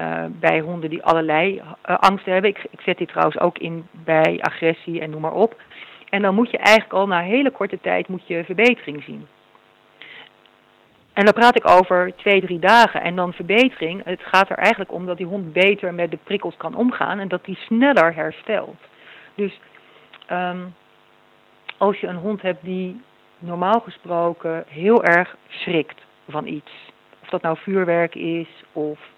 uh, 0.00 0.24
bij 0.30 0.60
honden 0.60 0.90
die 0.90 1.02
allerlei 1.02 1.54
uh, 1.56 1.96
angsten 1.98 2.32
hebben. 2.32 2.50
Ik, 2.50 2.66
ik, 2.70 2.80
zet 2.80 2.98
dit 2.98 3.08
trouwens 3.08 3.38
ook 3.38 3.58
in 3.58 3.86
bij 3.90 4.38
agressie 4.40 5.00
en 5.00 5.10
noem 5.10 5.20
maar 5.20 5.34
op. 5.34 5.60
En 6.08 6.22
dan 6.22 6.34
moet 6.34 6.50
je 6.50 6.58
eigenlijk 6.58 6.92
al 6.92 7.06
na 7.06 7.20
hele 7.20 7.50
korte 7.50 7.80
tijd 7.80 8.08
moet 8.08 8.26
je 8.26 8.44
verbetering 8.44 9.02
zien. 9.02 9.26
En 11.12 11.24
dan 11.24 11.34
praat 11.34 11.56
ik 11.56 11.70
over 11.70 12.12
twee, 12.16 12.40
drie 12.40 12.58
dagen. 12.58 13.02
En 13.02 13.16
dan 13.16 13.32
verbetering, 13.32 14.04
het 14.04 14.20
gaat 14.22 14.50
er 14.50 14.56
eigenlijk 14.56 14.92
om 14.92 15.06
dat 15.06 15.16
die 15.16 15.26
hond 15.26 15.52
beter 15.52 15.94
met 15.94 16.10
de 16.10 16.18
prikkels 16.24 16.56
kan 16.56 16.74
omgaan 16.74 17.18
en 17.18 17.28
dat 17.28 17.44
die 17.44 17.56
sneller 17.56 18.14
herstelt. 18.14 18.80
Dus 19.34 19.60
um, 20.30 20.74
als 21.78 22.00
je 22.00 22.06
een 22.06 22.16
hond 22.16 22.42
hebt 22.42 22.64
die 22.64 23.02
normaal 23.38 23.80
gesproken 23.80 24.64
heel 24.68 25.04
erg 25.04 25.36
schrikt 25.48 26.00
van 26.28 26.46
iets. 26.46 26.72
Of 27.22 27.28
dat 27.28 27.42
nou 27.42 27.56
vuurwerk 27.58 28.14
is 28.14 28.48
of 28.72 29.12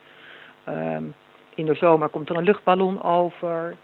Um, 0.69 1.15
in 1.55 1.67
de 1.67 1.75
zomer 1.75 2.09
komt 2.09 2.29
er 2.29 2.37
een 2.37 2.45
luchtballon 2.45 3.03
over. 3.03 3.77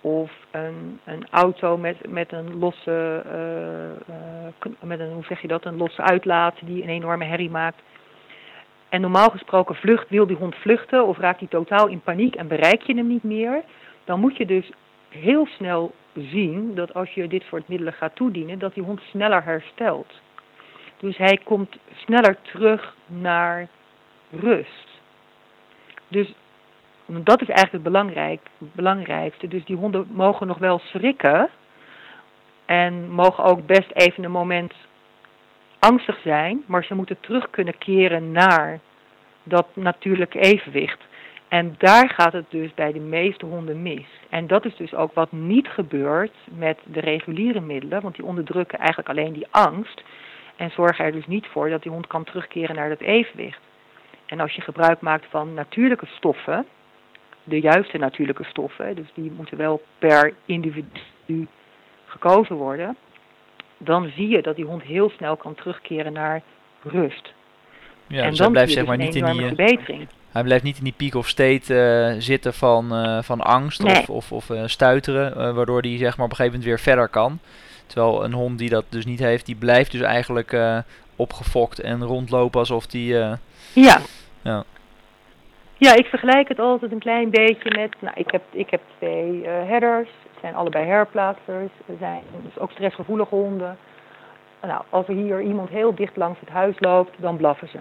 Of 0.00 0.30
een, 0.50 1.00
een 1.04 1.26
auto 1.30 1.76
met, 1.76 2.10
met 2.10 2.32
een 2.32 2.58
losse, 2.58 3.22
uh, 3.26 4.14
uh, 4.16 4.74
met 4.80 5.00
een, 5.00 5.12
hoe 5.12 5.24
zeg 5.24 5.40
je 5.40 5.48
dat, 5.48 5.64
een 5.64 5.76
losse 5.76 6.02
uitlaat 6.02 6.54
die 6.60 6.82
een 6.82 6.88
enorme 6.88 7.24
herrie 7.24 7.50
maakt. 7.50 7.82
En 8.88 9.00
normaal 9.00 9.30
gesproken 9.30 9.74
vlucht, 9.74 10.08
wil 10.08 10.26
die 10.26 10.36
hond 10.36 10.54
vluchten 10.54 11.06
of 11.06 11.18
raakt 11.18 11.38
hij 11.38 11.48
totaal 11.48 11.86
in 11.86 12.00
paniek 12.00 12.34
en 12.34 12.48
bereik 12.48 12.82
je 12.82 12.94
hem 12.94 13.06
niet 13.06 13.24
meer. 13.24 13.62
Dan 14.04 14.20
moet 14.20 14.36
je 14.36 14.46
dus 14.46 14.70
heel 15.16 15.46
snel 15.46 15.94
zien 16.14 16.74
dat 16.74 16.94
als 16.94 17.10
je 17.10 17.28
dit 17.28 17.42
soort 17.42 17.68
middelen 17.68 17.92
gaat 17.92 18.16
toedienen, 18.16 18.58
dat 18.58 18.74
die 18.74 18.82
hond 18.82 19.00
sneller 19.00 19.44
herstelt. 19.44 20.12
Dus 20.96 21.16
hij 21.16 21.40
komt 21.44 21.76
sneller 21.94 22.36
terug 22.42 22.94
naar 23.06 23.68
rust. 24.30 24.88
Dus 26.08 26.34
dat 27.06 27.40
is 27.40 27.48
eigenlijk 27.48 27.72
het 27.72 27.82
belangrijk, 27.82 28.40
belangrijkste. 28.58 29.48
Dus 29.48 29.64
die 29.64 29.76
honden 29.76 30.06
mogen 30.10 30.46
nog 30.46 30.58
wel 30.58 30.78
schrikken. 30.78 31.48
En 32.64 33.10
mogen 33.10 33.44
ook 33.44 33.66
best 33.66 33.90
even 33.92 34.24
een 34.24 34.30
moment 34.30 34.74
angstig 35.78 36.20
zijn. 36.22 36.64
Maar 36.66 36.84
ze 36.84 36.94
moeten 36.94 37.20
terug 37.20 37.50
kunnen 37.50 37.78
keren 37.78 38.32
naar 38.32 38.80
dat 39.42 39.66
natuurlijke 39.72 40.38
evenwicht. 40.38 41.04
En 41.48 41.74
daar 41.78 42.10
gaat 42.10 42.32
het 42.32 42.50
dus 42.50 42.74
bij 42.74 42.92
de 42.92 43.00
meeste 43.00 43.46
honden 43.46 43.82
mis. 43.82 44.06
En 44.30 44.46
dat 44.46 44.64
is 44.64 44.76
dus 44.76 44.94
ook 44.94 45.14
wat 45.14 45.32
niet 45.32 45.68
gebeurt 45.68 46.34
met 46.50 46.78
de 46.84 47.00
reguliere 47.00 47.60
middelen. 47.60 48.02
Want 48.02 48.14
die 48.14 48.24
onderdrukken 48.24 48.78
eigenlijk 48.78 49.08
alleen 49.08 49.32
die 49.32 49.46
angst. 49.50 50.02
En 50.56 50.70
zorgen 50.70 51.04
er 51.04 51.12
dus 51.12 51.26
niet 51.26 51.46
voor 51.46 51.70
dat 51.70 51.82
die 51.82 51.92
hond 51.92 52.06
kan 52.06 52.24
terugkeren 52.24 52.74
naar 52.74 52.88
dat 52.88 53.00
evenwicht. 53.00 53.60
En 54.26 54.40
als 54.40 54.52
je 54.52 54.60
gebruik 54.60 55.00
maakt 55.00 55.26
van 55.30 55.54
natuurlijke 55.54 56.06
stoffen, 56.06 56.66
de 57.44 57.60
juiste 57.60 57.98
natuurlijke 57.98 58.44
stoffen, 58.44 58.96
dus 58.96 59.08
die 59.14 59.32
moeten 59.36 59.56
wel 59.56 59.82
per 59.98 60.34
individu 60.44 61.46
gekozen 62.06 62.56
worden, 62.56 62.96
dan 63.78 64.10
zie 64.16 64.28
je 64.28 64.42
dat 64.42 64.56
die 64.56 64.64
hond 64.64 64.82
heel 64.82 65.10
snel 65.10 65.36
kan 65.36 65.54
terugkeren 65.54 66.12
naar 66.12 66.42
rust. 66.82 67.34
Ja, 68.06 68.22
en 68.22 68.28
dus 68.28 68.38
dan 68.38 68.52
blijft 68.52 68.72
zeg 68.72 68.80
dus 68.80 68.88
maar 68.88 69.06
niet 69.06 69.14
in 69.14 69.24
die 69.24 69.46
verbetering. 69.46 70.08
Hij 70.36 70.44
blijft 70.44 70.64
niet 70.64 70.78
in 70.78 70.84
die 70.84 70.94
peak 70.96 71.14
of 71.14 71.28
state 71.28 71.74
uh, 71.74 72.20
zitten 72.20 72.54
van, 72.54 72.92
uh, 72.92 73.22
van 73.22 73.40
angst 73.40 73.82
nee. 73.82 73.98
of, 73.98 74.10
of, 74.10 74.32
of 74.32 74.48
uh, 74.48 74.62
stuiteren, 74.66 75.54
waardoor 75.54 75.80
hij 75.80 75.96
zeg 75.96 76.16
maar 76.16 76.26
op 76.26 76.30
een 76.30 76.36
gegeven 76.36 76.58
moment 76.58 76.64
weer 76.64 76.78
verder 76.78 77.08
kan. 77.08 77.38
Terwijl 77.86 78.24
een 78.24 78.32
hond 78.32 78.58
die 78.58 78.68
dat 78.68 78.84
dus 78.88 79.04
niet 79.04 79.18
heeft, 79.18 79.46
die 79.46 79.54
blijft 79.54 79.92
dus 79.92 80.00
eigenlijk 80.00 80.56
opgefokt 81.16 81.80
en 81.80 82.04
rondlopen 82.04 82.60
alsof 82.60 82.86
die... 82.86 83.14
ja. 83.72 84.00
ja. 84.42 84.64
Ja, 85.78 85.94
ik 85.94 86.06
vergelijk 86.06 86.48
het 86.48 86.58
altijd 86.58 86.92
een 86.92 86.98
klein 86.98 87.30
beetje 87.30 87.78
met, 87.78 87.94
nou, 88.00 88.14
ik 88.16 88.30
heb, 88.30 88.42
ik 88.50 88.70
heb 88.70 88.80
twee 88.98 89.46
herders, 89.46 90.08
het 90.08 90.40
zijn 90.40 90.54
allebei 90.54 90.86
herplaatsers, 90.86 91.70
ze 91.86 91.96
zijn 91.98 92.22
dus 92.42 92.58
ook 92.58 92.70
stressgevoelige 92.70 93.34
honden. 93.34 93.78
Nou, 94.62 94.82
als 94.90 95.08
er 95.08 95.14
hier 95.14 95.42
iemand 95.42 95.68
heel 95.68 95.94
dicht 95.94 96.16
langs 96.16 96.40
het 96.40 96.48
huis 96.48 96.74
loopt, 96.78 97.14
dan 97.16 97.36
blaffen 97.36 97.68
ze. 97.68 97.78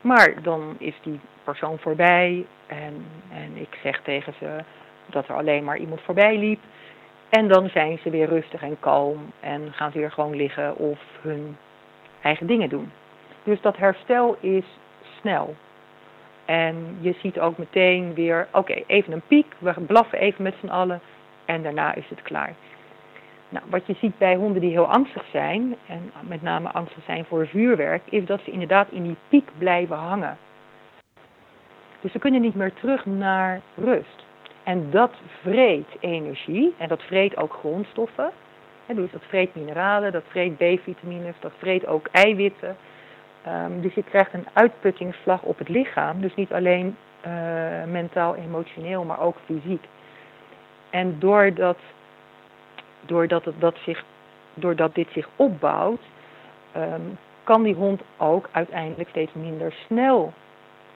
Maar 0.00 0.34
dan 0.42 0.76
is 0.78 0.94
die 1.02 1.20
persoon 1.50 1.78
voorbij 1.78 2.46
en, 2.66 3.06
en 3.32 3.56
ik 3.56 3.78
zeg 3.82 4.00
tegen 4.02 4.34
ze 4.38 4.58
dat 5.06 5.28
er 5.28 5.34
alleen 5.34 5.64
maar 5.64 5.78
iemand 5.78 6.00
voorbij 6.00 6.36
liep. 6.38 6.60
En 7.28 7.48
dan 7.48 7.68
zijn 7.68 7.98
ze 8.02 8.10
weer 8.10 8.28
rustig 8.28 8.62
en 8.62 8.80
kalm 8.80 9.32
en 9.40 9.72
gaan 9.72 9.92
ze 9.92 9.98
weer 9.98 10.10
gewoon 10.10 10.36
liggen 10.36 10.76
of 10.76 10.98
hun 11.20 11.56
eigen 12.22 12.46
dingen 12.46 12.68
doen. 12.68 12.92
Dus 13.42 13.60
dat 13.60 13.76
herstel 13.76 14.36
is 14.40 14.64
snel. 15.20 15.54
En 16.44 16.96
je 17.00 17.14
ziet 17.22 17.40
ook 17.40 17.58
meteen 17.58 18.14
weer, 18.14 18.48
oké, 18.52 18.82
even 18.86 19.12
een 19.12 19.22
piek, 19.26 19.46
we 19.58 19.80
blaffen 19.80 20.18
even 20.18 20.42
met 20.42 20.54
z'n 20.60 20.68
allen 20.68 21.00
en 21.44 21.62
daarna 21.62 21.94
is 21.94 22.08
het 22.08 22.22
klaar. 22.22 22.54
Nou, 23.48 23.64
wat 23.70 23.86
je 23.86 23.94
ziet 23.94 24.18
bij 24.18 24.34
honden 24.34 24.60
die 24.60 24.70
heel 24.70 24.92
angstig 24.92 25.24
zijn, 25.32 25.76
en 25.86 26.12
met 26.20 26.42
name 26.42 26.68
angstig 26.68 27.04
zijn 27.04 27.24
voor 27.24 27.46
vuurwerk, 27.46 28.02
is 28.10 28.24
dat 28.24 28.40
ze 28.44 28.50
inderdaad 28.50 28.90
in 28.90 29.02
die 29.02 29.16
piek 29.28 29.48
blijven 29.58 29.96
hangen. 29.96 30.38
Dus 32.00 32.12
ze 32.12 32.18
kunnen 32.18 32.40
niet 32.40 32.54
meer 32.54 32.72
terug 32.72 33.06
naar 33.06 33.60
rust. 33.76 34.24
En 34.62 34.90
dat 34.90 35.12
vreet 35.42 35.88
energie 36.00 36.74
en 36.78 36.88
dat 36.88 37.02
vreet 37.02 37.36
ook 37.36 37.52
grondstoffen. 37.52 38.30
dus 38.86 39.10
dat 39.10 39.22
vreet 39.28 39.54
mineralen, 39.54 40.12
dat 40.12 40.24
vreet 40.28 40.56
B-vitamines, 40.56 41.34
dat 41.40 41.52
vreet 41.58 41.86
ook 41.86 42.06
eiwitten. 42.12 42.76
Um, 43.48 43.80
dus 43.80 43.94
je 43.94 44.02
krijgt 44.02 44.32
een 44.32 44.46
uitputtingsslag 44.52 45.42
op 45.42 45.58
het 45.58 45.68
lichaam. 45.68 46.20
Dus 46.20 46.34
niet 46.34 46.52
alleen 46.52 46.96
mentaal, 47.86 48.34
emotioneel, 48.34 49.04
maar 49.04 49.20
ook 49.20 49.36
fysiek. 49.44 49.84
En 50.90 51.16
doordat, 51.18 51.78
doordat, 53.00 53.44
het, 53.44 53.60
dat 53.60 53.76
zich, 53.84 54.04
doordat 54.54 54.94
dit 54.94 55.08
zich 55.12 55.28
opbouwt, 55.36 56.02
ehm, 56.72 57.00
kan 57.44 57.62
die 57.62 57.74
hond 57.74 58.02
ook 58.16 58.48
uiteindelijk 58.52 59.08
steeds 59.08 59.32
minder 59.32 59.72
snel 59.86 60.32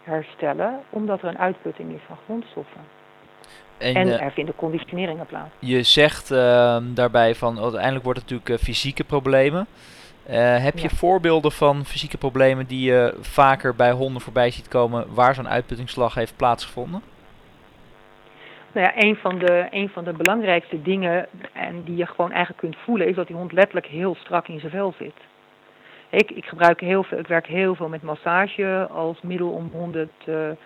herstellen, 0.05 0.81
omdat 0.91 1.23
er 1.23 1.29
een 1.29 1.39
uitputting 1.39 1.95
is 1.95 2.01
van 2.07 2.17
grondstoffen. 2.25 2.81
En, 3.79 3.95
en 3.95 4.21
er 4.21 4.33
vinden 4.33 4.55
conditioneringen 4.55 5.27
plaats. 5.27 5.51
Je 5.59 5.83
zegt 5.83 6.31
uh, 6.31 6.77
daarbij 6.83 7.35
van 7.35 7.59
uiteindelijk 7.59 8.05
wordt 8.05 8.21
het 8.21 8.31
natuurlijk 8.31 8.61
uh, 8.61 8.67
fysieke 8.67 9.05
problemen. 9.05 9.67
Uh, 10.31 10.65
heb 10.65 10.79
je 10.79 10.89
voorbeelden 10.89 11.53
van 11.53 11.85
fysieke 11.85 12.19
problemen 12.19 12.67
die 12.67 12.91
je 12.91 13.15
vaker 13.21 13.75
bij 13.75 13.91
honden 13.91 14.23
voorbij 14.23 14.51
ziet 14.51 14.69
komen 14.69 15.15
waar 15.15 15.35
zo'n 15.35 15.49
uitputtingsslag 15.49 16.15
heeft 16.15 16.37
plaatsgevonden? 16.37 17.03
Nou 18.73 18.87
ja, 18.87 18.93
een 19.05 19.17
van, 19.17 19.39
de, 19.39 19.67
een 19.71 19.89
van 19.89 20.05
de 20.05 20.13
belangrijkste 20.13 20.83
dingen 20.83 21.27
en 21.53 21.83
die 21.85 21.97
je 21.97 22.07
gewoon 22.07 22.31
eigenlijk 22.31 22.61
kunt 22.61 22.77
voelen 22.85 23.09
is 23.09 23.15
dat 23.15 23.27
die 23.27 23.37
hond 23.37 23.53
letterlijk 23.53 23.87
heel 23.87 24.15
strak 24.15 24.49
in 24.49 24.61
zijn 24.61 24.73
vel 24.73 24.95
zit. 24.99 25.15
Ik, 26.15 26.31
ik 26.31 26.45
gebruik 26.45 26.81
heel 26.81 27.03
veel, 27.03 27.19
ik 27.19 27.27
werk 27.27 27.47
heel 27.47 27.75
veel 27.75 27.89
met 27.89 28.03
massage 28.03 28.87
als 28.91 29.21
middel 29.23 29.51
om 29.51 29.71
honden 29.73 30.11
te, 30.25 30.57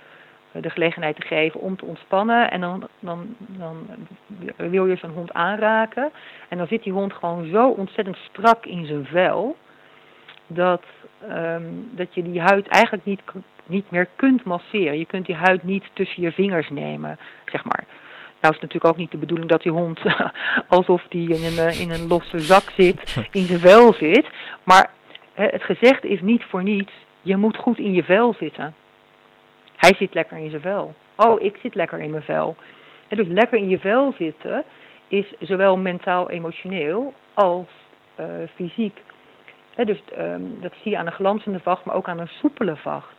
de 0.53 0.71
gelegenheid 0.71 1.17
te 1.17 1.27
geven 1.27 1.61
om 1.61 1.77
te 1.77 1.85
ontspannen. 1.85 2.51
En 2.51 2.61
dan, 2.61 2.89
dan, 2.99 3.37
dan 3.39 3.87
wil 4.57 4.87
je 4.87 4.97
zo'n 4.97 5.11
hond 5.11 5.33
aanraken. 5.33 6.11
En 6.49 6.59
dan 6.59 6.67
zit 6.67 6.83
die 6.83 6.93
hond 6.93 7.13
gewoon 7.13 7.51
zo 7.53 7.69
ontzettend 7.69 8.17
strak 8.17 8.67
in 8.67 8.87
zijn 8.87 9.07
vel. 9.07 9.57
Dat, 10.47 10.83
um, 11.31 11.91
dat 11.91 12.15
je 12.15 12.23
die 12.23 12.41
huid 12.41 12.69
eigenlijk 12.69 13.05
niet, 13.05 13.23
niet 13.67 13.91
meer 13.91 14.09
kunt 14.17 14.45
masseren. 14.45 14.99
Je 14.99 15.07
kunt 15.07 15.27
die 15.27 15.35
huid 15.35 15.63
niet 15.63 15.85
tussen 15.93 16.23
je 16.23 16.33
vingers 16.33 16.71
nemen, 16.71 17.19
zeg 17.45 17.65
maar. 17.65 17.85
Nou 18.41 18.55
is 18.55 18.61
natuurlijk 18.61 18.93
ook 18.93 18.97
niet 18.97 19.11
de 19.11 19.17
bedoeling 19.17 19.51
dat 19.51 19.63
die 19.63 19.73
hond 19.73 20.01
alsof 20.69 21.03
die 21.09 21.29
in 21.29 21.59
een, 21.59 21.81
in 21.81 21.91
een 21.91 22.07
losse 22.07 22.39
zak 22.39 22.71
zit, 22.77 23.29
in 23.31 23.47
zijn 23.47 23.59
vel 23.59 23.93
zit. 23.93 24.27
Maar 24.65 24.91
het 25.47 25.63
gezegd 25.63 26.05
is 26.05 26.21
niet 26.21 26.45
voor 26.45 26.63
niets, 26.63 26.93
je 27.23 27.37
moet 27.37 27.57
goed 27.57 27.79
in 27.79 27.93
je 27.93 28.05
vel 28.05 28.35
zitten. 28.35 28.75
Hij 29.77 29.95
zit 29.95 30.15
lekker 30.15 30.37
in 30.37 30.51
zijn 30.51 30.63
vel. 30.63 30.95
Oh, 31.17 31.43
ik 31.43 31.57
zit 31.63 31.75
lekker 31.75 31.99
in 31.99 32.11
mijn 32.11 32.23
vel. 32.23 32.57
Dus 33.09 33.27
lekker 33.27 33.59
in 33.59 33.69
je 33.69 33.79
vel 33.79 34.15
zitten 34.19 34.65
is 35.09 35.35
zowel 35.41 35.77
mentaal, 35.77 36.31
emotioneel 36.31 37.15
als 37.35 37.67
uh, 38.21 38.27
fysiek. 38.55 39.03
dus 39.75 40.03
um, 40.19 40.61
dat 40.61 40.73
zie 40.83 40.91
je 40.91 40.99
aan 40.99 41.07
een 41.07 41.13
glanzende 41.13 41.61
vacht, 41.61 41.85
maar 41.85 41.95
ook 41.95 42.09
aan 42.09 42.19
een 42.19 42.29
soepele 42.29 42.77
vacht. 42.77 43.15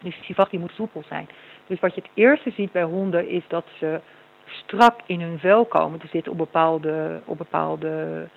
Dus 0.00 0.20
die 0.26 0.34
vacht 0.34 0.50
die 0.50 0.60
moet 0.60 0.72
soepel 0.74 1.02
zijn. 1.08 1.28
Dus 1.66 1.80
wat 1.80 1.94
je 1.94 2.00
het 2.00 2.10
eerste 2.14 2.50
ziet 2.50 2.72
bij 2.72 2.82
honden 2.82 3.28
is 3.28 3.42
dat 3.48 3.64
ze 3.78 4.00
strak 4.46 5.00
in 5.06 5.20
hun 5.20 5.38
vel 5.38 5.64
komen 5.64 5.98
te 5.98 6.08
zitten 6.08 6.32
op 6.32 6.38
bepaalde, 6.38 7.20
op 7.24 7.38
bepaalde 7.38 8.28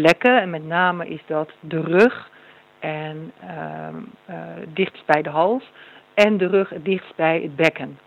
plekken. 0.00 0.40
En 0.40 0.50
met 0.50 0.64
name 0.64 1.08
is 1.08 1.20
dat 1.26 1.50
de 1.60 1.80
rug 1.80 2.30
en 2.78 3.32
uh, 3.44 4.36
dichtst 4.74 5.06
bij 5.06 5.22
de 5.22 5.30
hals 5.30 5.72
en 6.14 6.36
de 6.36 6.46
rug 6.46 6.72
dichtst 6.82 7.16
bij 7.16 7.40
het 7.40 7.56
bekken. 7.56 7.98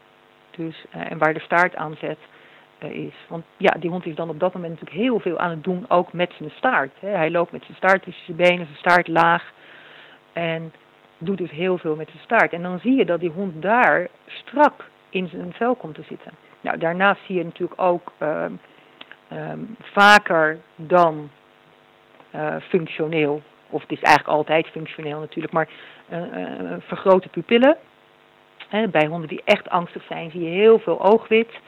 Dus, 0.51 0.85
uh, 0.95 1.11
en 1.11 1.17
waar 1.17 1.33
de 1.33 1.39
staart 1.39 1.75
aan 1.75 1.95
zet 1.99 2.17
uh, 2.83 2.89
is. 2.91 3.13
Want 3.27 3.43
ja, 3.57 3.71
die 3.79 3.89
hond 3.89 4.05
is 4.05 4.15
dan 4.15 4.29
op 4.29 4.39
dat 4.39 4.53
moment 4.53 4.71
natuurlijk 4.71 5.01
heel 5.01 5.19
veel 5.19 5.39
aan 5.39 5.49
het 5.49 5.63
doen, 5.63 5.85
ook 5.87 6.13
met 6.13 6.33
zijn 6.37 6.51
staart. 6.55 6.91
Hij 6.99 7.31
loopt 7.31 7.51
met 7.51 7.63
zijn 7.63 7.77
staart 7.77 8.03
tussen 8.03 8.25
zijn 8.25 8.37
benen, 8.37 8.65
zijn 8.65 8.77
staart 8.77 9.07
laag. 9.07 9.51
En 10.33 10.73
doet 11.17 11.37
dus 11.37 11.51
heel 11.51 11.77
veel 11.77 11.95
met 11.95 12.09
zijn 12.09 12.23
staart. 12.23 12.53
En 12.53 12.61
dan 12.61 12.79
zie 12.79 12.95
je 12.95 13.05
dat 13.05 13.19
die 13.19 13.31
hond 13.31 13.61
daar 13.61 14.07
strak 14.25 14.85
in 15.09 15.27
zijn 15.27 15.53
vel 15.53 15.75
komt 15.75 15.95
te 15.95 16.03
zitten. 16.03 16.31
Nou, 16.61 16.77
daarnaast 16.77 17.21
zie 17.25 17.35
je 17.35 17.43
natuurlijk 17.43 17.81
ook 17.81 18.11
uh, 18.19 18.45
um, 19.31 19.75
vaker 19.79 20.59
dan 20.75 21.29
functioneel, 22.61 23.41
of 23.69 23.81
het 23.81 23.91
is 23.91 24.01
eigenlijk 24.01 24.37
altijd 24.37 24.67
functioneel 24.67 25.19
natuurlijk, 25.19 25.53
maar 25.53 25.69
uh, 26.11 26.73
vergrote 26.79 27.29
pupillen 27.29 27.77
bij 28.91 29.07
honden 29.07 29.29
die 29.29 29.41
echt 29.45 29.69
angstig 29.69 30.03
zijn 30.03 30.31
zie 30.31 30.41
je 30.41 30.49
heel 30.49 30.79
veel 30.79 31.01
oogwit. 31.01 31.59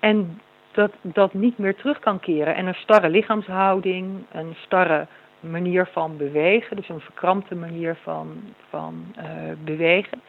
En 0.00 0.40
dat 0.72 0.92
dat 1.02 1.34
niet 1.34 1.58
meer 1.58 1.74
terug 1.74 1.98
kan 1.98 2.20
keren. 2.20 2.54
En 2.54 2.66
een 2.66 2.74
starre 2.74 3.08
lichaamshouding, 3.08 4.24
een 4.32 4.56
starre 4.64 5.06
manier 5.40 5.88
van 5.92 6.16
bewegen, 6.16 6.76
dus 6.76 6.88
een 6.88 7.00
verkrampte 7.00 7.54
manier 7.54 7.96
van, 8.02 8.54
van 8.68 9.14
bewegen. 9.64 10.20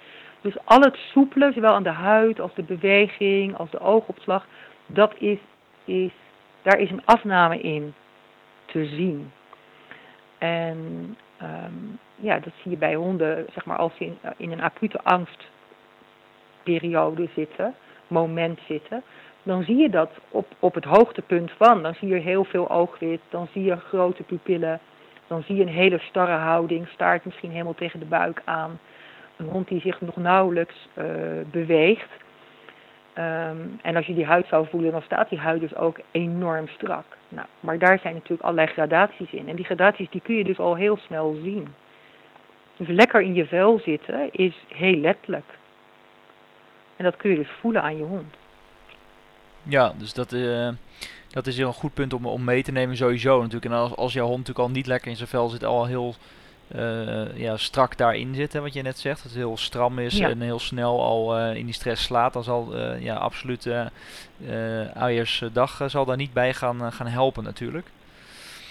Dus 0.42 0.56
al 0.64 0.80
het 0.80 0.96
soepele, 0.96 1.52
zowel 1.52 1.74
aan 1.74 1.84
de 1.84 1.90
huid 1.90 2.40
als 2.40 2.54
de 2.56 2.64
beweging, 2.64 3.58
als 3.58 3.72
de 3.72 3.80
oogopslag, 3.80 4.46
dat 4.86 5.14
is, 5.18 5.40
is, 5.86 6.12
daar 6.62 6.80
is 6.80 6.90
een 6.90 7.06
afname 7.06 7.60
in 7.60 7.94
te 8.66 8.86
zien. 8.86 9.32
En 10.38 10.78
um, 11.42 12.00
ja, 12.16 12.40
dat 12.40 12.54
zie 12.62 12.72
je 12.72 12.78
bij 12.78 12.96
honden, 12.96 13.46
zeg 13.54 13.66
maar, 13.66 13.78
als 13.78 13.96
ze 13.98 14.06
in, 14.06 14.18
in 14.38 14.52
een 14.52 14.62
acute 14.62 15.00
angst 15.04 15.48
periode 16.64 17.28
zitten, 17.36 17.76
moment 18.08 18.60
zitten, 18.68 19.04
dan 19.44 19.64
zie 19.64 19.76
je 19.76 19.90
dat 19.90 20.12
op, 20.30 20.48
op 20.60 20.74
het 20.74 20.84
hoogtepunt 20.84 21.52
van. 21.52 21.84
Dan 21.84 21.94
zie 21.94 22.08
je 22.08 22.20
heel 22.20 22.44
veel 22.44 22.70
oogwit, 22.70 23.22
dan 23.30 23.48
zie 23.52 23.64
je 23.64 23.78
grote 23.78 24.24
pupillen, 24.24 24.80
dan 25.28 25.44
zie 25.44 25.56
je 25.56 25.62
een 25.62 25.68
hele 25.68 26.00
starre 26.00 26.38
houding, 26.38 26.88
staart 26.88 27.26
misschien 27.26 27.52
helemaal 27.52 27.74
tegen 27.74 28.00
de 28.00 28.06
buik 28.06 28.42
aan. 28.46 28.80
Een 29.38 29.50
hond 29.50 29.68
die 29.68 29.82
zich 29.82 30.02
nog 30.02 30.16
nauwelijks 30.16 30.88
uh, 30.98 31.06
beweegt. 31.52 32.10
Um, 33.20 33.80
en 33.82 33.96
als 33.96 34.06
je 34.06 34.14
die 34.14 34.26
huid 34.26 34.48
zou 34.48 34.68
voelen, 34.70 34.92
dan 34.92 35.02
staat 35.02 35.30
die 35.30 35.40
huid 35.40 35.60
dus 35.60 35.76
ook 35.76 36.00
enorm 36.12 36.68
strak. 36.68 37.06
Nou, 37.30 37.48
maar 37.60 37.80
daar 37.80 38.00
zijn 38.00 38.14
natuurlijk 38.14 38.42
allerlei 38.42 38.68
gradaties 38.68 39.32
in. 39.32 39.50
En 39.50 39.56
die 39.56 39.66
gradaties 39.66 40.10
die 40.10 40.22
kun 40.22 40.36
je 40.36 40.44
dus 40.44 40.60
al 40.60 40.76
heel 40.76 40.98
snel 40.98 41.38
zien. 41.44 41.68
Dus 42.78 42.88
lekker 42.88 43.22
in 43.22 43.34
je 43.34 43.46
vel 43.46 43.80
zitten 43.80 44.30
is 44.32 44.56
heel 44.68 44.96
letterlijk. 44.96 45.46
En 46.96 47.04
dat 47.04 47.16
kun 47.16 47.30
je 47.30 47.36
dus 47.36 47.52
voelen 47.60 47.82
aan 47.82 47.98
je 47.98 48.04
hond. 48.04 48.36
Ja, 49.64 49.94
dus 49.98 50.14
dat, 50.14 50.34
uh, 50.34 50.70
dat 51.30 51.48
is 51.48 51.58
een 51.58 51.74
goed 51.74 51.94
punt 51.94 52.14
om, 52.14 52.26
om 52.26 52.44
mee 52.44 52.64
te 52.64 52.72
nemen 52.72 52.98
sowieso 52.98 53.38
natuurlijk. 53.38 53.66
En 53.66 53.80
als, 53.80 53.96
als 53.96 54.14
jouw 54.14 54.26
hond 54.26 54.38
natuurlijk 54.38 54.68
al 54.68 54.74
niet 54.74 54.88
lekker 54.88 55.12
in 55.12 55.18
zijn 55.18 55.30
vel 55.30 55.50
zit, 55.50 55.64
al 55.64 55.86
heel 55.86 56.16
uh, 56.76 57.38
ja, 57.38 57.58
strak 57.58 57.98
daarin 57.98 58.36
zit, 58.36 58.54
hè, 58.54 58.62
wat 58.62 58.74
je 58.74 58.82
net 58.82 58.98
zegt. 58.98 59.24
Dat 59.24 59.32
het 59.32 59.42
heel 59.42 59.58
stram 59.58 60.00
is 60.00 60.20
en 60.20 60.42
heel 60.42 60.60
snel 60.60 61.04
al 61.04 61.40
uh, 61.40 61.56
in 61.56 61.66
die 61.66 61.74
stress 61.74 62.04
slaat. 62.04 62.34
Dan 62.34 62.44
zal 62.44 62.78
ja, 63.00 63.16
absoluut 63.16 63.66
uh, 63.66 65.50
dag 65.54 65.84
zal 65.86 66.06
daar 66.06 66.18
niet 66.18 66.34
bij 66.34 66.54
gaan, 66.54 66.92
gaan 66.92 67.08
helpen 67.08 67.44
natuurlijk. 67.44 67.88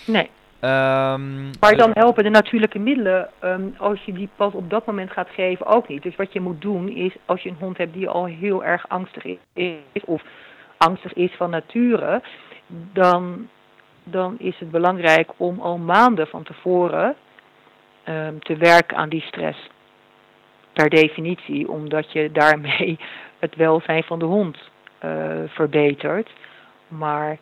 Nee. 0.06 0.30
Um, 0.60 1.50
maar 1.60 1.76
dan 1.76 1.90
helpen 1.92 2.24
de 2.24 2.30
natuurlijke 2.30 2.78
middelen 2.78 3.28
um, 3.44 3.74
als 3.78 4.04
je 4.04 4.12
die 4.12 4.28
pas 4.36 4.52
op 4.52 4.70
dat 4.70 4.86
moment 4.86 5.10
gaat 5.10 5.28
geven 5.28 5.66
ook 5.66 5.88
niet. 5.88 6.02
Dus 6.02 6.16
wat 6.16 6.32
je 6.32 6.40
moet 6.40 6.60
doen 6.60 6.88
is, 6.88 7.12
als 7.24 7.42
je 7.42 7.48
een 7.48 7.56
hond 7.60 7.78
hebt 7.78 7.92
die 7.92 8.08
al 8.08 8.24
heel 8.24 8.64
erg 8.64 8.88
angstig 8.88 9.24
is 9.52 10.04
of 10.04 10.22
angstig 10.76 11.12
is 11.12 11.32
van 11.36 11.50
nature, 11.50 12.22
dan, 12.92 13.48
dan 14.04 14.34
is 14.38 14.58
het 14.58 14.70
belangrijk 14.70 15.30
om 15.36 15.60
al 15.60 15.78
maanden 15.78 16.26
van 16.26 16.42
tevoren 16.42 17.14
um, 18.08 18.42
te 18.42 18.56
werken 18.56 18.96
aan 18.96 19.08
die 19.08 19.20
stress. 19.20 19.58
Per 20.72 20.88
definitie, 20.88 21.70
omdat 21.70 22.12
je 22.12 22.32
daarmee 22.32 22.98
het 23.38 23.56
welzijn 23.56 24.02
van 24.02 24.18
de 24.18 24.24
hond 24.24 24.56
uh, 25.04 25.36
verbetert. 25.46 26.30
Maar 26.88 27.38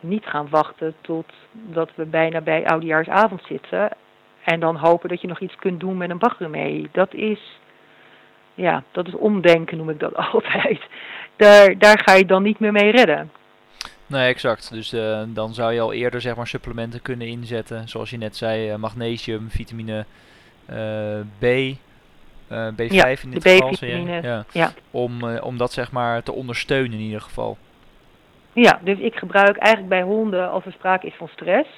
niet 0.00 0.24
gaan 0.26 0.48
wachten 0.50 0.94
tot 1.00 1.32
dat 1.52 1.90
we 1.94 2.04
bijna 2.04 2.40
bij 2.40 2.66
oudejaarsavond 2.66 3.42
zitten. 3.48 3.90
En 4.44 4.60
dan 4.60 4.76
hopen 4.76 5.08
dat 5.08 5.20
je 5.20 5.28
nog 5.28 5.40
iets 5.40 5.56
kunt 5.56 5.80
doen 5.80 5.96
met 5.96 6.10
een 6.10 6.18
baggermee. 6.18 6.88
Dat 6.92 7.14
is, 7.14 7.60
ja, 8.54 8.82
dat 8.90 9.06
is 9.06 9.14
omdenken 9.14 9.76
noem 9.76 9.90
ik 9.90 10.00
dat 10.00 10.16
altijd. 10.32 10.80
Daar, 11.36 11.78
daar 11.78 11.98
ga 12.04 12.14
je 12.14 12.26
dan 12.26 12.42
niet 12.42 12.58
meer 12.58 12.72
mee 12.72 12.90
redden. 12.90 13.30
Nee, 14.14 14.28
exact. 14.28 14.72
Dus 14.72 14.94
uh, 14.94 15.22
dan 15.26 15.54
zou 15.54 15.72
je 15.72 15.80
al 15.80 15.92
eerder 15.92 16.20
zeg 16.20 16.36
maar 16.36 16.46
supplementen 16.46 17.02
kunnen 17.02 17.26
inzetten. 17.26 17.88
Zoals 17.88 18.10
je 18.10 18.16
net 18.16 18.36
zei, 18.36 18.70
uh, 18.72 18.76
magnesium, 18.76 19.50
vitamine 19.50 20.04
uh, 20.70 21.20
B, 21.38 21.76
B5 22.72 22.92
ja, 22.92 23.06
in 23.06 23.30
dit 23.30 23.48
geval. 23.48 23.74
Ja, 23.80 24.44
ja. 24.52 24.72
Om, 24.90 25.38
om 25.38 25.56
dat 25.56 25.72
zeg 25.72 25.92
maar 25.92 26.22
te 26.22 26.32
ondersteunen 26.32 26.92
in 26.92 27.04
ieder 27.04 27.20
geval. 27.20 27.56
Ja, 28.52 28.80
dus 28.82 28.98
ik 28.98 29.14
gebruik 29.14 29.56
eigenlijk 29.56 29.88
bij 29.88 30.02
honden, 30.02 30.50
als 30.50 30.64
er 30.64 30.72
sprake 30.72 31.06
is 31.06 31.14
van 31.16 31.28
stress, 31.28 31.68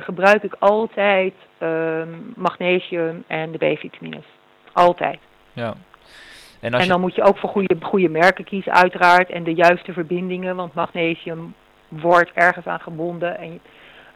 gebruik 0.00 0.42
ik 0.42 0.56
altijd 0.58 1.32
uh, 1.58 2.02
magnesium 2.36 3.24
en 3.26 3.52
de 3.52 3.58
B-vitamines. 3.58 4.24
Altijd. 4.72 5.18
Ja. 5.52 5.74
En, 6.60 6.88
dan 6.88 7.00
moet 7.00 7.14
je 7.14 7.22
ook 7.22 7.38
voor 7.38 7.48
goede, 7.48 7.76
goede 7.80 8.08
merken 8.08 8.44
kiezen 8.44 8.72
uiteraard 8.72 9.30
en 9.30 9.44
de 9.44 9.54
juiste 9.54 9.92
verbindingen, 9.92 10.56
want 10.56 10.74
magnesium 10.74 11.54
wordt 11.88 12.30
ergens 12.34 12.66
aan 12.66 12.80
gebonden 12.80 13.38
en 13.38 13.60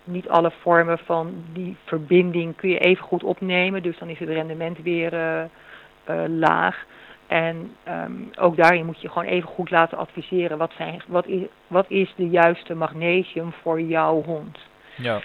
niet 0.04 0.28
alle 0.28 0.52
vormen 0.60 0.98
van 0.98 1.44
die 1.52 1.76
verbinding 1.84 2.56
kun 2.56 2.68
je 2.68 2.78
even 2.78 3.04
goed 3.04 3.22
opnemen, 3.22 3.82
dus 3.82 3.98
dan 3.98 4.08
is 4.08 4.18
het 4.18 4.28
rendement 4.28 4.82
weer 4.82 5.12
uh, 5.12 6.24
laag. 6.26 6.84
En 7.26 7.76
ehm, 7.82 8.12
ook 8.38 8.56
daarin 8.56 8.86
moet 8.86 9.00
je 9.00 9.08
gewoon 9.08 9.28
even 9.28 9.48
goed 9.48 9.70
laten 9.70 9.98
adviseren. 9.98 10.58
Wat, 10.58 10.72
zijn, 10.76 11.02
wat, 11.06 11.26
is, 11.26 11.42
wat 11.66 11.84
is 11.88 12.12
de 12.16 12.28
juiste 12.28 12.74
magnesium 12.74 13.52
voor 13.62 13.80
jouw 13.80 14.22
hond? 14.22 14.58
Ja. 14.96 15.20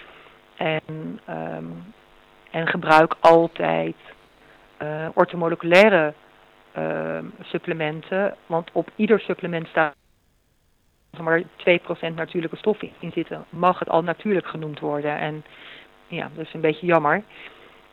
En, 0.56 1.20
ehm, 1.26 1.66
en 2.52 2.68
gebruik 2.68 3.16
altijd 3.20 3.96
uh, 4.82 5.08
ortomoleculaire 5.14 6.08
uh, 6.08 6.29
supplementen. 7.42 8.36
Want 8.46 8.70
op 8.72 8.90
ieder 8.96 9.20
supplement 9.20 9.68
staat 9.68 9.96
maar 11.18 11.42
2% 11.42 12.14
natuurlijke 12.16 12.58
stoffen 12.58 12.92
in 13.00 13.12
zitten. 13.12 13.46
Mag 13.50 13.80
het 13.80 13.90
al 13.90 14.04
natuurlijk 14.04 14.48
genoemd 14.48 14.80
worden. 14.80 15.18
En 15.18 15.44
ja, 16.08 16.30
dat 16.36 16.46
is 16.46 16.54
een 16.54 16.62
beetje 16.62 16.86
jammer. 16.86 17.24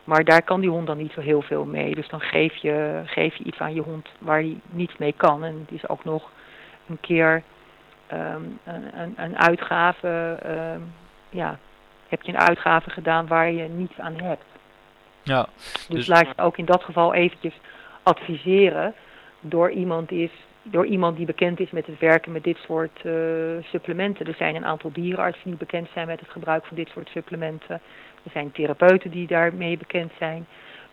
Maar 0.05 0.25
daar 0.25 0.43
kan 0.43 0.61
die 0.61 0.71
hond 0.71 0.87
dan 0.87 0.97
niet 0.97 1.12
zo 1.12 1.21
heel 1.21 1.43
veel 1.43 1.65
mee. 1.65 1.95
Dus 1.95 2.09
dan 2.09 2.21
geef 2.21 2.57
je, 2.57 3.03
geef 3.05 3.35
je 3.37 3.45
iets 3.45 3.59
aan 3.59 3.75
je 3.75 3.81
hond 3.81 4.09
waar 4.19 4.39
hij 4.39 4.61
niets 4.71 4.97
mee 4.97 5.15
kan. 5.17 5.45
En 5.45 5.59
het 5.61 5.81
is 5.83 5.89
ook 5.89 6.05
nog 6.05 6.31
een 6.89 7.01
keer 7.01 7.43
um, 8.12 8.59
een, 8.65 9.01
een, 9.01 9.15
een, 9.17 9.39
uitgave. 9.39 10.39
Um, 10.75 10.93
ja, 11.31 11.59
heb 12.09 12.23
je 12.23 12.33
een 12.33 12.39
uitgave 12.39 12.91
gedaan 12.91 13.27
waar 13.27 13.51
je 13.51 13.69
niets 13.69 13.99
aan 13.99 14.21
hebt. 14.21 14.45
Ja, 15.23 15.47
dus, 15.55 15.87
dus 15.89 16.07
laat 16.07 16.27
je 16.27 16.43
ook 16.43 16.57
in 16.57 16.65
dat 16.65 16.83
geval 16.83 17.15
eventjes 17.15 17.55
adviseren 18.07 18.95
door 19.40 19.71
iemand, 19.71 20.11
is, 20.11 20.31
door 20.62 20.87
iemand 20.87 21.16
die 21.16 21.27
bekend 21.27 21.61
is 21.61 21.71
met 21.71 21.87
het 21.87 21.99
werken 21.99 22.33
met 22.33 22.45
dit 22.45 22.57
soort 22.57 23.01
uh, 23.05 23.12
supplementen. 23.61 24.27
Er 24.27 24.35
zijn 24.35 24.55
een 24.55 24.64
aantal 24.64 24.92
dierenartsen 24.92 25.51
die 25.51 25.59
bekend 25.59 25.88
zijn 25.92 26.07
met 26.07 26.21
het 26.21 26.31
gebruik 26.31 26.64
van 26.64 26.77
dit 26.77 26.88
soort 26.88 27.09
supplementen. 27.09 27.81
Er 28.25 28.31
zijn 28.33 28.53
therapeuten 28.53 29.11
die 29.11 29.27
daarmee 29.27 29.79
bekend 29.79 30.12
zijn. 30.19 30.47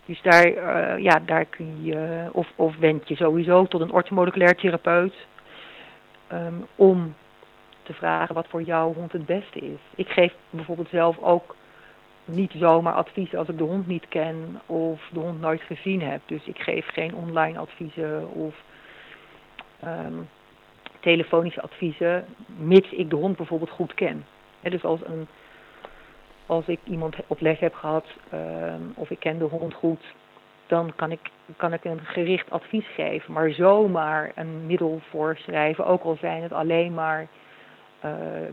Dus 0.06 0.22
daar, 0.22 0.46
uh, 0.46 1.02
ja, 1.02 1.20
daar 1.26 1.44
kun 1.44 1.84
je, 1.84 2.28
of, 2.32 2.52
of 2.56 2.76
wend 2.76 3.08
je 3.08 3.16
sowieso 3.16 3.66
tot 3.66 3.80
een 3.80 3.92
orthomoleculair 3.92 4.54
therapeut 4.54 5.14
um, 6.32 6.66
om 6.74 7.14
te 7.82 7.92
vragen 7.92 8.34
wat 8.34 8.46
voor 8.48 8.62
jouw 8.62 8.92
hond 8.92 9.12
het 9.12 9.26
beste 9.26 9.58
is. 9.58 9.80
Ik 9.94 10.08
geef 10.08 10.32
bijvoorbeeld 10.50 10.88
zelf 10.88 11.18
ook 11.18 11.56
niet 12.24 12.52
zomaar 12.56 12.94
advies 12.94 13.34
als 13.34 13.48
ik 13.48 13.58
de 13.58 13.64
hond 13.64 13.86
niet 13.86 14.08
ken 14.08 14.60
of 14.66 15.00
de 15.12 15.20
hond 15.20 15.40
nooit 15.40 15.62
gezien 15.62 16.02
heb. 16.02 16.20
Dus 16.26 16.44
ik 16.44 16.58
geef 16.58 16.86
geen 16.86 17.14
online 17.14 17.58
adviezen 17.58 18.30
of 18.30 18.54
um, 19.84 20.28
telefonische 21.00 21.62
adviezen, 21.62 22.24
mits 22.56 22.90
ik 22.90 23.10
de 23.10 23.16
hond 23.16 23.36
bijvoorbeeld 23.36 23.70
goed 23.70 23.94
ken. 23.94 24.24
Dus 24.60 24.84
als, 24.84 25.00
een, 25.04 25.26
als 26.46 26.66
ik 26.66 26.78
iemand 26.84 27.16
op 27.26 27.40
les 27.40 27.58
heb 27.58 27.74
gehad 27.74 28.06
um, 28.34 28.92
of 28.94 29.10
ik 29.10 29.18
ken 29.18 29.38
de 29.38 29.44
hond 29.44 29.74
goed, 29.74 30.04
dan 30.66 30.92
kan 30.96 31.10
ik, 31.10 31.20
kan 31.56 31.72
ik 31.72 31.84
een 31.84 32.00
gericht 32.00 32.50
advies 32.50 32.86
geven. 32.94 33.32
Maar 33.32 33.50
zomaar 33.50 34.32
een 34.34 34.66
middel 34.66 35.00
voorschrijven, 35.10 35.86
ook 35.86 36.02
al 36.02 36.16
zijn 36.20 36.42
het 36.42 36.52
alleen 36.52 36.94
maar 36.94 37.28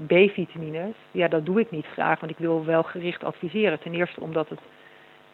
B-vitamines, 0.08 0.96
ja, 1.12 1.28
dat 1.28 1.46
doe 1.46 1.60
ik 1.60 1.72
niet 1.72 1.86
graag, 1.86 2.20
want 2.20 2.32
ik 2.32 2.38
wil 2.38 2.66
wel 2.66 2.84
gericht 2.84 3.24
adviseren. 3.24 3.80
Ten 3.80 3.94
eerste 3.94 4.22
omdat 4.22 4.50
het, 4.50 4.60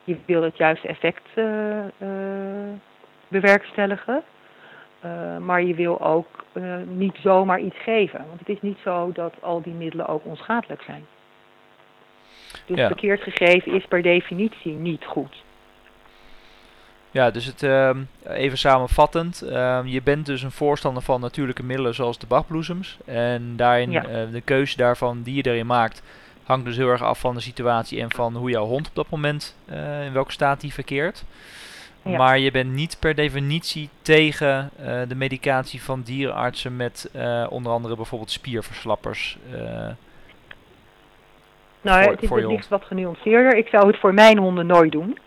je 0.04 0.18
wil 0.26 0.42
het 0.44 0.58
juiste 0.58 0.88
effect 0.88 1.28
uh, 1.36 1.46
uh, 1.98 2.10
bewerkstelligen. 3.28 4.24
maar 5.40 5.64
je 5.64 5.74
wil 5.74 6.02
ook 6.02 6.28
niet 6.86 7.16
zomaar 7.22 7.60
iets 7.60 7.78
geven. 7.78 8.26
Want 8.28 8.40
het 8.40 8.50
is 8.50 8.62
niet 8.62 8.78
zo 8.84 9.12
dat 9.12 9.34
al 9.40 9.62
die 9.62 9.74
middelen 9.74 10.08
ook 10.08 10.26
onschadelijk 10.26 10.82
zijn. 10.82 11.06
Dus 12.66 12.78
ja. 12.78 12.88
verkeerd 12.88 13.22
gegeven 13.22 13.74
is 13.74 13.86
per 13.86 14.02
definitie 14.02 14.74
niet 14.74 15.06
goed. 15.06 15.44
Ja, 17.12 17.32
dus 17.32 17.46
het, 17.46 17.63
uh, 17.63 17.89
even 18.24 18.58
samenvattend. 18.58 19.43
Uh, 19.43 19.80
je 19.86 20.02
bent 20.02 20.26
dus 20.26 20.43
een 20.43 20.52
voorstander 20.52 21.04
van 21.04 21.22
natuurlijke 21.22 21.63
middelen 21.63 21.96
zoals 21.96 22.17
de 22.17 22.28
bachbloesems. 22.28 22.98
En 23.06 23.54
daarin, 23.56 23.91
ja. 23.91 24.04
uh, 24.04 24.32
de 24.32 24.41
keuze 24.41 24.78
daarvan 24.78 25.22
die 25.22 25.36
je 25.36 25.50
erin 25.50 25.65
maakt, 25.65 26.04
hangt 26.43 26.65
dus 26.65 26.78
heel 26.78 26.89
erg 26.89 27.04
af 27.04 27.20
van 27.20 27.36
de 27.36 27.41
situatie 27.41 28.02
en 28.02 28.12
van 28.12 28.36
hoe 28.36 28.50
jouw 28.50 28.65
hond 28.65 28.88
op 28.88 28.96
dat 28.96 29.10
moment, 29.10 29.58
eh, 29.65 30.06
in 30.06 30.13
welke 30.13 30.32
staat 30.32 30.62
die 30.62 30.74
verkeert. 30.74 31.24
Ja. 32.02 32.17
Maar 32.17 32.39
je 32.39 32.52
bent 32.52 32.74
niet 32.74 32.98
per 33.00 33.15
definitie 33.15 33.89
tegen 34.02 34.70
de 35.08 35.15
medicatie 35.15 35.84
van 35.84 36.02
dierenartsen 36.02 36.76
met 36.76 37.12
onder 37.50 37.72
andere 37.72 37.96
bijvoorbeeld 37.96 38.32
spierverslappers. 38.32 39.38
nou, 41.82 42.04
voor, 42.04 42.12
het 42.12 42.24
is 42.24 42.30
het 42.30 42.46
liefst 42.46 42.70
wat 42.70 42.84
genuanceerder. 42.84 43.56
Ik 43.56 43.67
zou 43.67 43.88
het 43.88 44.00
voor 44.00 44.13
mijn 44.13 44.38
honden 44.38 44.65
nooit 44.65 44.91
doen. 44.91 45.17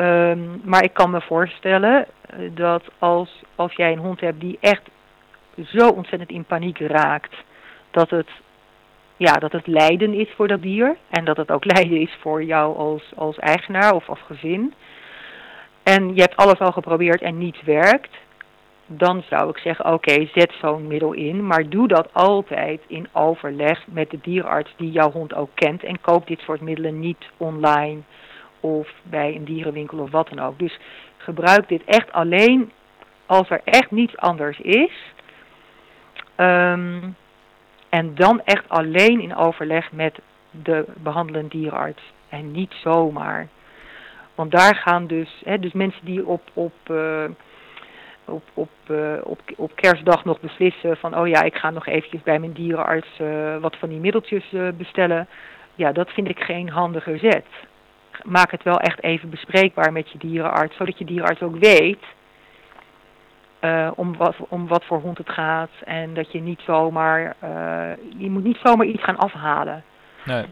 Um, 0.00 0.60
maar 0.64 0.84
ik 0.84 0.92
kan 0.92 1.10
me 1.10 1.20
voorstellen 1.20 2.06
eh, 2.20 2.38
dat 2.54 2.82
als, 2.98 3.42
als 3.54 3.72
jij 3.72 3.92
een 3.92 3.98
hond 3.98 4.20
hebt 4.20 4.40
die 4.40 4.58
echt 4.60 4.82
zo 5.64 5.88
ontzettend 5.88 6.30
in 6.30 6.44
paniek 6.44 6.78
raakt, 6.78 7.34
dat 7.90 8.10
het, 8.10 8.28
ja, 9.16 9.32
dat 9.32 9.52
het 9.52 9.66
lijden 9.66 10.14
is 10.14 10.28
voor 10.36 10.48
dat 10.48 10.62
dier. 10.62 10.96
En 11.10 11.24
dat 11.24 11.36
het 11.36 11.50
ook 11.50 11.64
lijden 11.74 12.00
is 12.00 12.16
voor 12.20 12.44
jou 12.44 12.76
als, 12.76 13.02
als 13.16 13.38
eigenaar 13.38 13.94
of 13.94 14.08
als 14.08 14.20
gezin. 14.26 14.74
En 15.82 16.14
je 16.14 16.20
hebt 16.20 16.36
alles 16.36 16.58
al 16.58 16.72
geprobeerd 16.72 17.22
en 17.22 17.38
niets 17.38 17.62
werkt. 17.62 18.16
Dan 18.86 19.22
zou 19.28 19.50
ik 19.50 19.58
zeggen, 19.58 19.92
oké, 19.92 20.26
zet 20.34 20.52
zo'n 20.60 20.86
middel 20.86 21.12
in. 21.12 21.46
Maar 21.46 21.68
doe 21.68 21.88
dat 21.88 22.08
altijd 22.12 22.80
in 22.86 23.08
overleg 23.12 23.86
met 23.86 24.10
de 24.10 24.18
dierenarts 24.22 24.74
die 24.76 24.90
jouw 24.90 25.10
hond 25.10 25.34
ook 25.34 25.50
kent. 25.54 25.84
En 25.84 26.00
koop 26.00 26.26
dit 26.26 26.40
soort 26.40 26.60
middelen 26.60 27.00
niet 27.00 27.24
online 27.36 28.00
of 28.60 28.88
bij 29.02 29.34
een 29.34 29.44
dierenwinkel 29.44 29.98
of 29.98 30.10
wat 30.10 30.28
dan 30.28 30.40
ook. 30.40 30.58
Dus 30.58 30.78
gebruik 31.16 31.68
dit 31.68 31.84
echt 31.84 32.12
alleen 32.12 32.72
als 33.26 33.50
er 33.50 33.60
echt 33.64 33.90
niets 33.90 34.16
anders 34.16 34.60
is. 34.60 34.92
Um, 36.36 37.16
en 37.88 38.14
dan 38.14 38.40
echt 38.44 38.68
alleen 38.68 39.20
in 39.20 39.36
overleg 39.36 39.92
met 39.92 40.18
de 40.50 40.84
behandelende 40.96 41.48
dierenarts. 41.48 42.02
En 42.28 42.52
niet 42.52 42.72
zomaar. 42.82 43.48
Want 44.34 44.50
daar 44.50 44.74
gaan 44.74 45.06
dus, 45.06 45.42
hè, 45.44 45.58
dus 45.58 45.72
mensen 45.72 46.04
die 46.04 46.26
op, 46.26 46.42
op, 46.52 46.72
uh, 46.90 47.24
op, 48.24 48.42
op, 48.54 48.70
uh, 48.90 49.12
op, 49.22 49.40
op 49.56 49.72
kerstdag 49.74 50.24
nog 50.24 50.40
beslissen 50.40 50.96
van, 50.96 51.18
oh 51.18 51.28
ja, 51.28 51.42
ik 51.42 51.54
ga 51.54 51.70
nog 51.70 51.86
eventjes 51.86 52.22
bij 52.22 52.38
mijn 52.38 52.52
dierenarts 52.52 53.18
uh, 53.20 53.56
wat 53.56 53.76
van 53.76 53.88
die 53.88 53.98
middeltjes 53.98 54.54
bestellen. 54.76 55.28
Ja, 55.74 55.92
dat 55.92 56.10
vind 56.10 56.28
ik 56.28 56.40
geen 56.40 56.68
handige 56.68 57.18
zet 57.18 57.46
maak 58.24 58.50
het 58.50 58.62
wel 58.62 58.80
echt 58.80 59.02
even 59.02 59.30
bespreekbaar 59.30 59.92
met 59.92 60.10
je 60.10 60.18
dierenarts, 60.18 60.76
zodat 60.76 60.98
je 60.98 61.04
dierenarts 61.04 61.42
ook 61.42 61.58
weet 61.58 62.04
uh, 63.60 63.90
om, 63.94 64.16
wat, 64.16 64.34
om 64.48 64.68
wat 64.68 64.84
voor 64.84 65.00
hond 65.00 65.18
het 65.18 65.30
gaat. 65.30 65.70
En 65.84 66.14
dat 66.14 66.32
je 66.32 66.40
niet 66.40 66.60
zomaar, 66.60 67.36
uh, 67.44 67.90
je 68.18 68.30
moet 68.30 68.44
niet 68.44 68.58
zomaar 68.62 68.86
iets 68.86 69.02
gaan 69.02 69.16
afhalen. 69.16 69.84
Nee. 70.24 70.44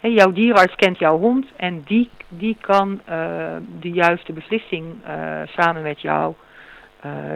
Hey, 0.00 0.12
jouw 0.12 0.32
dierenarts 0.32 0.74
kent 0.74 0.98
jouw 0.98 1.18
hond 1.18 1.46
en 1.56 1.82
die, 1.84 2.10
die 2.28 2.56
kan 2.60 3.00
uh, 3.08 3.56
de 3.80 3.90
juiste 3.90 4.32
beslissing 4.32 4.94
samen 5.46 5.82
met 5.82 6.00
jou 6.00 6.34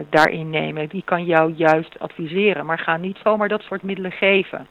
daarin 0.09 0.49
nemen. 0.49 0.89
Die 0.89 1.03
kan 1.05 1.25
jou 1.25 1.53
juist 1.53 1.99
adviseren, 1.99 2.65
maar 2.65 2.79
ga 2.79 2.97
niet 2.97 3.17
zomaar 3.23 3.47
dat 3.47 3.61
soort 3.61 3.83
middelen 3.83 4.11
geven. 4.11 4.67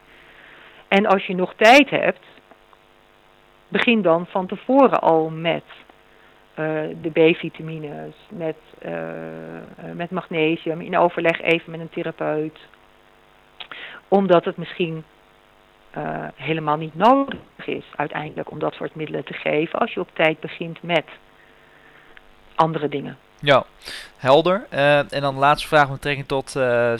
En 0.88 1.07
als 1.07 1.27
je 1.27 1.35
nog 1.35 1.55
tijd 1.57 1.90
hebt, 1.90 2.24
begin 3.68 4.02
dan 4.02 4.26
van 4.26 4.46
tevoren 4.46 5.00
al 5.00 5.28
met 5.28 5.64
uh, 6.59 6.66
de 7.02 7.11
B-vitamines, 7.11 8.14
met, 8.28 8.57
uh, 8.87 8.92
met 9.94 10.11
magnesium, 10.11 10.81
in 10.81 10.98
overleg 10.98 11.40
even 11.40 11.70
met 11.70 11.81
een 11.81 11.90
therapeut. 11.90 12.59
Omdat 14.09 14.44
het 14.44 14.57
misschien 14.57 15.04
helemaal 16.35 16.76
niet 16.76 16.94
nodig 16.94 17.38
is 17.64 17.85
uiteindelijk 17.96 18.50
om 18.50 18.59
dat 18.59 18.74
soort 18.74 18.94
middelen 18.94 19.24
te 19.24 19.33
geven 19.33 19.78
als 19.78 19.92
je 19.92 20.00
op 20.00 20.09
tijd 20.12 20.40
begint 20.40 20.83
met 20.83 21.04
andere 22.54 22.88
dingen. 22.88 23.18
Ja, 23.40 23.64
helder. 24.16 24.66
En 24.70 25.20
dan 25.20 25.35
de 25.35 25.40
laatste 25.40 25.68
vraag 25.68 25.85
met 25.85 25.94
betrekking 25.96 26.26
tot 26.26 26.50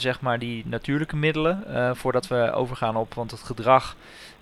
zeg 0.01 0.21
maar 0.21 0.39
die 0.39 0.63
natuurlijke 0.65 1.15
middelen. 1.15 1.63
Voordat 1.95 2.27
we 2.27 2.51
overgaan 2.51 2.95
op, 2.95 3.13
want 3.13 3.31
het 3.31 3.43
gedrag 3.43 3.95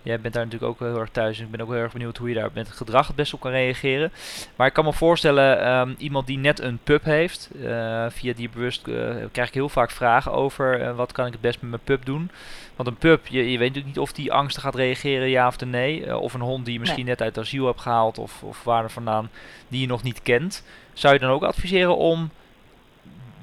Jij 0.07 0.19
bent 0.19 0.33
daar 0.33 0.43
natuurlijk 0.43 0.71
ook 0.71 0.87
heel 0.89 0.99
erg 0.99 1.09
thuis. 1.09 1.39
En 1.39 1.45
ik 1.45 1.51
ben 1.51 1.61
ook 1.61 1.71
heel 1.71 1.81
erg 1.81 1.93
benieuwd 1.93 2.17
hoe 2.17 2.29
je 2.29 2.35
daar 2.35 2.49
met 2.53 2.67
het 2.67 2.77
gedrag 2.77 3.07
het 3.07 3.15
best 3.15 3.33
op 3.33 3.39
kan 3.39 3.51
reageren. 3.51 4.11
Maar 4.55 4.67
ik 4.67 4.73
kan 4.73 4.85
me 4.85 4.93
voorstellen, 4.93 5.77
um, 5.77 5.95
iemand 5.97 6.27
die 6.27 6.37
net 6.37 6.59
een 6.59 6.79
pup 6.83 7.03
heeft, 7.03 7.49
uh, 7.55 8.05
via 8.09 8.33
die 8.33 8.49
bewust 8.49 8.87
uh, 8.87 9.15
krijg 9.31 9.47
ik 9.47 9.53
heel 9.53 9.69
vaak 9.69 9.91
vragen 9.91 10.31
over 10.31 10.81
uh, 10.81 10.95
wat 10.95 11.11
kan 11.11 11.25
ik 11.25 11.31
het 11.31 11.41
best 11.41 11.61
met 11.61 11.69
mijn 11.69 11.81
pup 11.83 12.05
doen. 12.05 12.31
Want 12.75 12.89
een 12.89 12.97
pup, 12.97 13.27
je, 13.27 13.51
je 13.51 13.57
weet 13.57 13.67
natuurlijk 13.67 13.85
niet 13.85 13.99
of 13.99 14.11
die 14.13 14.33
angstig 14.33 14.63
gaat 14.63 14.75
reageren, 14.75 15.29
ja 15.29 15.47
of 15.47 15.59
nee. 15.65 16.17
of 16.17 16.33
een 16.33 16.41
hond 16.41 16.65
die 16.65 16.73
je 16.73 16.79
misschien 16.79 17.05
nee. 17.05 17.13
net 17.13 17.21
uit 17.21 17.37
asiel 17.37 17.65
hebt 17.65 17.81
gehaald 17.81 18.17
of, 18.17 18.43
of 18.43 18.63
waar 18.63 18.83
er 18.83 18.91
vandaan, 18.91 19.29
die 19.67 19.81
je 19.81 19.87
nog 19.87 20.03
niet 20.03 20.21
kent. 20.21 20.63
Zou 20.93 21.13
je 21.13 21.19
dan 21.19 21.29
ook 21.29 21.43
adviseren 21.43 21.97
om 21.97 22.29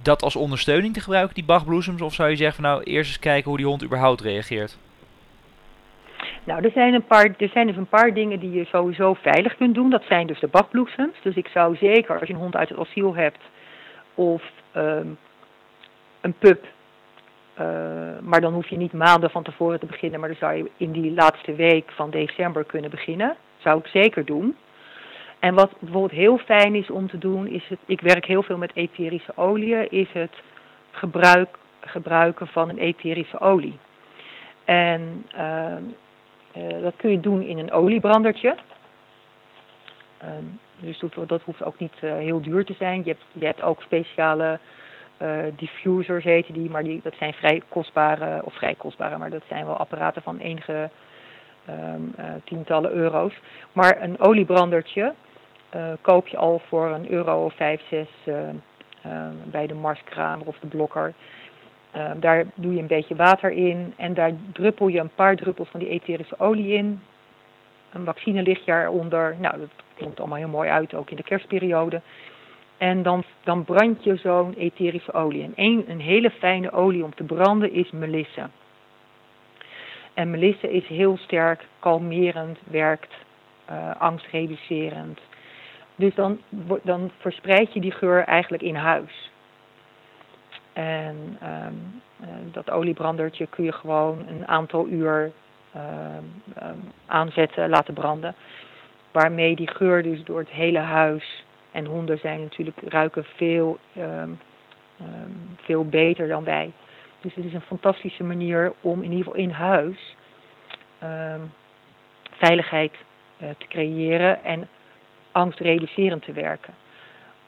dat 0.03 0.23
als 0.23 0.37
ondersteuning 0.37 0.95
te 0.95 1.01
gebruiken, 1.01 1.35
die 1.35 1.45
bachbloesems? 1.45 2.01
Of 2.01 2.15
zou 2.15 2.31
je 2.31 2.37
zeggen 2.37 2.63
van 2.63 2.71
nou, 2.73 2.83
eerst 2.83 3.11
eens 3.11 3.19
kijken 3.19 3.49
hoe 3.49 3.59
die 3.59 3.67
hond 3.67 3.85
überhaupt 3.85 4.21
reageert? 4.21 4.77
Nou, 6.45 6.65
er 6.65 6.71
zijn, 6.71 6.95
een 6.95 7.05
paar, 7.07 7.35
er 7.39 7.49
zijn 7.49 7.67
dus 7.67 7.77
een 7.77 7.87
paar 7.87 8.15
dingen 8.15 8.41
die 8.41 8.53
je 8.53 8.65
sowieso 8.65 9.15
veilig 9.15 9.57
kunt 9.57 9.75
doen. 9.75 9.91
Dat 9.91 10.05
zijn 10.09 10.27
dus 10.27 10.41
de 10.41 10.49
bakbloesems. 10.49 11.17
Dus 11.23 11.35
ik 11.35 11.49
zou 11.49 11.77
zeker, 11.77 12.19
als 12.19 12.29
je 12.29 12.35
een 12.35 12.41
hond 12.41 12.57
uit 12.57 12.69
het 12.69 12.79
asiel 12.79 13.15
hebt, 13.15 13.41
of 14.15 14.43
ehm, 14.73 15.07
een 16.21 16.35
pub. 16.39 16.65
Uh, 17.61 18.19
maar 18.21 18.41
dan 18.41 18.53
hoef 18.53 18.69
je 18.69 18.77
niet 18.77 18.93
maanden 18.93 19.31
van 19.31 19.43
tevoren 19.43 19.81
te 19.81 19.87
beginnen, 19.87 20.21
maar 20.21 20.29
dan 20.29 20.39
zou 20.39 20.55
je 20.55 20.71
in 20.77 20.93
die 20.93 21.13
laatste 21.13 21.55
week 21.55 21.91
van 21.91 22.11
december 22.11 22.65
kunnen 22.65 22.91
beginnen. 22.91 23.37
Zou 23.59 23.79
ik 23.79 23.87
zeker 23.87 24.25
doen. 24.25 24.57
En 25.39 25.55
wat 25.55 25.71
bijvoorbeeld 25.79 26.21
heel 26.21 26.39
fijn 26.39 26.75
is 26.75 26.91
om 26.91 27.09
te 27.09 27.19
doen, 27.19 27.47
is 27.47 27.69
het, 27.69 27.79
ik 27.87 28.01
werk 28.01 28.25
heel 28.25 28.43
veel 28.43 28.57
met 28.57 28.71
etherische 28.75 29.33
oliën, 29.37 29.91
is 29.91 30.09
het 30.13 30.33
gebruik, 30.91 31.49
gebruiken 31.81 32.47
van 32.47 32.69
een 32.69 32.79
etherische 32.79 33.41
olie. 33.41 33.79
En 34.65 35.27
uh, 35.37 35.75
uh, 36.57 36.83
dat 36.83 36.97
kun 36.97 37.11
je 37.11 37.21
doen 37.21 37.43
in 37.43 37.59
een 37.59 37.73
oliebrandertje. 37.73 38.57
Ehm, 40.19 40.45
dus 40.77 40.99
dat, 40.99 41.29
dat, 41.29 41.43
hoeft 41.43 41.65
ook 41.65 41.79
niet 41.79 41.95
uh, 42.01 42.13
heel 42.13 42.41
duur 42.43 42.65
te 42.65 42.75
zijn. 42.75 43.03
Je 43.05 43.11
hebt, 43.11 43.25
je 43.33 43.47
hebt 43.47 43.63
ook 43.63 43.83
speciale 43.83 44.59
diffusers, 45.57 46.25
heten 46.25 46.55
die, 46.55 46.71
maar 46.71 46.83
die, 46.83 47.01
dat 47.03 47.15
zijn 47.19 47.33
vrij 47.33 47.63
kostbare, 47.69 48.45
of 48.45 48.55
vrij 48.55 48.75
kostbare, 48.75 49.19
maar 49.19 49.31
dat 49.31 49.43
zijn 49.49 49.67
wel 49.67 49.77
apparaten 49.77 50.23
van 50.23 50.39
enige 50.39 50.91
um, 51.71 52.15
tientallen 52.45 52.91
euro's. 52.91 53.35
Maar 53.73 54.03
een 54.03 54.21
oliebrandertje 54.21 55.15
koop 56.01 56.27
je 56.27 56.37
al 56.37 56.61
voor 56.69 56.87
een 56.91 57.11
euro 57.11 57.45
of 57.45 57.55
vijf, 57.55 57.83
zes 57.89 58.09
bij 59.45 59.67
de 59.67 59.75
Marskramer 59.75 60.47
of 60.47 60.59
de 60.59 60.67
Blokker. 60.67 61.15
Uh, 61.97 62.11
daar 62.17 62.45
doe 62.55 62.75
je 62.75 62.81
een 62.81 62.87
beetje 62.87 63.17
water 63.17 63.51
in 63.51 63.95
en 63.97 64.15
daar 64.15 64.33
druppel 64.53 64.89
je 64.89 65.01
een 65.01 65.15
paar 65.15 65.37
druppels 65.37 65.69
van 65.69 65.81
die 65.81 65.89
etherische 65.89 66.39
olie 66.39 66.73
in. 66.73 67.01
Een 67.93 68.05
vaccinelichtje 68.05 68.73
eronder. 68.73 69.37
Nou, 69.39 69.59
dat 69.59 69.69
komt 69.99 70.19
allemaal 70.19 70.39
heel 70.39 70.49
mooi 70.49 70.69
uit, 70.69 70.95
ook 70.95 71.11
in 71.11 71.17
de 71.17 71.23
kerstperiode. 71.23 72.01
En 72.79 73.03
dan, 73.03 73.25
dan 73.45 73.65
brand 73.65 74.05
je 74.05 74.17
zo'n 74.17 74.55
etherische 74.55 75.13
olie. 75.13 75.43
En 75.43 75.53
een, 75.57 75.85
een 75.89 76.01
hele 76.01 76.31
fijne 76.31 76.73
olie 76.73 77.05
om 77.05 77.15
te 77.15 77.25
branden 77.25 77.73
is 77.73 77.91
melisse. 77.91 78.49
En 80.15 80.31
melisse 80.31 80.73
is 80.73 80.87
heel 80.87 81.17
sterk 81.17 81.67
kalmerend, 81.79 82.59
werkt 82.71 83.15
uh, 83.71 83.91
angstreducerend. 83.99 85.21
Dus 85.97 86.15
dan, 86.15 86.39
dan 86.83 87.11
verspreid 87.19 87.73
je 87.73 87.81
die 87.81 87.93
geur 87.93 88.25
eigenlijk 88.25 88.63
in 88.63 88.75
huis. 88.75 89.31
En 90.75 91.39
um, 91.43 92.03
uh, 92.21 92.29
dat 92.53 92.71
oliebrandertje 92.71 93.47
kun 93.47 93.65
je 93.65 93.73
gewoon 93.73 94.25
een 94.29 94.49
aantal 94.49 94.89
uur 94.89 95.33
uh, 95.77 95.83
um, 96.63 96.93
aanzetten, 97.07 97.69
laten 97.69 97.95
branden. 97.95 98.35
Waarmee 99.11 99.57
die 99.57 99.69
geur 99.69 100.03
dus 100.03 100.25
door 100.25 100.39
het 100.39 100.51
hele 100.51 100.79
huis, 100.79 101.45
en 101.71 101.85
honden 101.85 102.19
zijn 102.19 102.41
natuurlijk, 102.41 102.81
ruiken 102.89 103.25
veel, 103.25 103.79
veel 105.57 105.89
beter 105.89 106.29
dan 106.29 106.45
wij. 106.45 106.73
Dus 107.21 107.35
het 107.35 107.45
is 107.45 107.53
een 107.55 107.61
fantastische 107.61 108.25
manier 108.25 108.73
om 108.81 109.03
in 109.03 109.11
ieder 109.11 109.25
geval 109.25 109.41
in 109.41 109.51
huis 109.51 110.17
veiligheid 112.31 112.93
uh, 113.43 113.49
te 113.59 113.67
creëren 113.69 114.45
en 114.45 114.69
angstreducerend 115.33 116.23
te 116.23 116.33
werken. 116.33 116.75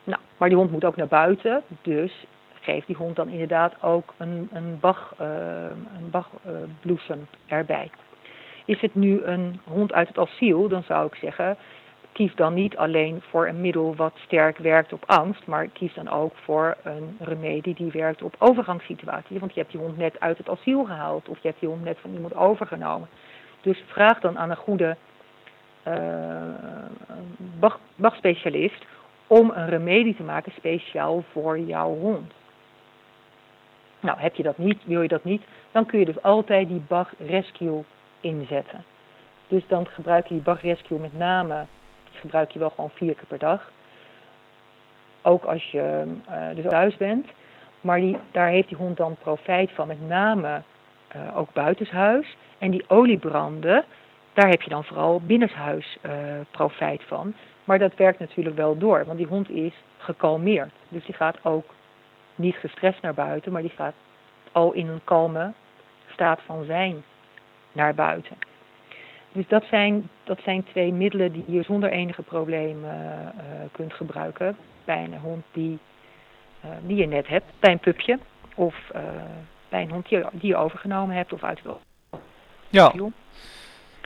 Nou, 0.05 0.21
maar 0.37 0.49
die 0.49 0.59
hond 0.59 0.71
moet 0.71 0.85
ook 0.85 0.97
naar 0.97 1.07
buiten, 1.07 1.63
dus 1.83 2.27
geeft 2.67 2.87
die 2.87 2.97
hond 2.97 3.17
dan 3.17 3.29
inderdaad 3.29 3.83
ook 3.83 4.15
een, 4.17 4.49
een, 4.53 4.79
bach, 4.81 5.15
uh, 5.21 5.27
een 5.99 6.11
bachbloesem 6.11 7.19
uh, 7.19 7.59
erbij. 7.59 7.91
Is 8.65 8.81
het 8.81 8.95
nu 8.95 9.23
een 9.23 9.61
hond 9.65 9.93
uit 9.93 10.09
het 10.09 10.19
asiel, 10.19 10.69
dan 10.69 10.83
zou 10.83 11.07
ik 11.07 11.15
zeggen, 11.15 11.57
kies 12.13 12.35
dan 12.35 12.55
niet 12.55 12.77
alleen 12.77 13.23
voor 13.31 13.49
een 13.49 13.61
middel 13.61 13.95
wat 13.97 14.15
sterk 14.25 14.59
werkt 14.59 14.93
op 14.93 15.05
angst, 15.07 15.47
maar 15.47 15.69
kies 15.69 15.95
dan 15.95 16.09
ook 16.09 16.33
voor 16.35 16.77
een 16.83 17.17
remedie 17.21 17.75
die 17.75 17.91
werkt 17.93 18.23
op 18.23 18.35
overgangssituaties. 18.39 19.39
Want 19.39 19.55
je 19.55 19.61
hebt 19.61 19.73
die 19.73 19.81
hond 19.81 19.97
net 19.97 20.21
uit 20.21 20.39
het 20.39 20.49
asiel 20.49 20.85
gehaald 20.85 21.29
of 21.29 21.39
je 21.43 21.49
hebt 21.49 21.61
die 21.61 21.69
hond 21.69 21.85
net 21.85 21.99
van 22.01 22.13
iemand 22.13 22.35
overgenomen. 22.35 23.09
Dus 23.61 23.83
vraag 23.87 24.21
dan 24.21 24.39
aan 24.39 24.51
een 24.51 24.57
goede 24.57 24.97
uh, 25.89 25.95
bach, 27.61 27.79
bachspecialist 27.97 28.87
om 29.27 29.51
een 29.55 29.69
remedie 29.69 30.17
te 30.17 30.23
maken 30.23 30.53
speciaal 30.53 31.25
voor 31.33 31.59
jouw 31.59 31.95
hond. 31.95 32.33
Nou, 34.01 34.19
heb 34.19 34.35
je 34.35 34.43
dat 34.43 34.59
niet, 34.59 34.85
wil 34.85 35.03
je 35.03 35.09
dat 35.09 35.25
niet, 35.25 35.43
dan 35.73 35.87
kun 35.87 35.99
je 35.99 36.05
dus 36.05 36.23
altijd 36.23 36.69
die 36.69 36.83
Bach 36.89 37.13
Rescue 37.19 37.85
inzetten. 38.21 38.85
Dus 39.49 39.63
dan 39.67 39.87
gebruik 39.87 40.27
je 40.27 40.35
die 40.35 40.43
Bach 40.43 40.63
Rescue 40.63 40.99
met 40.99 41.19
name, 41.19 41.67
gebruik 42.13 42.51
je 42.51 42.59
wel 42.59 42.71
gewoon 42.71 42.91
vier 42.91 43.15
keer 43.15 43.27
per 43.27 43.39
dag. 43.39 43.71
Ook 45.23 45.45
als 45.45 45.71
je 45.71 46.05
uh, 46.29 46.55
dus 46.55 46.65
thuis 46.65 46.97
bent. 46.97 47.27
Maar 47.81 48.01
die, 48.01 48.17
daar 48.31 48.49
heeft 48.49 48.69
die 48.69 48.77
hond 48.77 48.97
dan 48.97 49.17
profijt 49.17 49.71
van, 49.73 49.87
met 49.87 50.09
name 50.09 50.63
uh, 51.17 51.37
ook 51.37 51.53
buitenshuis. 51.53 52.37
En 52.59 52.71
die 52.71 52.85
oliebranden, 52.89 53.85
daar 54.33 54.49
heb 54.49 54.63
je 54.63 54.71
dan 54.71 54.85
vooral 54.85 55.21
binnenshuis 55.21 55.99
uh, 56.03 56.13
profijt 56.51 57.03
van. 57.03 57.35
Maar 57.65 57.79
dat 57.79 57.95
werkt 57.97 58.19
natuurlijk 58.19 58.57
wel 58.57 58.79
door, 58.79 59.05
want 59.05 59.19
die 59.19 59.27
hond 59.27 59.51
is 59.51 59.73
gekalmeerd. 59.99 60.73
Dus 60.89 61.05
die 61.05 61.15
gaat 61.15 61.45
ook 61.45 61.65
niet 62.37 62.55
gestrest 62.57 63.03
naar 63.03 63.15
buiten, 63.15 63.53
maar 63.53 63.63
die 63.63 63.73
gaat 63.77 63.95
al 64.53 64.73
in 64.73 64.89
een 64.89 65.05
kalme 65.05 65.53
staat 66.13 66.41
van 66.47 66.65
zijn 66.65 67.05
naar 67.73 67.95
buiten. 67.95 68.37
Dus 69.33 69.49
dat 69.49 69.65
zijn, 69.65 70.09
dat 70.25 70.39
zijn 70.45 70.65
twee 70.65 70.93
middelen 70.93 71.33
die 71.33 71.45
je 71.47 71.63
zonder 71.63 71.91
enige 71.91 72.23
probleem 72.23 72.85
uh, 72.85 72.91
uh, 72.91 73.01
kunt 73.73 73.93
gebruiken 73.93 74.57
bij 74.85 75.05
een 75.05 75.19
hond 75.19 75.45
die, 75.53 75.79
uh, 76.65 76.71
die 76.83 76.97
je 76.97 77.07
net 77.07 77.27
hebt, 77.27 77.53
bij 77.61 77.73
een 77.73 77.79
pupje 77.79 78.19
of 78.55 78.75
bij 79.69 79.83
een 79.83 79.91
hond 79.91 80.09
die, 80.09 80.25
die, 80.33 80.49
je 80.49 80.57
overgenomen 80.57 81.17
hebt 81.17 81.33
of 81.33 81.43
uit 81.43 81.63
wil. 81.63 81.81
Ja, 82.69 82.93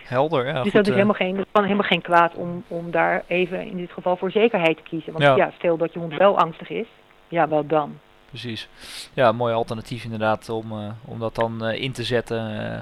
helder. 0.03 0.47
Ja, 0.47 0.53
dus 0.53 0.63
goed, 0.63 0.73
dat 0.73 0.87
is 0.87 0.93
helemaal 0.93 1.15
geen, 1.15 1.37
dat 1.37 1.47
kan 1.53 1.63
helemaal 1.63 1.87
geen 1.87 2.03
kwaad 2.03 2.35
om, 2.35 2.65
om 2.69 2.91
daar 2.91 3.25
even 3.27 3.67
in 3.67 3.77
dit 3.77 3.93
geval 3.93 4.17
voor 4.17 4.31
zekerheid 4.31 4.77
te 4.77 4.83
kiezen. 4.83 5.13
Want 5.13 5.25
Ja. 5.25 5.37
ja, 5.37 5.51
stel 5.57 5.77
dat 5.77 5.93
je 5.93 5.99
hond 5.99 6.17
wel 6.17 6.39
angstig 6.39 6.71
is, 6.71 6.87
ja, 7.29 7.49
wat 7.49 7.69
dan? 7.69 7.99
Precies. 8.31 8.69
Ja, 9.15 9.29
een 9.29 9.37
mooi 9.37 9.55
alternatief 9.55 10.05
inderdaad 10.05 10.49
om, 10.49 10.73
eh, 10.73 10.91
om 11.05 11.19
dat 11.19 11.35
dan 11.35 11.65
eh, 11.65 11.83
in 11.83 11.93
te 11.93 12.05
zetten 12.05 12.73
eh, 12.73 12.79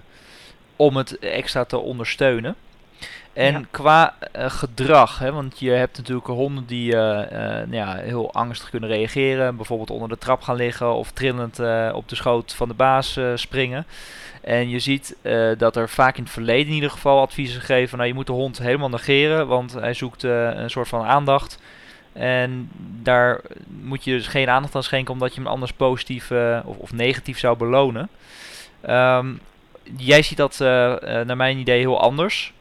om 0.77 0.97
het 0.97 1.19
extra 1.19 1.65
te 1.65 1.79
ondersteunen. 1.79 2.55
En 3.33 3.53
Ja. 3.53 3.63
qua 3.71 4.15
gedrag, 4.33 5.19
hè, 5.19 5.33
want 5.33 5.59
je 5.61 5.71
hebt 5.71 5.97
natuurlijk 5.97 6.27
honden 6.27 6.67
die 6.67 6.95
nou 6.95 7.71
ja, 7.71 7.95
heel 7.95 8.33
angstig 8.33 8.71
kunnen 8.71 8.89
reageren. 8.89 9.57
Bijvoorbeeld 9.57 9.91
onder 9.91 10.09
de 10.09 10.19
trap 10.19 10.43
gaan 10.43 10.57
liggen 10.57 10.95
of 10.95 11.11
trillend 11.11 11.61
op 11.93 12.09
de 12.09 12.17
schoot 12.17 12.55
van 12.55 12.69
de 12.69 12.75
baas 12.75 13.19
springen. 13.35 13.87
En 14.41 14.69
je 14.69 14.79
ziet 14.79 15.17
dat 15.59 15.77
er 15.77 15.89
vaak 15.89 16.17
in 16.17 16.23
het 16.23 16.33
verleden 16.33 16.67
in 16.67 16.75
ieder 16.75 16.91
geval 16.91 17.21
adviezen 17.21 17.61
gegeven. 17.61 17.97
Nou, 17.97 18.09
je 18.09 18.15
moet 18.15 18.27
de 18.27 18.33
hond 18.33 18.59
helemaal 18.59 18.89
negeren, 18.89 19.47
want 19.47 19.73
hij 19.73 19.95
zoekt 19.95 20.23
een 20.23 20.71
soort 20.71 20.89
van 20.89 21.05
aandacht. 21.05 21.59
En 22.19 22.71
daar 23.03 23.41
moet 23.67 24.05
je 24.05 24.11
dus 24.11 24.27
geen 24.27 24.49
aandacht 24.49 24.75
aan 24.75 24.83
schenken, 24.83 25.13
omdat 25.13 25.35
je 25.35 25.41
hem 25.41 25.51
anders 25.51 25.73
positief 25.73 26.31
eh, 26.31 26.61
of, 26.65 26.79
of 26.79 26.93
negatief 26.93 27.39
zou 27.39 27.57
belonen. 27.57 28.09
Ehm, 28.81 29.27
jij 29.97 30.23
ziet 30.23 30.37
dat 30.37 30.61
eh, 30.61 31.21
eh, 31.21 31.27
naar 31.27 31.37
mijn 31.37 31.59
idee 31.59 31.79
heel 31.79 32.01
anders. 32.01 32.53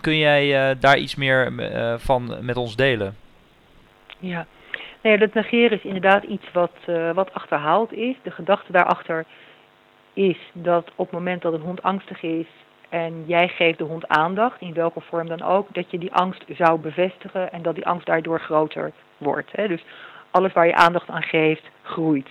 Kun 0.00 0.16
jij 0.16 0.76
daar 0.78 0.98
iets 0.98 1.14
meer 1.14 1.52
van 1.98 2.36
met 2.40 2.56
ons 2.56 2.76
delen? 2.76 3.16
Ja, 4.18 4.46
nee, 5.02 5.18
dat 5.18 5.34
negeren 5.34 5.78
is 5.78 5.84
inderdaad 5.84 6.22
iets 6.22 6.44
wat, 6.52 6.72
wat 7.14 7.34
achterhaald 7.34 7.92
is. 7.92 8.16
De 8.22 8.30
gedachte 8.30 8.72
daarachter 8.72 9.24
is 10.12 10.38
dat 10.52 10.90
op 10.94 11.06
het 11.06 11.14
moment 11.14 11.42
dat 11.42 11.52
een 11.52 11.60
hond 11.60 11.82
angstig 11.82 12.22
is 12.22 12.46
en 12.88 13.24
jij 13.26 13.48
geeft 13.48 13.78
de 13.78 13.84
hond 13.84 14.08
aandacht, 14.08 14.60
in 14.60 14.74
welke 14.74 15.00
vorm 15.00 15.28
dan 15.28 15.42
ook, 15.42 15.74
dat 15.74 15.90
je 15.90 15.98
die 15.98 16.12
angst 16.12 16.44
zou 16.48 16.80
bevestigen 16.80 17.52
en 17.52 17.62
dat 17.62 17.74
die 17.74 17.86
angst 17.86 18.06
daardoor 18.06 18.40
groter 18.40 18.92
wordt. 19.18 19.50
Hè? 19.52 19.68
Dus 19.68 19.84
alles 20.30 20.52
waar 20.52 20.66
je 20.66 20.74
aandacht 20.74 21.08
aan 21.08 21.22
geeft, 21.22 21.64
groeit. 21.82 22.28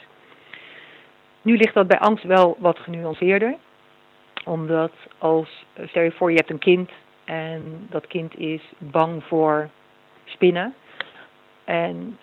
Nu 1.41 1.57
ligt 1.57 1.73
dat 1.73 1.87
bij 1.87 1.99
angst 1.99 2.23
wel 2.23 2.55
wat 2.59 2.79
genuanceerder, 2.79 3.55
omdat 4.45 4.91
als, 5.17 5.65
stel 5.85 6.03
je 6.03 6.11
voor 6.11 6.31
je 6.31 6.37
hebt 6.37 6.49
een 6.49 6.59
kind 6.59 6.89
en 7.25 7.87
dat 7.89 8.07
kind 8.07 8.37
is 8.37 8.61
bang 8.77 9.23
voor 9.23 9.69
spinnen. 10.25 10.73
En 11.63 12.17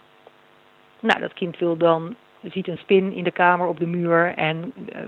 nou, 1.00 1.20
dat 1.20 1.32
kind 1.32 1.58
wil 1.58 1.76
dan, 1.76 2.16
ziet 2.50 2.68
een 2.68 2.78
spin 2.78 3.12
in 3.12 3.24
de 3.24 3.30
kamer 3.30 3.66
op 3.66 3.78
de 3.78 3.86
muur 3.86 4.34
en 4.36 4.72
uh, 4.76 4.98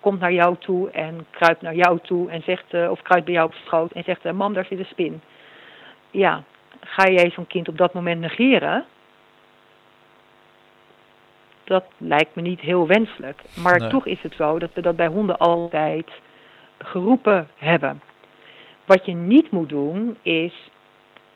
komt 0.00 0.20
naar 0.20 0.32
jou 0.32 0.56
toe 0.58 0.90
en 0.90 1.26
kruipt 1.30 1.62
naar 1.62 1.74
jou 1.74 1.98
toe 2.02 2.30
en 2.30 2.42
zegt, 2.42 2.74
uh, 2.74 2.90
of 2.90 3.02
kruipt 3.02 3.24
bij 3.24 3.34
jou 3.34 3.46
op 3.46 3.54
schoot 3.54 3.92
en 3.92 4.04
zegt, 4.04 4.24
uh, 4.24 4.32
mam, 4.32 4.54
daar 4.54 4.64
zit 4.64 4.78
een 4.78 4.84
spin. 4.84 5.20
Ja, 6.10 6.42
ga 6.80 7.08
jij 7.08 7.30
zo'n 7.30 7.46
kind 7.46 7.68
op 7.68 7.78
dat 7.78 7.94
moment 7.94 8.20
negeren? 8.20 8.84
Dat 11.64 11.84
lijkt 11.96 12.34
me 12.34 12.42
niet 12.42 12.60
heel 12.60 12.86
wenselijk. 12.86 13.42
Maar 13.62 13.78
Nee. 13.78 13.88
toch 13.88 14.06
is 14.06 14.22
het 14.22 14.34
zo 14.34 14.58
dat 14.58 14.70
we 14.74 14.80
dat 14.80 14.96
bij 14.96 15.06
honden 15.06 15.38
altijd 15.38 16.10
geroepen 16.78 17.48
hebben. 17.56 18.00
Wat 18.84 19.06
je 19.06 19.14
niet 19.14 19.50
moet 19.50 19.68
doen 19.68 20.16
is 20.22 20.70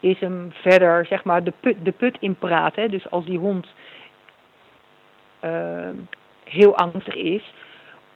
is 0.01 0.21
hem 0.21 0.53
verder 0.53 1.07
zeg 1.07 1.25
maar 1.25 1.45
de 1.45 1.53
put, 1.61 1.77
de 1.85 1.93
put 1.93 2.17
in 2.21 2.35
praten. 2.35 2.91
Dus 2.91 3.11
als 3.11 3.25
die 3.25 3.39
hond 3.39 3.67
ehm, 5.43 5.97
heel 6.45 6.77
angstig 6.77 7.15
is, 7.15 7.53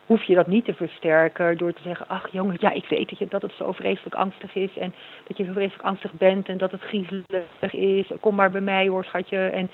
hoef 0.06 0.22
je 0.22 0.34
dat 0.34 0.46
niet 0.46 0.64
te 0.64 0.74
versterken 0.74 1.58
door 1.58 1.72
te 1.72 1.82
zeggen, 1.82 2.08
ach 2.08 2.28
jongen, 2.32 2.56
ja, 2.58 2.70
ik 2.70 2.84
weet 2.88 3.08
dat, 3.08 3.18
je, 3.18 3.26
dat 3.28 3.42
het 3.42 3.52
zo 3.52 3.72
vreselijk 3.72 4.14
angstig 4.14 4.54
is 4.54 4.76
en 4.76 4.94
dat 5.26 5.36
je 5.36 5.44
zo 5.44 5.52
vreselijk 5.52 5.84
angstig 5.84 6.12
bent 6.12 6.48
en 6.48 6.58
dat 6.58 6.70
het 6.70 6.80
griezelig 6.80 7.72
is. 7.72 8.10
Kom 8.20 8.34
maar 8.34 8.50
bij 8.50 8.60
mij 8.60 8.88
hoor, 8.88 9.04
schatje. 9.04 9.38
En 9.38 9.70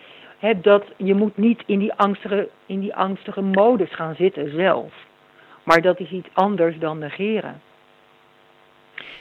dat, 0.62 0.84
je 0.96 1.14
moet 1.14 1.36
niet 1.36 1.62
in 1.66 1.78
die, 1.78 1.92
angstige, 1.92 2.48
in 2.66 2.80
die 2.80 2.94
angstige 2.94 3.42
modus 3.42 3.94
gaan 3.94 4.14
zitten 4.14 4.50
zelf. 4.50 4.92
Maar 5.62 5.82
dat 5.82 6.00
is 6.00 6.10
iets 6.10 6.28
anders 6.32 6.78
dan 6.78 6.98
negeren. 6.98 7.60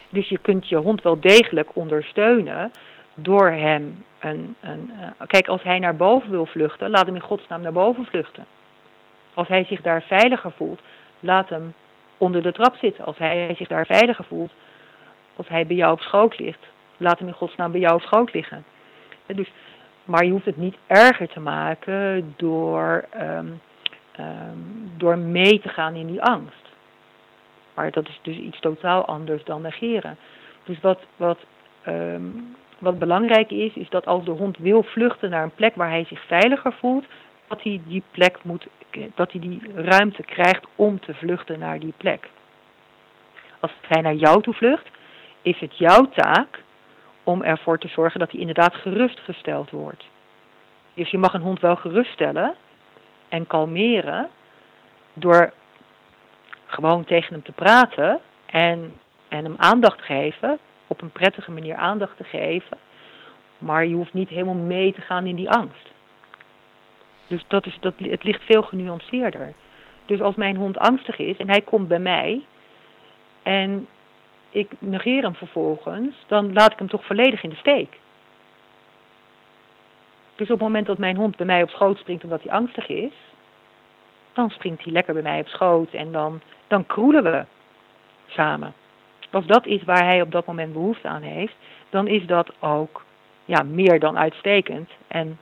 Dus 0.09 0.29
je 0.29 0.37
kunt 0.37 0.69
je 0.69 0.75
hond 0.75 1.01
wel 1.01 1.19
degelijk 1.19 1.75
ondersteunen 1.75 2.71
door 3.13 3.49
hem 3.49 4.03
een, 4.19 4.55
een 4.61 4.91
uh, 4.99 5.27
kijk, 5.27 5.47
als 5.47 5.63
hij 5.63 5.79
naar 5.79 5.95
boven 5.95 6.29
wil 6.29 6.45
vluchten, 6.45 6.89
laat 6.89 7.05
hem 7.05 7.15
in 7.15 7.21
godsnaam 7.21 7.61
naar 7.61 7.71
boven 7.71 8.05
vluchten. 8.05 8.45
Als 9.33 9.47
hij 9.47 9.63
zich 9.63 9.81
daar 9.81 10.01
veiliger 10.01 10.51
voelt, 10.51 10.81
laat 11.19 11.49
hem 11.49 11.73
onder 12.17 12.41
de 12.41 12.51
trap 12.51 12.75
zitten. 12.75 13.05
Als 13.05 13.17
hij 13.17 13.53
zich 13.57 13.67
daar 13.67 13.85
veiliger 13.85 14.25
voelt, 14.25 14.51
als 15.35 15.47
hij 15.47 15.65
bij 15.65 15.75
jou 15.75 15.91
op 15.91 16.01
schoot 16.01 16.39
ligt, 16.39 16.65
laat 16.97 17.19
hem 17.19 17.27
in 17.27 17.33
godsnaam 17.33 17.71
bij 17.71 17.81
jou 17.81 17.95
op 17.95 18.01
schoot 18.01 18.33
liggen. 18.33 18.63
Dus, 19.25 19.51
maar 20.03 20.25
je 20.25 20.31
hoeft 20.31 20.45
het 20.45 20.57
niet 20.57 20.77
erger 20.87 21.27
te 21.27 21.39
maken 21.39 22.33
door, 22.37 23.05
um, 23.15 23.61
um, 24.19 24.91
door 24.97 25.17
mee 25.17 25.59
te 25.59 25.69
gaan 25.69 25.95
in 25.95 26.07
die 26.07 26.21
angst. 26.21 26.69
Maar 27.73 27.91
dat 27.91 28.07
is 28.07 28.19
dus 28.21 28.37
iets 28.37 28.59
totaal 28.59 29.05
anders 29.05 29.43
dan 29.43 29.61
negeren. 29.61 30.17
Dus 30.63 30.79
wat, 30.79 30.99
wat, 31.15 31.39
um, 31.87 32.55
wat 32.81 32.99
belangrijk 32.99 33.51
is, 33.51 33.73
is 33.73 33.89
dat 33.89 34.05
als 34.05 34.25
de 34.25 34.31
hond 34.31 34.57
wil 34.57 34.83
vluchten 34.83 35.29
naar 35.29 35.43
een 35.43 35.55
plek 35.55 35.75
waar 35.75 35.89
hij 35.89 36.05
zich 36.05 36.25
veiliger 36.25 36.73
voelt, 36.73 37.05
dat 37.47 37.63
hij 37.63 37.81
die 37.85 38.03
plek 38.11 38.43
moet, 38.43 38.67
dat 39.15 39.31
hij 39.31 39.41
die 39.41 39.61
ruimte 39.75 40.23
krijgt 40.23 40.65
om 40.75 40.99
te 40.99 41.13
vluchten 41.13 41.59
naar 41.59 41.79
die 41.79 41.93
plek. 41.97 42.29
Als 43.59 43.71
hij 43.87 44.01
naar 44.01 44.13
jou 44.13 44.41
toe 44.41 44.53
vlucht, 44.53 44.89
is 45.41 45.59
het 45.59 45.77
jouw 45.77 46.09
taak 46.09 46.63
om 47.23 47.41
ervoor 47.41 47.77
te 47.77 47.87
zorgen 47.87 48.19
dat 48.19 48.31
hij 48.31 48.39
inderdaad 48.39 48.75
gerustgesteld 48.75 49.69
wordt. 49.69 50.03
Dus 50.93 51.09
je 51.09 51.17
mag 51.17 51.33
een 51.33 51.41
hond 51.41 51.59
wel 51.59 51.75
geruststellen 51.75 52.55
en 53.29 53.47
kalmeren 53.47 54.29
door 55.13 55.53
gewoon 56.65 57.03
tegen 57.03 57.33
hem 57.33 57.43
te 57.43 57.51
praten 57.51 58.19
en, 58.45 58.93
en 59.27 59.43
hem 59.43 59.55
aandacht 59.57 60.01
geven, 60.01 60.59
op 60.91 61.01
een 61.01 61.11
prettige 61.11 61.51
manier 61.51 61.75
aandacht 61.75 62.17
te 62.17 62.23
geven. 62.23 62.77
Maar 63.57 63.85
je 63.85 63.95
hoeft 63.95 64.13
niet 64.13 64.29
helemaal 64.29 64.53
mee 64.53 64.93
te 64.93 65.01
gaan 65.01 65.25
in 65.25 65.35
die 65.35 65.49
angst. 65.49 65.91
Dus 67.27 67.43
dat 67.47 67.65
is, 67.65 67.77
dat, 67.79 67.93
het 67.97 68.23
ligt 68.23 68.43
veel 68.43 68.61
genuanceerder. 68.61 69.53
Dus 70.05 70.21
als 70.21 70.35
mijn 70.35 70.55
hond 70.55 70.77
angstig 70.77 71.17
is 71.17 71.37
en 71.37 71.49
hij 71.49 71.61
komt 71.61 71.87
bij 71.87 71.99
mij 71.99 72.45
en 73.43 73.87
ik 74.49 74.71
negeer 74.79 75.23
hem 75.23 75.35
vervolgens, 75.35 76.15
dan 76.27 76.53
laat 76.53 76.71
ik 76.71 76.77
hem 76.77 76.89
toch 76.89 77.05
volledig 77.05 77.43
in 77.43 77.49
de 77.49 77.55
steek. 77.55 77.99
Dus 80.35 80.47
op 80.49 80.59
het 80.59 80.67
moment 80.67 80.85
dat 80.85 80.97
mijn 80.97 81.15
hond 81.15 81.35
bij 81.35 81.45
mij 81.45 81.63
op 81.63 81.69
schoot 81.69 81.97
springt 81.97 82.23
omdat 82.23 82.43
hij 82.43 82.51
angstig 82.51 82.87
is, 82.87 83.13
dan 84.33 84.49
springt 84.49 84.83
hij 84.83 84.93
lekker 84.93 85.13
bij 85.13 85.23
mij 85.23 85.39
op 85.39 85.47
schoot 85.47 85.93
en 85.93 86.11
dan, 86.11 86.41
dan 86.67 86.85
kroelen 86.85 87.23
we 87.23 87.45
samen. 88.27 88.73
Als 89.31 89.45
dat 89.45 89.65
is 89.65 89.83
waar 89.83 90.03
hij 90.03 90.21
op 90.21 90.31
dat 90.31 90.45
moment 90.45 90.73
behoefte 90.73 91.07
aan 91.07 91.21
heeft, 91.21 91.55
dan 91.89 92.07
is 92.07 92.25
dat 92.25 92.51
ook 92.59 93.03
ja, 93.45 93.63
meer 93.63 93.99
dan 93.99 94.17
uitstekend. 94.17 94.89
En 95.07 95.39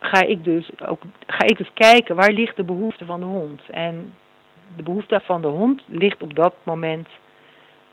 ga 0.00 0.22
ik 0.22 0.44
dus 0.44 0.70
ook 0.86 1.02
ga 1.26 1.44
ik 1.44 1.56
dus 1.56 1.70
kijken 1.74 2.16
waar 2.16 2.32
ligt 2.32 2.56
de 2.56 2.64
behoefte 2.64 3.04
van 3.04 3.20
de 3.20 3.26
hond. 3.26 3.62
En 3.70 4.14
de 4.76 4.82
behoefte 4.82 5.20
van 5.24 5.42
de 5.42 5.48
hond 5.48 5.82
ligt 5.86 6.22
op 6.22 6.34
dat 6.34 6.54
moment 6.62 7.08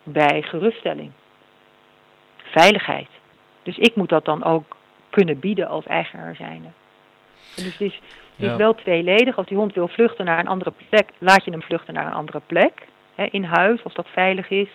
bij 0.04 0.42
geruststelling. 0.42 1.12
Veiligheid. 2.38 3.10
Dus 3.64 3.78
ik 3.78 3.96
moet 3.96 4.10
dat 4.10 4.26
dan 4.26 4.44
ook 4.44 4.76
kunnen 5.10 5.40
bieden 5.40 5.68
als 5.68 5.86
eigenaar 5.86 6.36
zijnde. 6.36 6.68
Dus 7.56 7.66
het 7.66 7.82
is, 7.82 8.02
het 8.36 8.52
is 8.52 8.56
wel 8.56 8.76
tweeledig. 8.76 9.38
Als 9.38 9.48
die 9.48 9.58
hond 9.58 9.74
wil 9.74 9.88
vluchten 9.88 10.26
naar 10.26 10.40
een 10.40 10.48
andere 10.48 10.74
plek, 10.90 11.10
laat 11.18 11.46
je 11.46 11.52
hem 11.52 11.62
vluchten 11.62 11.94
naar 11.94 12.06
een 12.06 12.14
andere 12.14 12.42
plek. 12.46 12.88
In 13.26 13.44
huis, 13.44 13.84
als 13.84 13.94
dat 13.94 14.08
veilig 14.08 14.50
is. 14.50 14.70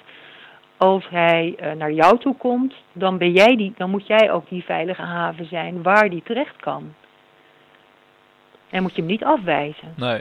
Als 0.76 1.08
hij 1.08 1.54
uh, 1.60 1.72
naar 1.72 1.92
jou 1.92 2.18
toe 2.18 2.36
komt, 2.36 2.74
dan, 2.92 3.18
ben 3.18 3.32
jij 3.32 3.56
die, 3.56 3.72
dan 3.76 3.90
moet 3.90 4.06
jij 4.06 4.30
ook 4.30 4.48
die 4.48 4.64
veilige 4.64 5.02
haven 5.02 5.46
zijn 5.46 5.82
waar 5.82 6.10
die 6.10 6.22
terecht 6.22 6.56
kan. 6.56 6.94
En 8.70 8.82
moet 8.82 8.94
je 8.94 9.00
hem 9.00 9.10
niet 9.10 9.24
afwijzen. 9.24 9.94
Nee. 9.96 10.20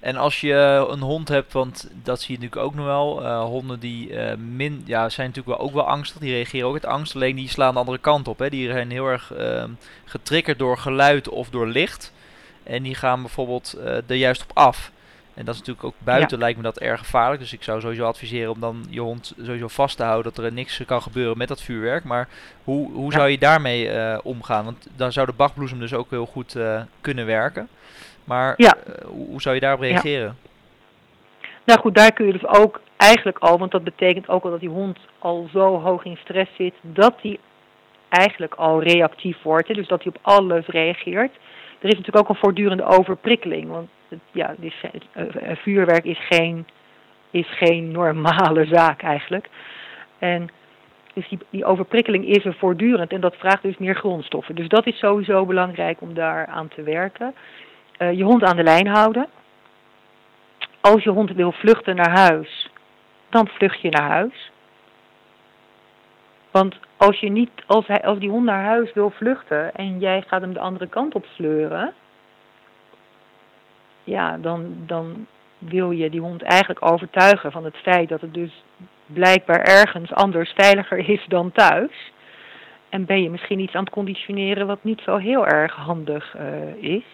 En 0.00 0.16
als 0.16 0.40
je 0.40 0.86
een 0.90 1.00
hond 1.00 1.28
hebt, 1.28 1.52
want 1.52 1.90
dat 2.02 2.20
zie 2.20 2.34
je 2.34 2.40
natuurlijk 2.42 2.66
ook 2.66 2.74
nog 2.74 2.86
wel. 2.86 3.22
Uh, 3.22 3.44
honden 3.44 3.80
die 3.80 4.16
min, 4.36 4.82
ja, 4.86 5.08
zijn 5.08 5.26
natuurlijk 5.26 5.56
wel 5.56 5.66
ook 5.66 5.74
wel 5.74 5.88
angstig. 5.88 6.20
Die 6.20 6.32
reageren 6.32 6.66
ook 6.66 6.72
met 6.72 6.86
angst. 6.86 7.14
Alleen 7.14 7.36
die 7.36 7.48
slaan 7.48 7.72
de 7.72 7.78
andere 7.78 7.98
kant 7.98 8.28
op. 8.28 8.38
Hè. 8.38 8.48
Die 8.48 8.70
zijn 8.70 8.90
heel 8.90 9.06
erg 9.06 9.32
uh, 9.38 9.64
getriggerd 10.04 10.58
door 10.58 10.78
geluid 10.78 11.28
of 11.28 11.50
door 11.50 11.66
licht. 11.66 12.14
En 12.62 12.82
die 12.82 12.94
gaan 12.94 13.20
bijvoorbeeld 13.20 13.78
er 14.06 14.14
juist 14.14 14.42
op 14.42 14.50
af. 14.54 14.92
En 15.34 15.44
dat 15.44 15.54
is 15.54 15.60
natuurlijk 15.60 15.86
ook 15.86 15.94
buiten 15.98 16.36
ja. 16.36 16.42
lijkt 16.42 16.56
me 16.56 16.62
dat 16.64 16.78
erg 16.78 17.00
gevaarlijk. 17.00 17.40
Dus 17.40 17.52
ik 17.52 17.62
zou 17.62 17.80
sowieso 17.80 18.04
adviseren 18.04 18.50
om 18.50 18.60
dan 18.60 18.84
je 18.88 19.00
hond 19.00 19.34
sowieso 19.42 19.68
vast 19.68 19.96
te 19.96 20.02
houden 20.02 20.32
dat 20.34 20.44
er 20.44 20.52
niks 20.52 20.82
kan 20.86 21.02
gebeuren 21.02 21.38
met 21.38 21.48
dat 21.48 21.62
vuurwerk. 21.62 22.04
Maar 22.04 22.28
hoe, 22.64 22.92
hoe 22.92 23.10
ja. 23.10 23.18
zou 23.18 23.28
je 23.28 23.38
daarmee 23.38 23.88
uh, 23.88 24.18
omgaan? 24.22 24.64
Want 24.64 24.88
dan 24.96 25.12
zou 25.12 25.26
de 25.26 25.32
bachbloesem 25.32 25.78
dus 25.78 25.94
ook 25.94 26.10
heel 26.10 26.26
goed 26.26 26.54
uh, 26.54 26.80
kunnen 27.00 27.26
werken. 27.26 27.68
Maar 28.24 28.54
ja. 28.56 28.74
uh, 28.88 28.94
hoe 29.04 29.42
zou 29.42 29.54
je 29.54 29.60
daarop 29.60 29.80
reageren? 29.80 30.36
Nou 31.64 31.80
goed, 31.80 31.94
daar 31.94 32.12
kun 32.12 32.26
je 32.26 32.32
dus 32.32 32.46
ook 32.46 32.80
eigenlijk 32.96 33.38
al, 33.38 33.58
want 33.58 33.70
dat 33.70 33.84
betekent 33.84 34.28
ook 34.28 34.44
al 34.44 34.50
dat 34.50 34.60
die 34.60 34.68
hond 34.68 34.98
al 35.18 35.48
zo 35.52 35.80
hoog 35.80 36.04
in 36.04 36.16
stress 36.16 36.50
zit, 36.56 36.74
dat 36.80 37.14
hij 37.22 37.38
eigenlijk 38.08 38.54
al 38.54 38.82
reactief 38.82 39.42
wordt. 39.42 39.68
Hè, 39.68 39.74
dus 39.74 39.88
dat 39.88 40.02
hij 40.02 40.12
op 40.14 40.18
alles 40.22 40.66
reageert. 40.66 41.32
Er 41.84 41.90
is 41.90 41.96
natuurlijk 41.96 42.24
ook 42.24 42.34
een 42.34 42.42
voortdurende 42.42 42.84
overprikkeling. 42.84 43.68
Want 43.68 43.88
het, 44.08 44.20
ja, 44.32 44.54
dus, 44.58 44.74
uh, 45.16 45.24
vuurwerk 45.56 46.04
is 46.04 46.26
geen, 46.28 46.66
is 47.30 47.56
geen 47.56 47.90
normale 47.90 48.64
zaak 48.76 49.02
eigenlijk. 49.02 49.48
En 50.18 50.48
dus 51.14 51.28
die, 51.28 51.38
die 51.50 51.64
overprikkeling 51.64 52.26
is 52.26 52.44
er 52.44 52.54
voortdurend 52.54 53.12
en 53.12 53.20
dat 53.20 53.36
vraagt 53.36 53.62
dus 53.62 53.76
meer 53.78 53.94
grondstoffen. 53.94 54.54
Dus 54.54 54.68
dat 54.68 54.86
is 54.86 54.98
sowieso 54.98 55.46
belangrijk 55.46 56.00
om 56.00 56.14
daar 56.14 56.46
aan 56.46 56.68
te 56.68 56.82
werken. 56.82 57.34
Je 57.98 58.24
hond 58.24 58.42
aan 58.42 58.56
de 58.56 58.62
lijn 58.62 58.86
houden. 58.86 59.26
Als 60.80 61.02
je 61.02 61.10
hond 61.10 61.32
wil 61.32 61.52
vluchten 61.52 61.96
naar 61.96 62.18
huis, 62.18 62.70
dan 63.28 63.48
vlucht 63.48 63.80
je 63.80 63.90
naar 63.90 64.10
huis. 64.10 64.50
Want 66.50 66.78
als, 67.04 67.20
je 67.20 67.30
niet, 67.30 67.50
als, 67.66 67.86
hij, 67.86 68.02
als 68.02 68.18
die 68.18 68.30
hond 68.30 68.44
naar 68.44 68.64
huis 68.64 68.92
wil 68.92 69.10
vluchten 69.10 69.74
en 69.74 69.98
jij 69.98 70.24
gaat 70.26 70.40
hem 70.40 70.52
de 70.52 70.60
andere 70.60 70.86
kant 70.86 71.14
op 71.14 71.26
sleuren, 71.34 71.92
ja, 74.04 74.36
dan, 74.38 74.74
dan 74.86 75.26
wil 75.58 75.90
je 75.90 76.10
die 76.10 76.20
hond 76.20 76.42
eigenlijk 76.42 76.84
overtuigen 76.84 77.52
van 77.52 77.64
het 77.64 77.76
feit 77.76 78.08
dat 78.08 78.20
het 78.20 78.34
dus 78.34 78.64
blijkbaar 79.06 79.60
ergens 79.60 80.12
anders 80.12 80.52
veiliger 80.52 81.08
is 81.08 81.24
dan 81.28 81.52
thuis. 81.52 82.12
En 82.88 83.04
ben 83.04 83.22
je 83.22 83.30
misschien 83.30 83.58
iets 83.60 83.74
aan 83.74 83.84
het 83.84 83.92
conditioneren 83.92 84.66
wat 84.66 84.84
niet 84.84 85.00
zo 85.00 85.16
heel 85.16 85.46
erg 85.46 85.74
handig 85.74 86.34
uh, 86.36 86.74
is. 86.76 87.04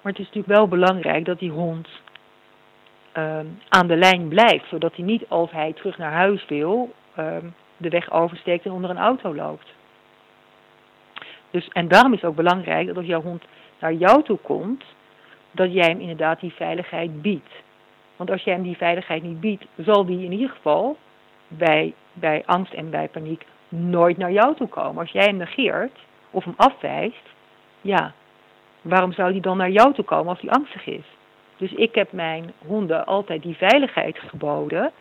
Maar 0.00 0.12
het 0.12 0.18
is 0.18 0.26
natuurlijk 0.26 0.54
wel 0.54 0.68
belangrijk 0.68 1.24
dat 1.24 1.38
die 1.38 1.50
hond 1.50 1.88
uh, 3.16 3.38
aan 3.68 3.86
de 3.86 3.96
lijn 3.96 4.28
blijft. 4.28 4.68
Zodat 4.68 4.96
hij 4.96 5.04
niet 5.04 5.24
als 5.28 5.50
hij 5.50 5.72
terug 5.72 5.98
naar 5.98 6.12
huis 6.12 6.46
wil, 6.46 6.92
uh, 7.18 7.36
de 7.80 7.88
weg 7.88 8.10
oversteekt 8.10 8.64
en 8.64 8.72
onder 8.72 8.90
een 8.90 8.98
auto 8.98 9.34
loopt. 9.34 9.66
Dus, 11.50 11.68
en 11.68 11.88
daarom 11.88 12.12
is 12.12 12.20
het 12.20 12.30
ook 12.30 12.36
belangrijk 12.36 12.86
dat 12.86 12.96
als 12.96 13.06
jouw 13.06 13.22
hond 13.22 13.44
naar 13.78 13.92
jou 13.92 14.22
toe 14.22 14.38
komt, 14.38 14.84
dat 15.50 15.72
jij 15.72 15.88
hem 15.88 16.00
inderdaad 16.00 16.40
die 16.40 16.52
veiligheid 16.52 17.22
biedt. 17.22 17.52
Want 18.16 18.30
als 18.30 18.42
jij 18.42 18.54
hem 18.54 18.62
die 18.62 18.76
veiligheid 18.76 19.22
niet 19.22 19.40
biedt, 19.40 19.64
zal 19.76 20.04
die 20.04 20.24
in 20.24 20.32
ieder 20.32 20.50
geval 20.50 20.96
bij, 21.48 21.94
bij 22.12 22.42
angst 22.46 22.72
en 22.72 22.90
bij 22.90 23.08
paniek 23.08 23.46
nooit 23.68 24.16
naar 24.16 24.32
jou 24.32 24.54
toe 24.56 24.68
komen. 24.68 25.00
Als 25.00 25.10
jij 25.10 25.24
hem 25.24 25.36
negeert 25.36 25.98
of 26.30 26.44
hem 26.44 26.54
afwijst, 26.56 27.28
ja, 27.80 28.12
waarom 28.82 29.12
zou 29.12 29.32
die 29.32 29.40
dan 29.40 29.56
naar 29.56 29.70
jou 29.70 29.94
toe 29.94 30.04
komen 30.04 30.28
als 30.28 30.40
hij 30.40 30.50
angstig 30.50 30.86
is? 30.86 31.04
Dus 31.56 31.72
ik 31.72 31.94
heb 31.94 32.12
mijn 32.12 32.52
honden 32.66 33.06
altijd 33.06 33.42
die 33.42 33.56
veiligheid 33.56 34.18
geboden. 34.18 34.92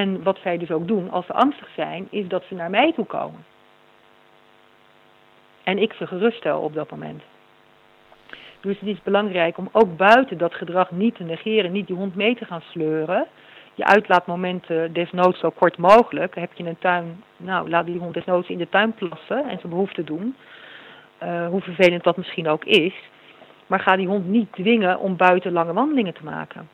En 0.00 0.22
wat 0.22 0.38
zij 0.42 0.58
dus 0.58 0.70
ook 0.70 0.88
doen 0.88 1.10
als 1.10 1.26
ze 1.26 1.32
angstig 1.32 1.68
zijn, 1.76 2.06
is 2.10 2.28
dat 2.28 2.44
ze 2.48 2.54
naar 2.54 2.70
mij 2.70 2.92
toe 2.92 3.04
komen. 3.04 3.44
En 5.62 5.78
ik 5.78 5.92
ze 5.92 6.06
geruststel 6.06 6.60
op 6.60 6.74
dat 6.74 6.90
moment. 6.90 7.22
Dus 8.60 8.78
het 8.78 8.88
is 8.88 9.02
belangrijk 9.02 9.58
om 9.58 9.68
ook 9.72 9.96
buiten 9.96 10.38
dat 10.38 10.54
gedrag 10.54 10.90
niet 10.90 11.14
te 11.14 11.24
negeren, 11.24 11.72
niet 11.72 11.86
die 11.86 11.96
hond 11.96 12.14
mee 12.14 12.36
te 12.36 12.44
gaan 12.44 12.62
sleuren. 12.70 13.26
Je 13.74 13.84
uitlaatmomenten 13.84 14.92
desnoods 14.92 15.40
zo 15.40 15.50
kort 15.50 15.78
mogelijk. 15.78 16.34
Heb 16.34 16.52
je 16.54 16.64
een 16.64 16.78
tuin, 16.78 17.22
nou 17.36 17.68
laat 17.68 17.86
die 17.86 17.98
hond 17.98 18.14
desnoods 18.14 18.48
in 18.48 18.58
de 18.58 18.68
tuin 18.68 18.92
plassen 18.92 19.48
en 19.48 19.58
zijn 19.58 19.72
behoefte 19.72 20.04
doen. 20.04 20.36
Uh, 21.22 21.48
hoe 21.48 21.60
vervelend 21.60 22.04
dat 22.04 22.16
misschien 22.16 22.48
ook 22.48 22.64
is. 22.64 22.94
Maar 23.66 23.80
ga 23.80 23.96
die 23.96 24.06
hond 24.06 24.26
niet 24.26 24.52
dwingen 24.52 24.98
om 24.98 25.16
buiten 25.16 25.52
lange 25.52 25.72
wandelingen 25.72 26.14
te 26.14 26.24
maken. 26.24 26.68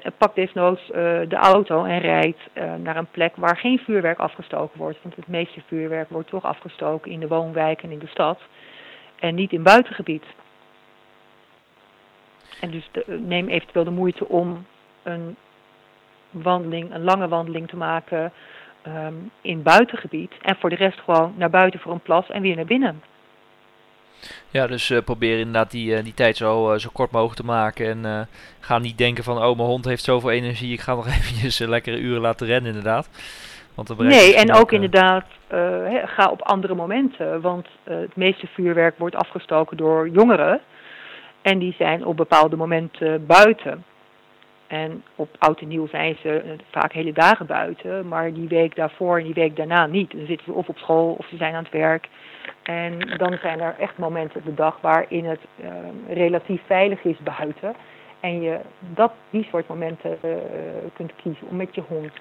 Eh, 0.00 0.10
pak 0.18 0.34
desnoods 0.34 0.88
uh, 0.88 0.94
de 1.28 1.36
auto 1.36 1.84
en 1.84 1.98
rijdt 1.98 2.40
uh, 2.54 2.74
naar 2.74 2.96
een 2.96 3.10
plek 3.10 3.36
waar 3.36 3.56
geen 3.56 3.78
vuurwerk 3.78 4.18
afgestoken 4.18 4.78
wordt. 4.78 4.98
Want 5.02 5.16
het 5.16 5.28
meeste 5.28 5.62
vuurwerk 5.66 6.08
wordt 6.08 6.28
toch 6.28 6.44
afgestoken 6.44 7.10
in 7.10 7.20
de 7.20 7.28
woonwijk 7.28 7.82
en 7.82 7.90
in 7.90 7.98
de 7.98 8.06
stad. 8.06 8.40
En 9.18 9.34
niet 9.34 9.52
in 9.52 9.62
buitengebied. 9.62 10.24
En 12.60 12.70
dus 12.70 12.90
neem 13.06 13.48
eventueel 13.48 13.84
de 13.84 13.90
moeite 13.90 14.28
om 14.28 14.66
een 15.02 15.36
wandeling, 16.30 16.94
een 16.94 17.04
lange 17.04 17.28
wandeling 17.28 17.68
te 17.68 17.76
maken 17.76 18.32
um, 18.86 19.30
in 19.40 19.62
buitengebied. 19.62 20.32
En 20.42 20.56
voor 20.56 20.70
de 20.70 20.76
rest 20.76 21.00
gewoon 21.00 21.34
naar 21.36 21.50
buiten 21.50 21.80
voor 21.80 21.92
een 21.92 22.00
plas 22.00 22.30
en 22.30 22.42
weer 22.42 22.56
naar 22.56 22.64
binnen. 22.64 23.02
Ja, 24.50 24.66
dus 24.66 24.90
uh, 24.90 24.98
probeer 25.04 25.38
inderdaad 25.38 25.70
die, 25.70 25.96
uh, 25.96 26.04
die 26.04 26.14
tijd 26.14 26.36
zo, 26.36 26.72
uh, 26.72 26.78
zo 26.78 26.88
kort 26.92 27.10
mogelijk 27.10 27.40
te 27.40 27.44
maken. 27.44 28.04
En 28.04 28.28
ga 28.60 28.78
niet 28.78 28.98
denken 28.98 29.24
van, 29.24 29.36
oh, 29.36 29.56
mijn 29.56 29.68
hond 29.68 29.84
heeft 29.84 30.04
zoveel 30.04 30.30
energie, 30.30 30.72
ik 30.72 30.80
ga 30.80 30.94
nog 30.94 31.06
eventjes 31.18 31.58
lekkere 31.58 31.98
uren 31.98 32.20
laten 32.20 32.46
rennen, 32.46 32.68
inderdaad. 32.68 33.08
Want 33.74 33.98
nee, 33.98 34.36
en 34.36 34.52
ook 34.52 34.72
inderdaad, 34.72 35.24
he, 35.48 36.06
ga 36.06 36.30
op 36.30 36.42
andere 36.42 36.74
momenten. 36.74 37.40
Want 37.40 37.66
het 37.84 38.16
meeste 38.16 38.46
vuurwerk 38.46 38.98
wordt 38.98 39.16
afgestoken 39.16 39.76
door 39.76 40.08
jongeren. 40.08 40.60
En 41.42 41.58
die 41.58 41.74
zijn 41.78 42.04
op 42.04 42.16
bepaalde 42.16 42.56
momenten 42.56 43.26
buiten. 43.26 43.84
En 44.72 45.02
op 45.16 45.36
oud 45.38 45.60
en 45.60 45.68
nieuw 45.68 45.86
zijn 45.86 46.16
ze 46.22 46.56
vaak 46.70 46.92
hele 46.92 47.12
dagen 47.12 47.46
buiten, 47.46 48.08
maar 48.08 48.32
die 48.32 48.48
week 48.48 48.76
daarvoor 48.76 49.18
en 49.18 49.24
die 49.24 49.34
week 49.34 49.56
daarna 49.56 49.86
niet. 49.86 50.10
Dan 50.10 50.26
zitten 50.26 50.46
ze 50.46 50.52
of 50.52 50.68
op 50.68 50.78
school 50.78 51.14
of 51.18 51.26
ze 51.28 51.36
zijn 51.36 51.54
aan 51.54 51.62
het 51.62 51.72
werk. 51.72 52.08
En 52.62 52.98
dan 52.98 53.38
zijn 53.40 53.60
er 53.60 53.74
echt 53.78 53.98
momenten 53.98 54.38
op 54.38 54.44
de 54.44 54.54
dag 54.54 54.80
waarin 54.80 55.24
het 55.24 55.40
uh, 55.60 55.68
relatief 56.14 56.62
veilig 56.66 57.04
is 57.04 57.18
buiten. 57.18 57.74
En 58.20 58.42
je 58.42 58.60
dat, 58.78 59.12
die 59.30 59.46
soort 59.50 59.68
momenten 59.68 60.18
uh, 60.24 60.30
kunt 60.94 61.12
kiezen 61.16 61.48
om 61.48 61.56
met 61.56 61.74
je 61.74 61.82
hond 61.88 62.12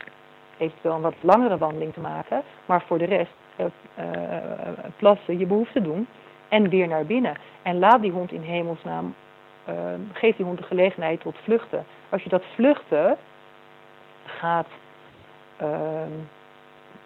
eventueel 0.57 0.95
een 0.95 1.01
wat 1.01 1.15
langere 1.21 1.57
wandeling 1.57 1.93
te 1.93 1.99
maken. 1.99 2.41
Maar 2.65 2.81
voor 2.81 2.97
de 2.97 3.05
rest 3.05 3.31
uh, 3.57 3.65
plassen, 4.97 5.37
je 5.37 5.45
behoefte 5.45 5.81
doen 5.81 6.07
en 6.49 6.69
weer 6.69 6.87
naar 6.87 7.05
binnen. 7.05 7.35
En 7.61 7.79
laat 7.79 8.01
die 8.01 8.11
hond 8.11 8.31
in 8.31 8.41
hemelsnaam, 8.41 9.15
geef 10.13 10.35
die 10.35 10.45
hond 10.45 10.57
de 10.57 10.63
gelegenheid 10.63 11.21
tot 11.21 11.37
vluchten. 11.43 11.85
Als 12.09 12.23
je 12.23 12.29
dat 12.29 12.43
vluchten 12.55 13.17
gaat 14.25 14.67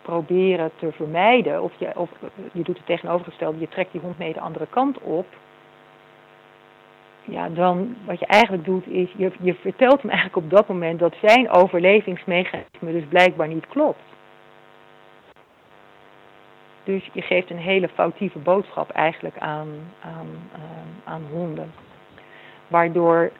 proberen 0.05 0.71
te 0.79 0.91
vermijden, 0.91 1.63
of 1.63 1.71
je, 1.77 1.91
of 1.95 2.09
je 2.51 2.63
doet 2.63 2.77
het 2.77 2.85
tegenovergestelde, 2.85 3.59
je 3.59 3.69
trekt 3.69 3.91
die 3.91 4.01
hond 4.01 4.17
mee 4.17 4.33
de 4.33 4.39
andere 4.39 4.67
kant 4.69 4.99
op, 4.99 5.25
ja, 7.23 7.49
dan 7.49 7.95
wat 8.05 8.19
je 8.19 8.25
eigenlijk 8.25 8.65
doet 8.65 8.87
is, 8.87 9.09
je, 9.17 9.31
je 9.39 9.53
vertelt 9.53 10.01
hem 10.01 10.09
eigenlijk 10.09 10.45
op 10.45 10.49
dat 10.49 10.67
moment 10.67 10.99
dat 10.99 11.15
zijn 11.21 11.49
overlevingsmechanisme 11.49 12.91
dus 12.91 13.05
blijkbaar 13.09 13.47
niet 13.47 13.67
klopt. 13.67 14.03
Dus 16.83 17.09
je 17.13 17.21
geeft 17.21 17.49
een 17.49 17.57
hele 17.57 17.89
foutieve 17.89 18.39
boodschap 18.39 18.89
eigenlijk 18.89 19.37
aan, 19.37 19.67
aan, 20.01 20.27
aan, 20.53 21.01
aan 21.03 21.23
honden. 21.31 21.71
Waardoor 22.67 23.31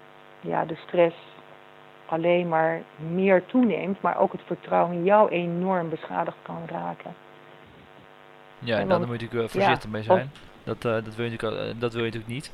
ja, 0.42 0.66
de 0.66 0.76
stress 0.76 1.16
alleen 2.06 2.48
maar 2.48 2.82
meer 3.14 3.46
toeneemt, 3.46 4.02
maar 4.02 4.20
ook 4.20 4.32
het 4.32 4.42
vertrouwen 4.46 4.96
in 4.96 5.04
jou 5.04 5.30
enorm 5.30 5.90
beschadigd 5.90 6.38
kan 6.42 6.62
raken. 6.68 7.14
Ja, 8.60 8.80
en 8.80 8.88
dan, 8.88 9.00
dan 9.00 9.10
moet 9.10 9.20
je 9.20 9.26
natuurlijk 9.26 9.52
voorzichtig 9.52 9.84
ja, 9.84 9.90
mee 9.90 10.04
zijn. 10.04 10.32
Dat, 10.64 10.86
uh, 10.86 10.92
dat, 10.92 11.16
wil 11.16 11.26
je 11.26 11.32
natuurlijk, 11.32 11.76
uh, 11.76 11.82
dat 11.82 11.94
wil 11.94 12.04
je 12.04 12.12
natuurlijk 12.12 12.34
niet. 12.34 12.52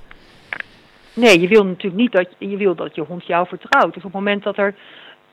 Nee, 1.13 1.39
je 1.39 1.47
wil 1.47 1.65
natuurlijk 1.65 2.01
niet 2.01 2.11
dat 2.11 2.27
je 2.37 2.57
wil 2.57 2.75
dat 2.75 2.95
je 2.95 3.01
hond 3.01 3.25
jou 3.25 3.47
vertrouwt. 3.47 3.93
Dus 3.93 4.03
op 4.03 4.13
het 4.13 4.21
moment 4.21 4.43
dat 4.43 4.57
er, 4.57 4.75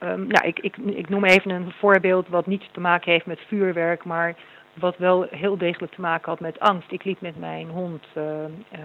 um, 0.02 0.26
nou, 0.26 0.46
ik, 0.46 0.58
ik, 0.58 0.76
ik 0.76 1.08
noem 1.08 1.24
even 1.24 1.50
een 1.50 1.72
voorbeeld 1.78 2.28
wat 2.28 2.46
niets 2.46 2.68
te 2.72 2.80
maken 2.80 3.12
heeft 3.12 3.26
met 3.26 3.40
vuurwerk, 3.46 4.04
maar 4.04 4.34
wat 4.78 4.96
wel 4.96 5.26
heel 5.30 5.56
degelijk 5.56 5.92
te 5.92 6.00
maken 6.00 6.30
had 6.30 6.40
met 6.40 6.60
angst. 6.60 6.92
Ik 6.92 7.04
liep 7.04 7.20
met 7.20 7.38
mijn 7.38 7.68
hond 7.68 8.04
uh, 8.16 8.24
uh, 8.24 8.78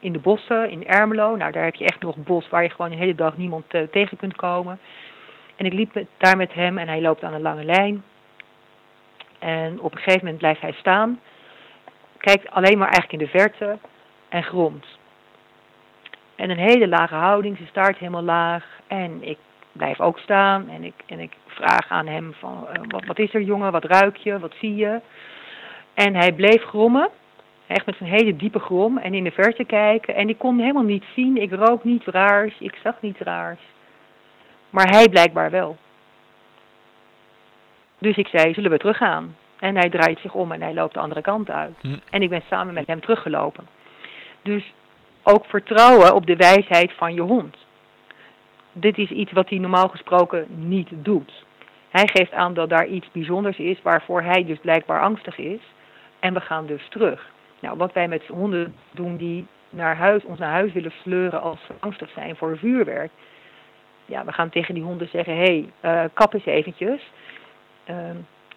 in 0.00 0.12
de 0.12 0.18
bossen, 0.18 0.70
in 0.70 0.86
Ermelo. 0.86 1.36
Nou, 1.36 1.52
daar 1.52 1.64
heb 1.64 1.74
je 1.74 1.84
echt 1.84 2.02
nog 2.02 2.16
bos 2.16 2.48
waar 2.48 2.62
je 2.62 2.70
gewoon 2.70 2.90
de 2.90 2.96
hele 2.96 3.14
dag 3.14 3.36
niemand 3.36 3.74
uh, 3.74 3.82
tegen 3.82 4.16
kunt 4.16 4.36
komen. 4.36 4.78
En 5.56 5.66
ik 5.66 5.72
liep 5.72 6.04
daar 6.16 6.36
met 6.36 6.52
hem 6.52 6.78
en 6.78 6.88
hij 6.88 7.00
loopt 7.00 7.22
aan 7.22 7.34
een 7.34 7.42
lange 7.42 7.64
lijn. 7.64 8.04
En 9.38 9.80
op 9.80 9.92
een 9.92 9.98
gegeven 9.98 10.24
moment 10.24 10.38
blijft 10.38 10.60
hij 10.60 10.72
staan. 10.72 11.20
Kijkt 12.18 12.50
alleen 12.50 12.78
maar 12.78 12.88
eigenlijk 12.88 13.12
in 13.22 13.28
de 13.30 13.38
verte 13.38 13.78
en 14.28 14.42
gromt. 14.42 14.86
En 16.34 16.50
een 16.50 16.58
hele 16.58 16.88
lage 16.88 17.14
houding, 17.14 17.56
zijn 17.56 17.68
staart 17.68 17.98
helemaal 17.98 18.22
laag. 18.22 18.64
En 18.86 19.22
ik 19.22 19.38
blijf 19.72 20.00
ook 20.00 20.18
staan 20.18 20.68
en 20.68 20.84
ik, 20.84 20.94
en 21.06 21.20
ik 21.20 21.32
vraag 21.46 21.88
aan 21.88 22.06
hem 22.06 22.34
van, 22.38 22.66
wat, 22.88 23.04
wat 23.04 23.18
is 23.18 23.34
er 23.34 23.42
jongen, 23.42 23.72
wat 23.72 23.84
ruik 23.84 24.16
je, 24.16 24.38
wat 24.38 24.54
zie 24.60 24.74
je? 24.74 25.00
En 25.96 26.14
hij 26.14 26.32
bleef 26.32 26.62
grommen, 26.62 27.08
echt 27.66 27.86
met 27.86 28.00
een 28.00 28.06
hele 28.06 28.36
diepe 28.36 28.58
grom 28.58 28.98
en 28.98 29.14
in 29.14 29.24
de 29.24 29.30
verte 29.30 29.64
kijken. 29.64 30.14
En 30.14 30.28
ik 30.28 30.38
kon 30.38 30.58
helemaal 30.58 30.82
niet 30.82 31.04
zien, 31.14 31.36
ik 31.36 31.52
rook 31.52 31.84
niet 31.84 32.04
raars, 32.04 32.54
ik 32.58 32.78
zag 32.82 32.94
niet 33.00 33.18
raars. 33.18 33.60
Maar 34.70 34.88
hij 34.88 35.08
blijkbaar 35.08 35.50
wel. 35.50 35.76
Dus 37.98 38.16
ik 38.16 38.26
zei, 38.26 38.54
zullen 38.54 38.70
we 38.70 38.78
teruggaan? 38.78 39.36
En 39.58 39.76
hij 39.76 39.90
draait 39.90 40.18
zich 40.18 40.34
om 40.34 40.52
en 40.52 40.62
hij 40.62 40.74
loopt 40.74 40.94
de 40.94 41.00
andere 41.00 41.20
kant 41.20 41.50
uit. 41.50 41.74
Hm. 41.80 41.96
En 42.10 42.22
ik 42.22 42.28
ben 42.28 42.42
samen 42.50 42.74
met 42.74 42.86
hem 42.86 43.00
teruggelopen. 43.00 43.66
Dus 44.42 44.72
ook 45.22 45.44
vertrouwen 45.44 46.14
op 46.14 46.26
de 46.26 46.36
wijsheid 46.36 46.92
van 46.92 47.14
je 47.14 47.20
hond. 47.20 47.56
Dit 48.72 48.98
is 48.98 49.10
iets 49.10 49.32
wat 49.32 49.48
hij 49.48 49.58
normaal 49.58 49.88
gesproken 49.88 50.46
niet 50.50 50.88
doet. 50.90 51.44
Hij 51.90 52.08
geeft 52.12 52.32
aan 52.32 52.54
dat 52.54 52.68
daar 52.68 52.86
iets 52.86 53.10
bijzonders 53.12 53.58
is 53.58 53.82
waarvoor 53.82 54.22
hij 54.22 54.44
dus 54.44 54.58
blijkbaar 54.58 55.00
angstig 55.00 55.38
is. 55.38 55.60
En 56.18 56.34
we 56.34 56.40
gaan 56.40 56.66
dus 56.66 56.88
terug. 56.88 57.30
Nou, 57.60 57.76
wat 57.76 57.92
wij 57.92 58.08
met 58.08 58.26
honden 58.26 58.74
doen 58.90 59.16
die 59.16 59.46
naar 59.70 59.96
huis, 59.96 60.24
ons 60.24 60.38
naar 60.38 60.50
huis 60.50 60.72
willen 60.72 60.92
sleuren 61.02 61.40
als 61.40 61.58
ze 61.66 61.72
angstig 61.80 62.10
zijn 62.10 62.36
voor 62.36 62.58
vuurwerk. 62.58 63.10
Ja, 64.04 64.24
we 64.24 64.32
gaan 64.32 64.48
tegen 64.48 64.74
die 64.74 64.82
honden 64.82 65.08
zeggen, 65.08 65.36
hé, 65.36 65.66
hey, 65.82 66.04
uh, 66.04 66.10
kap 66.12 66.34
eens 66.34 66.44
eventjes. 66.44 67.00
Uh, 67.90 67.96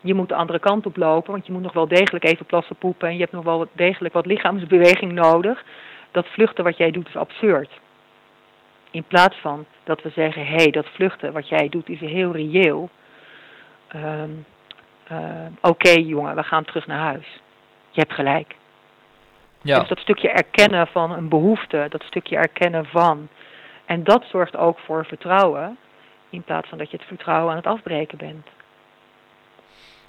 je 0.02 0.14
moet 0.14 0.30
de 0.30 0.36
andere 0.36 0.60
kant 0.60 0.86
op 0.86 0.98
lopen, 0.98 1.32
want 1.32 1.46
je 1.46 1.52
moet 1.52 1.62
nog 1.62 1.74
wel 1.74 1.88
degelijk 1.88 2.24
even 2.24 2.46
plassen 2.46 2.76
poepen 2.76 3.08
en 3.08 3.14
je 3.14 3.20
hebt 3.20 3.32
nog 3.32 3.44
wel 3.44 3.68
degelijk 3.72 4.14
wat 4.14 4.26
lichaamsbeweging 4.26 5.12
nodig. 5.12 5.64
Dat 6.12 6.28
vluchten 6.28 6.64
wat 6.64 6.78
jij 6.78 6.92
doet 6.92 7.08
is 7.08 7.16
absurd. 7.16 7.80
In 8.92 9.04
plaats 9.04 9.38
van 9.38 9.66
dat 9.84 10.02
we 10.02 10.10
zeggen, 10.10 10.46
hé, 10.46 10.56
hey, 10.56 10.72
dat 10.72 10.88
vluchten 10.88 11.34
wat 11.34 11.50
jij 11.50 11.70
doet 11.70 11.90
is 11.90 12.00
heel 12.00 12.32
reëel. 12.32 12.90
Uh, 13.96 14.24
Oké 15.62 15.62
okay, 15.62 16.02
jongen, 16.04 16.36
we 16.36 16.44
gaan 16.44 16.64
terug 16.64 16.88
naar 16.88 17.00
huis 17.00 17.42
je 17.92 18.00
hebt 18.00 18.14
gelijk. 18.14 18.56
Ja. 19.62 19.80
Dus 19.80 19.88
dat 19.88 20.00
stukje 20.00 20.30
erkennen 20.30 20.88
van 20.88 21.12
een 21.12 21.30
behoefte, 21.30 21.86
dat 21.90 22.04
stukje 22.04 22.38
erkennen 22.38 22.86
van. 22.86 23.28
En 23.86 24.04
dat 24.04 24.26
zorgt 24.32 24.58
ook 24.58 24.80
voor 24.80 25.06
vertrouwen, 25.06 25.78
in 26.30 26.44
plaats 26.44 26.70
van 26.70 26.78
dat 26.78 26.92
je 26.92 26.98
het 26.98 27.06
vertrouwen 27.06 27.50
aan 27.52 27.58
het 27.58 27.68
afbreken 27.68 28.18
bent. 28.18 28.48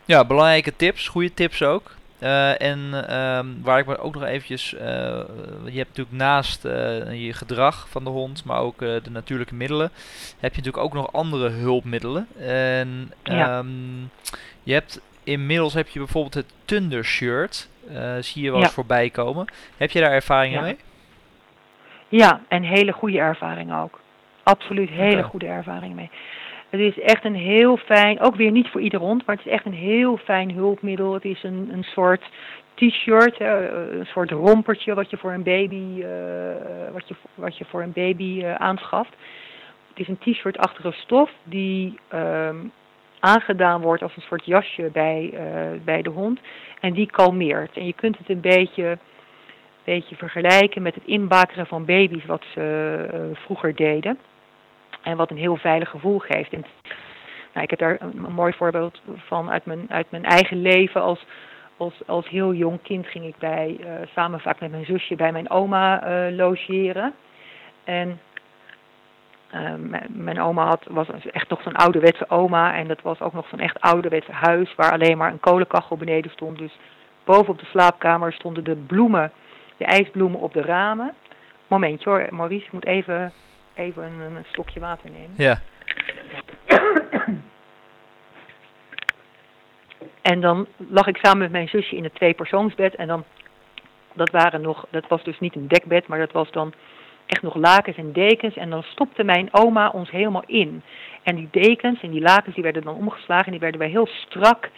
Ja, 0.05 0.24
belangrijke 0.24 0.76
tips, 0.76 1.09
goede 1.09 1.35
tips 1.35 1.62
ook. 1.62 1.99
Uh, 2.22 2.61
en 2.61 2.78
uh, 2.93 3.62
waar 3.64 3.78
ik 3.78 3.87
me 3.87 3.99
ook 3.99 4.14
nog 4.14 4.24
eventjes, 4.24 4.74
uh, 4.74 4.81
je 5.64 5.76
hebt 5.78 5.89
natuurlijk 5.89 6.16
naast 6.16 6.64
uh, 6.64 6.72
je 7.26 7.33
gedrag 7.33 7.89
van 7.89 8.05
de 8.05 8.11
hond, 8.11 8.45
maar 8.45 8.59
ook 8.59 8.78
de 8.78 9.11
natuurlijke 9.11 9.55
middelen, 9.55 9.91
heb 10.39 10.55
je 10.55 10.62
natuurlijk 10.62 10.85
ook 10.85 10.93
nog 10.93 11.12
andere 11.12 11.49
hulpmiddelen. 11.49 12.26
En 12.39 13.12
ja. 13.22 13.59
um, 13.59 14.11
je 14.62 14.72
hebt 14.72 15.01
inmiddels 15.31 15.74
heb 15.74 15.89
je 15.89 15.99
bijvoorbeeld 15.99 16.35
het 16.35 16.55
Thunder 16.64 17.05
Shirt. 17.05 17.68
Uh, 17.91 18.16
zie 18.20 18.43
je 18.43 18.51
wel 18.51 18.59
eens 18.59 18.68
ja. 18.68 18.74
voorbij 18.74 19.11
komen. 19.11 19.47
Heb 19.76 19.91
je 19.91 20.01
daar 20.01 20.12
ervaringen 20.12 20.59
ja. 20.59 20.64
mee? 20.64 20.76
Ja, 22.09 22.41
en 22.49 22.62
hele 22.62 22.93
goede 22.93 23.18
ervaringen 23.18 23.78
ook. 23.78 24.01
Absoluut 24.43 24.89
hele 24.89 25.16
okay. 25.16 25.31
goede 25.31 25.47
ervaringen 25.47 25.97
mee. 25.97 26.11
Het 26.70 26.81
is 26.81 27.01
echt 27.01 27.24
een 27.24 27.35
heel 27.35 27.76
fijn, 27.76 28.20
ook 28.20 28.37
weer 28.37 28.51
niet 28.51 28.68
voor 28.68 28.81
ieder 28.81 29.01
hond, 29.01 29.26
maar 29.26 29.37
het 29.37 29.47
is 29.47 29.53
echt 29.53 29.64
een 29.64 29.72
heel 29.72 30.16
fijn 30.16 30.53
hulpmiddel. 30.53 31.14
Het 31.14 31.24
is 31.24 31.43
een, 31.43 31.68
een 31.72 31.85
soort 31.85 32.24
t-shirt, 32.74 33.41
een 33.41 34.07
soort 34.07 34.31
rompertje 34.31 34.95
wat 34.95 35.11
je 35.11 35.16
voor 35.16 35.33
een 35.33 35.43
baby, 35.43 35.85
uh, 35.99 36.07
wat 36.93 37.09
je, 37.09 37.14
wat 37.35 37.59
je 37.59 37.64
voor 37.64 37.83
een 37.83 37.93
baby 37.93 38.41
uh, 38.43 38.55
aanschaft. 38.55 39.11
Het 39.89 39.99
is 39.99 40.09
een 40.09 40.18
t-shirt-achtige 40.18 40.93
stof 40.93 41.31
die 41.45 41.99
um, 42.14 42.72
aangedaan 43.20 43.80
wordt 43.80 44.02
als 44.02 44.16
een 44.16 44.22
soort 44.22 44.44
jasje 44.44 44.90
bij, 44.92 45.30
uh, 45.32 45.84
bij 45.84 46.02
de 46.02 46.10
hond. 46.10 46.40
En 46.80 46.92
die 46.92 47.10
kalmeert. 47.10 47.76
En 47.76 47.86
je 47.86 47.92
kunt 47.92 48.18
het 48.18 48.28
een 48.28 48.40
beetje, 48.40 48.98
beetje 49.84 50.16
vergelijken 50.16 50.82
met 50.82 50.94
het 50.94 51.04
inbakeren 51.04 51.66
van 51.66 51.84
baby's 51.84 52.24
wat 52.24 52.44
ze 52.52 53.06
uh, 53.14 53.20
vroeger 53.32 53.74
deden. 53.74 54.18
En 55.02 55.16
wat 55.16 55.30
een 55.30 55.36
heel 55.36 55.56
veilig 55.56 55.88
gevoel 55.88 56.18
geeft. 56.18 56.52
En, 56.52 56.64
nou, 57.52 57.64
ik 57.64 57.70
heb 57.70 57.78
daar 57.78 57.96
een, 58.00 58.32
mooi 58.32 58.52
voorbeeld 58.52 59.02
van 59.16 59.50
uit 59.50 59.64
mijn, 59.64 59.86
uit 59.88 60.10
mijn 60.10 60.24
eigen 60.24 60.62
leven. 60.62 61.02
Als, 61.02 61.26
als, 61.76 61.94
als 62.06 62.28
heel 62.28 62.54
jong 62.54 62.82
kind 62.82 63.06
ging 63.06 63.24
ik 63.24 63.36
bij, 63.38 63.76
uh, 63.80 63.86
samen 64.14 64.40
vaak 64.40 64.60
met 64.60 64.70
mijn 64.70 64.84
zusje 64.84 65.14
bij 65.16 65.32
mijn 65.32 65.50
oma 65.50 66.02
logeren. 66.30 67.14
En 67.84 68.20
uh, 69.55 69.72
mijn 70.09 70.40
oma 70.40 70.66
had, 70.66 70.84
was 70.88 71.09
echt 71.30 71.48
nog 71.48 71.62
zo'n 71.62 71.76
ouderwetse 71.76 72.28
oma. 72.28 72.74
En 72.74 72.88
dat 72.88 73.03
was 73.03 73.20
ook 73.20 73.32
nog 73.32 73.48
zo'n 73.48 73.61
echt 73.61 73.80
ouderwetse 73.80 74.32
huis 74.32 74.74
waar 74.74 74.92
alleen 74.92 75.16
maar 75.16 75.32
een 75.32 75.40
kolenkachel 75.40 75.96
beneden 75.96 76.30
stond. 76.30 76.59
Dus 76.59 76.78
boven 77.24 77.48
op 77.48 77.59
de 77.59 77.66
slaapkamer 77.66 78.32
stonden 78.32 78.64
de 78.64 78.76
bloemen, 78.76 79.32
de 79.76 79.84
ijsbloemen 79.84 80.40
op 80.40 80.53
de 80.53 80.62
ramen. 80.62 81.14
Momentje 81.66 82.11
hoor, 82.11 82.26
Maurice, 82.30 82.66
ik 82.66 82.72
moet 82.72 82.86
even, 82.86 83.32
even 83.74 84.03
een, 84.03 84.20
een 84.20 84.44
stokje 84.48 84.80
water 84.80 85.11
nemen. 85.11 85.34
Ja. 85.36 85.61
En 90.22 90.40
dan 90.40 90.66
lag 90.76 91.07
ik 91.07 91.16
samen 91.16 91.38
met 91.38 91.51
mijn 91.51 91.68
zusje 91.68 91.96
in 91.96 92.05
het 92.05 92.14
tweepersoonsbed. 92.14 92.94
En 92.94 93.07
dan, 93.07 93.24
dat 94.12 94.30
waren 94.30 94.61
nog, 94.61 94.86
dat 94.90 95.09
was 95.09 95.24
dus 95.24 95.40
niet 95.40 95.55
een 95.55 95.68
dekbed, 95.68 96.07
maar 96.07 96.18
dat 96.18 96.32
was 96.32 96.51
dan 96.51 96.72
echt 97.31 97.43
nog 97.43 97.55
lakens 97.55 97.97
en 97.97 98.12
dekens. 98.12 98.57
En 98.57 98.70
dan 98.70 98.83
stopte 98.83 99.24
mijn 99.24 99.49
oma 99.51 99.89
ons 99.89 100.11
helemaal 100.11 100.45
in. 100.47 100.83
En 101.22 101.37
die 101.37 101.49
dekens 101.51 102.03
en 102.03 102.11
die 102.11 102.20
lakens 102.20 102.55
die 102.55 102.64
werden 102.64 102.83
dan 102.83 102.97
omgeslagen 102.97 103.45
en 103.45 103.51
die 103.51 103.61
werden 103.61 103.81
wij 103.81 103.89
heel 103.89 104.09
strak, 104.26 104.70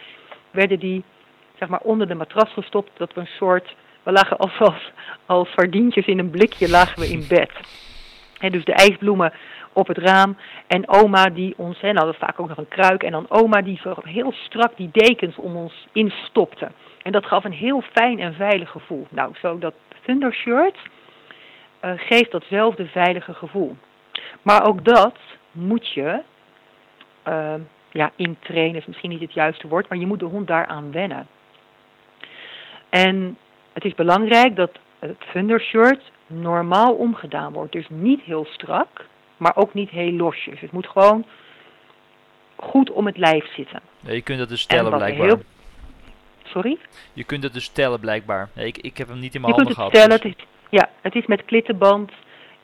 werden 0.51 0.79
die 0.79 1.03
zeg 1.59 1.69
maar 1.69 1.79
onder 1.79 2.07
de 2.07 2.15
matras 2.15 2.53
gestopt. 2.53 2.91
Dat 2.97 3.13
we 3.13 3.19
een 3.19 3.27
soort, 3.27 3.75
we 4.03 4.11
lagen 4.11 4.37
als, 4.37 4.59
als, 4.59 4.91
als 5.25 5.51
sardientjes 5.51 6.05
in 6.05 6.19
een 6.19 6.29
blikje 6.29 6.69
lagen 6.69 6.99
we 6.99 7.07
in 7.07 7.25
bed. 7.27 7.51
En 8.39 8.51
dus 8.51 8.65
de 8.65 8.73
ijsbloemen 8.73 9.33
op 9.73 9.87
het 9.87 9.97
raam. 9.97 10.37
En 10.67 10.89
oma 10.89 11.29
die 11.29 11.53
ons, 11.57 11.81
en 11.81 11.97
hadden 11.97 12.15
vaak 12.15 12.39
ook 12.39 12.47
nog 12.47 12.57
een 12.57 12.67
kruik. 12.67 13.03
En 13.03 13.11
dan 13.11 13.25
oma 13.29 13.61
die 13.61 13.79
zo 13.83 13.95
heel 14.03 14.31
strak 14.31 14.77
die 14.77 14.89
dekens 14.91 15.35
om 15.35 15.55
ons 15.55 15.87
instopte. 15.91 16.71
En 17.01 17.11
dat 17.11 17.25
gaf 17.25 17.43
een 17.43 17.53
heel 17.53 17.83
fijn 17.91 18.19
en 18.19 18.33
veilig 18.33 18.69
gevoel. 18.69 19.07
Nou, 19.09 19.31
zo 19.41 19.59
dat 19.59 19.73
Thundershirt 20.05 20.77
geeft 21.83 22.31
datzelfde 22.31 22.85
veilige 22.85 23.33
gevoel. 23.33 23.77
Maar 24.41 24.67
ook 24.67 24.85
dat 24.85 25.15
moet 25.51 25.87
je 25.93 26.21
uh, 27.27 27.53
ja, 27.91 28.11
intrainen, 28.15 28.75
is 28.75 28.85
misschien 28.85 29.09
niet 29.09 29.21
het 29.21 29.33
juiste 29.33 29.67
woord, 29.67 29.89
maar 29.89 29.97
je 29.97 30.07
moet 30.07 30.19
de 30.19 30.25
hond 30.25 30.47
daaraan 30.47 30.91
wennen. 30.91 31.27
En 32.89 33.37
het 33.73 33.85
is 33.85 33.95
belangrijk 33.95 34.55
dat 34.55 34.71
het 34.99 35.17
Thundershirt 35.31 36.11
normaal 36.27 36.93
omgedaan 36.93 37.53
wordt. 37.53 37.71
Dus 37.71 37.85
niet 37.89 38.21
heel 38.21 38.45
strak, 38.45 39.05
maar 39.37 39.55
ook 39.55 39.73
niet 39.73 39.89
heel 39.89 40.11
losjes. 40.11 40.59
Het 40.59 40.71
moet 40.71 40.87
gewoon 40.87 41.25
goed 42.55 42.91
om 42.91 43.05
het 43.05 43.17
lijf 43.17 43.53
zitten. 43.53 43.79
Ja, 43.99 44.11
je 44.11 44.21
kunt 44.21 44.39
dat 44.39 44.49
dus 44.49 44.61
stellen 44.61 44.91
blijkbaar. 44.91 45.25
Heel... 45.25 45.41
Sorry? 46.43 46.77
Je 47.13 47.23
kunt 47.23 47.43
het 47.43 47.53
dus 47.53 47.63
stellen 47.63 47.99
blijkbaar. 47.99 48.49
Nee, 48.53 48.67
ik, 48.67 48.77
ik 48.77 48.97
heb 48.97 49.07
hem 49.07 49.19
niet 49.19 49.35
in 49.35 49.41
mijn 49.41 49.53
je 49.53 49.59
handen 49.59 49.75
gehad. 49.75 49.91
Je 49.91 49.99
kunt 49.99 50.11
het 50.11 50.21
stellen. 50.21 50.35
Dus... 50.37 50.52
ja, 50.73 50.89
het 51.01 51.15
is 51.15 51.25
met 51.25 51.45
klittenband. 51.45 52.11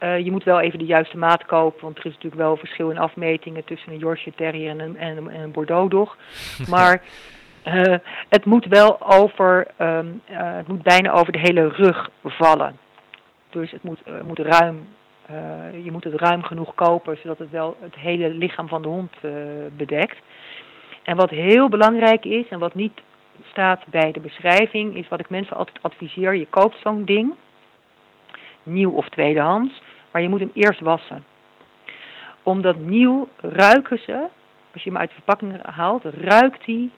Uh, 0.03 0.19
je 0.19 0.31
moet 0.31 0.43
wel 0.43 0.59
even 0.59 0.79
de 0.79 0.85
juiste 0.85 1.17
maat 1.17 1.45
kopen, 1.45 1.81
want 1.81 1.97
er 1.97 2.05
is 2.05 2.13
natuurlijk 2.13 2.41
wel 2.41 2.57
verschil 2.57 2.89
in 2.89 2.97
afmetingen 2.97 3.63
tussen 3.63 3.91
een 3.91 3.99
Yorkshire 3.99 4.37
Terrier 4.37 4.69
en 4.69 4.79
een, 4.79 4.97
en 4.97 5.17
een, 5.17 5.29
en 5.29 5.41
een 5.41 5.51
Bordeaux 5.51 5.89
dog. 5.89 6.17
Maar 6.73 7.01
uh, 7.65 7.95
het 8.29 8.45
moet 8.45 8.65
wel 8.65 9.11
over, 9.11 9.67
um, 9.81 10.21
uh, 10.31 10.37
het 10.55 10.67
moet 10.67 10.83
bijna 10.83 11.11
over 11.11 11.31
de 11.33 11.39
hele 11.39 11.67
rug 11.67 12.09
vallen. 12.23 12.77
Dus 13.49 13.71
het 13.71 13.83
moet, 13.83 13.99
moet 14.25 14.39
ruim 14.39 14.87
je 15.83 15.91
moet 15.91 16.03
het 16.03 16.13
ruim 16.13 16.43
genoeg 16.43 16.75
kopen, 16.75 17.17
zodat 17.21 17.37
het 17.37 17.49
wel 17.49 17.77
het 17.79 17.95
hele 17.95 18.29
lichaam 18.29 18.67
van 18.67 18.81
de 18.81 18.87
hond 18.87 19.11
bedekt. 19.77 20.17
En 21.03 21.15
wat 21.15 21.29
heel 21.29 21.69
belangrijk 21.69 22.25
is, 22.25 22.47
en 22.47 22.59
wat 22.59 22.75
niet 22.75 23.01
staat 23.51 23.85
bij 23.87 24.11
de 24.11 24.19
beschrijving, 24.19 24.95
is 24.95 25.07
wat 25.07 25.19
ik 25.19 25.29
mensen 25.29 25.55
altijd 25.55 25.77
adviseer. 25.81 26.35
Je 26.35 26.47
koopt 26.49 26.77
zo'n 26.83 27.05
ding, 27.05 27.33
nieuw 28.69 28.91
of 28.91 29.09
tweedehands, 29.09 29.81
maar 30.11 30.21
je 30.21 30.29
moet 30.29 30.39
hem 30.39 30.51
eerst 30.53 30.79
wassen. 30.79 31.23
Omdat 32.43 32.77
nieuw 32.77 33.27
ruiken 33.41 33.99
ze, 33.99 34.27
als 34.73 34.83
je 34.83 34.89
hem 34.89 34.99
uit 34.99 35.09
de 35.09 35.15
verpakking 35.15 35.61
haalt, 35.61 36.03
ruikt 36.03 36.65
hij 36.65 36.89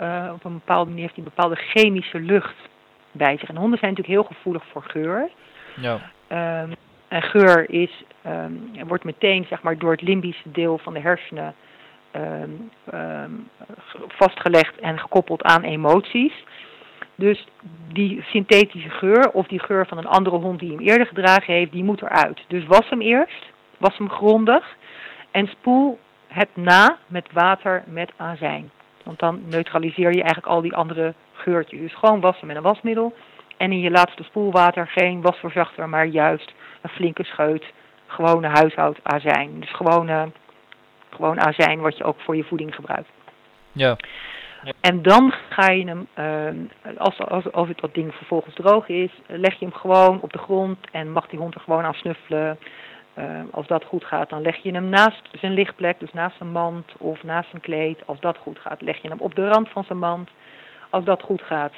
uh, 0.00 0.32
op 0.32 0.44
een 0.44 0.52
bepaalde 0.52 0.90
manier, 0.90 1.02
heeft 1.02 1.16
hij 1.16 1.24
een 1.24 1.32
bepaalde 1.34 1.56
chemische 1.56 2.20
lucht 2.20 2.56
bij 3.12 3.38
zich. 3.38 3.48
En 3.48 3.56
honden 3.56 3.78
zijn 3.78 3.90
natuurlijk 3.90 4.20
heel 4.20 4.36
gevoelig 4.36 4.64
voor 4.72 4.82
geur. 4.82 5.30
Ja. 5.76 6.10
Um, 6.62 6.74
en 7.08 7.22
geur 7.22 7.70
is, 7.70 8.04
um, 8.26 8.70
wordt 8.86 9.04
meteen 9.04 9.44
zeg 9.48 9.62
maar, 9.62 9.78
door 9.78 9.90
het 9.90 10.02
limbische 10.02 10.50
deel 10.50 10.78
van 10.78 10.94
de 10.94 11.00
hersenen 11.00 11.54
um, 12.12 12.70
um, 12.94 13.48
vastgelegd 14.08 14.78
en 14.78 14.98
gekoppeld 14.98 15.42
aan 15.42 15.62
emoties. 15.62 16.44
Dus 17.20 17.46
die 17.92 18.22
synthetische 18.22 18.90
geur 18.90 19.30
of 19.30 19.46
die 19.46 19.58
geur 19.58 19.86
van 19.86 19.98
een 19.98 20.06
andere 20.06 20.36
hond 20.36 20.58
die 20.58 20.70
hem 20.70 20.80
eerder 20.80 21.06
gedragen 21.06 21.54
heeft, 21.54 21.72
die 21.72 21.84
moet 21.84 22.02
eruit. 22.02 22.40
Dus 22.48 22.66
was 22.66 22.88
hem 22.88 23.00
eerst, 23.00 23.50
was 23.78 23.98
hem 23.98 24.10
grondig 24.10 24.76
en 25.30 25.46
spoel 25.46 25.98
het 26.26 26.48
na 26.54 26.98
met 27.06 27.26
water 27.32 27.82
met 27.86 28.12
azijn. 28.16 28.70
Want 29.04 29.18
dan 29.18 29.42
neutraliseer 29.46 30.10
je 30.10 30.22
eigenlijk 30.22 30.46
al 30.46 30.60
die 30.60 30.74
andere 30.74 31.14
geurtjes. 31.32 31.80
Dus 31.80 31.94
gewoon 31.94 32.20
wassen 32.20 32.46
met 32.46 32.56
een 32.56 32.62
wasmiddel. 32.62 33.14
En 33.56 33.72
in 33.72 33.80
je 33.80 33.90
laatste 33.90 34.22
spoelwater 34.22 34.86
geen 34.86 35.20
wasverzachter, 35.20 35.88
maar 35.88 36.06
juist 36.06 36.52
een 36.80 36.90
flinke 36.90 37.24
scheut 37.24 37.64
gewone 38.06 38.48
huishoudazijn. 38.48 39.60
Dus 39.60 39.72
gewone, 39.72 40.30
gewoon 41.10 41.40
azijn 41.40 41.80
wat 41.80 41.96
je 41.96 42.04
ook 42.04 42.20
voor 42.20 42.36
je 42.36 42.44
voeding 42.44 42.74
gebruikt. 42.74 43.10
Ja. 43.72 43.96
En 44.80 45.02
dan 45.02 45.32
ga 45.48 45.70
je 45.70 45.84
hem, 45.84 46.08
uh, 46.18 46.98
als, 46.98 47.18
als, 47.18 47.52
als 47.52 47.68
het 47.68 47.78
dat 47.78 47.94
ding 47.94 48.14
vervolgens 48.14 48.54
droog 48.54 48.88
is, 48.88 49.10
leg 49.26 49.58
je 49.58 49.64
hem 49.64 49.74
gewoon 49.74 50.20
op 50.20 50.32
de 50.32 50.38
grond 50.38 50.78
en 50.92 51.12
mag 51.12 51.26
die 51.26 51.38
hond 51.38 51.54
er 51.54 51.60
gewoon 51.60 51.84
aan 51.84 51.94
snuffelen. 51.94 52.58
Uh, 53.18 53.40
als 53.50 53.66
dat 53.66 53.84
goed 53.84 54.04
gaat, 54.04 54.28
dan 54.28 54.42
leg 54.42 54.56
je 54.56 54.72
hem 54.72 54.88
naast 54.88 55.28
zijn 55.32 55.52
lichtplek, 55.52 56.00
dus 56.00 56.12
naast 56.12 56.36
zijn 56.36 56.50
mand 56.50 56.92
of 56.98 57.22
naast 57.22 57.50
zijn 57.50 57.62
kleed. 57.62 58.06
Als 58.06 58.20
dat 58.20 58.36
goed 58.38 58.58
gaat, 58.58 58.82
leg 58.82 59.02
je 59.02 59.08
hem 59.08 59.20
op 59.20 59.34
de 59.34 59.48
rand 59.48 59.68
van 59.68 59.84
zijn 59.84 59.98
mand. 59.98 60.30
Als 60.90 61.04
dat 61.04 61.22
goed 61.22 61.42
gaat, 61.42 61.72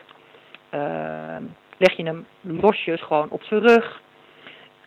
uh, 0.75 1.37
leg 1.77 1.97
je 1.97 2.05
hem 2.05 2.27
losjes 2.41 3.03
gewoon 3.03 3.31
op 3.31 3.43
zijn 3.43 3.61
rug. 3.61 4.01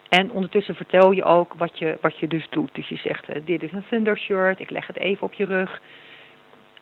En 0.09 0.31
ondertussen 0.31 0.75
vertel 0.75 1.11
je 1.11 1.23
ook 1.23 1.53
wat 1.53 1.79
je, 1.79 1.97
wat 2.01 2.19
je 2.19 2.27
dus 2.27 2.47
doet. 2.49 2.75
Dus 2.75 2.89
je 2.89 2.97
zegt, 2.97 3.29
uh, 3.29 3.35
dit 3.45 3.63
is 3.63 3.71
een 3.71 3.85
Thunder 3.89 4.17
shirt, 4.17 4.59
ik 4.59 4.69
leg 4.69 4.87
het 4.87 4.97
even 4.97 5.23
op 5.23 5.33
je 5.33 5.45
rug. 5.45 5.81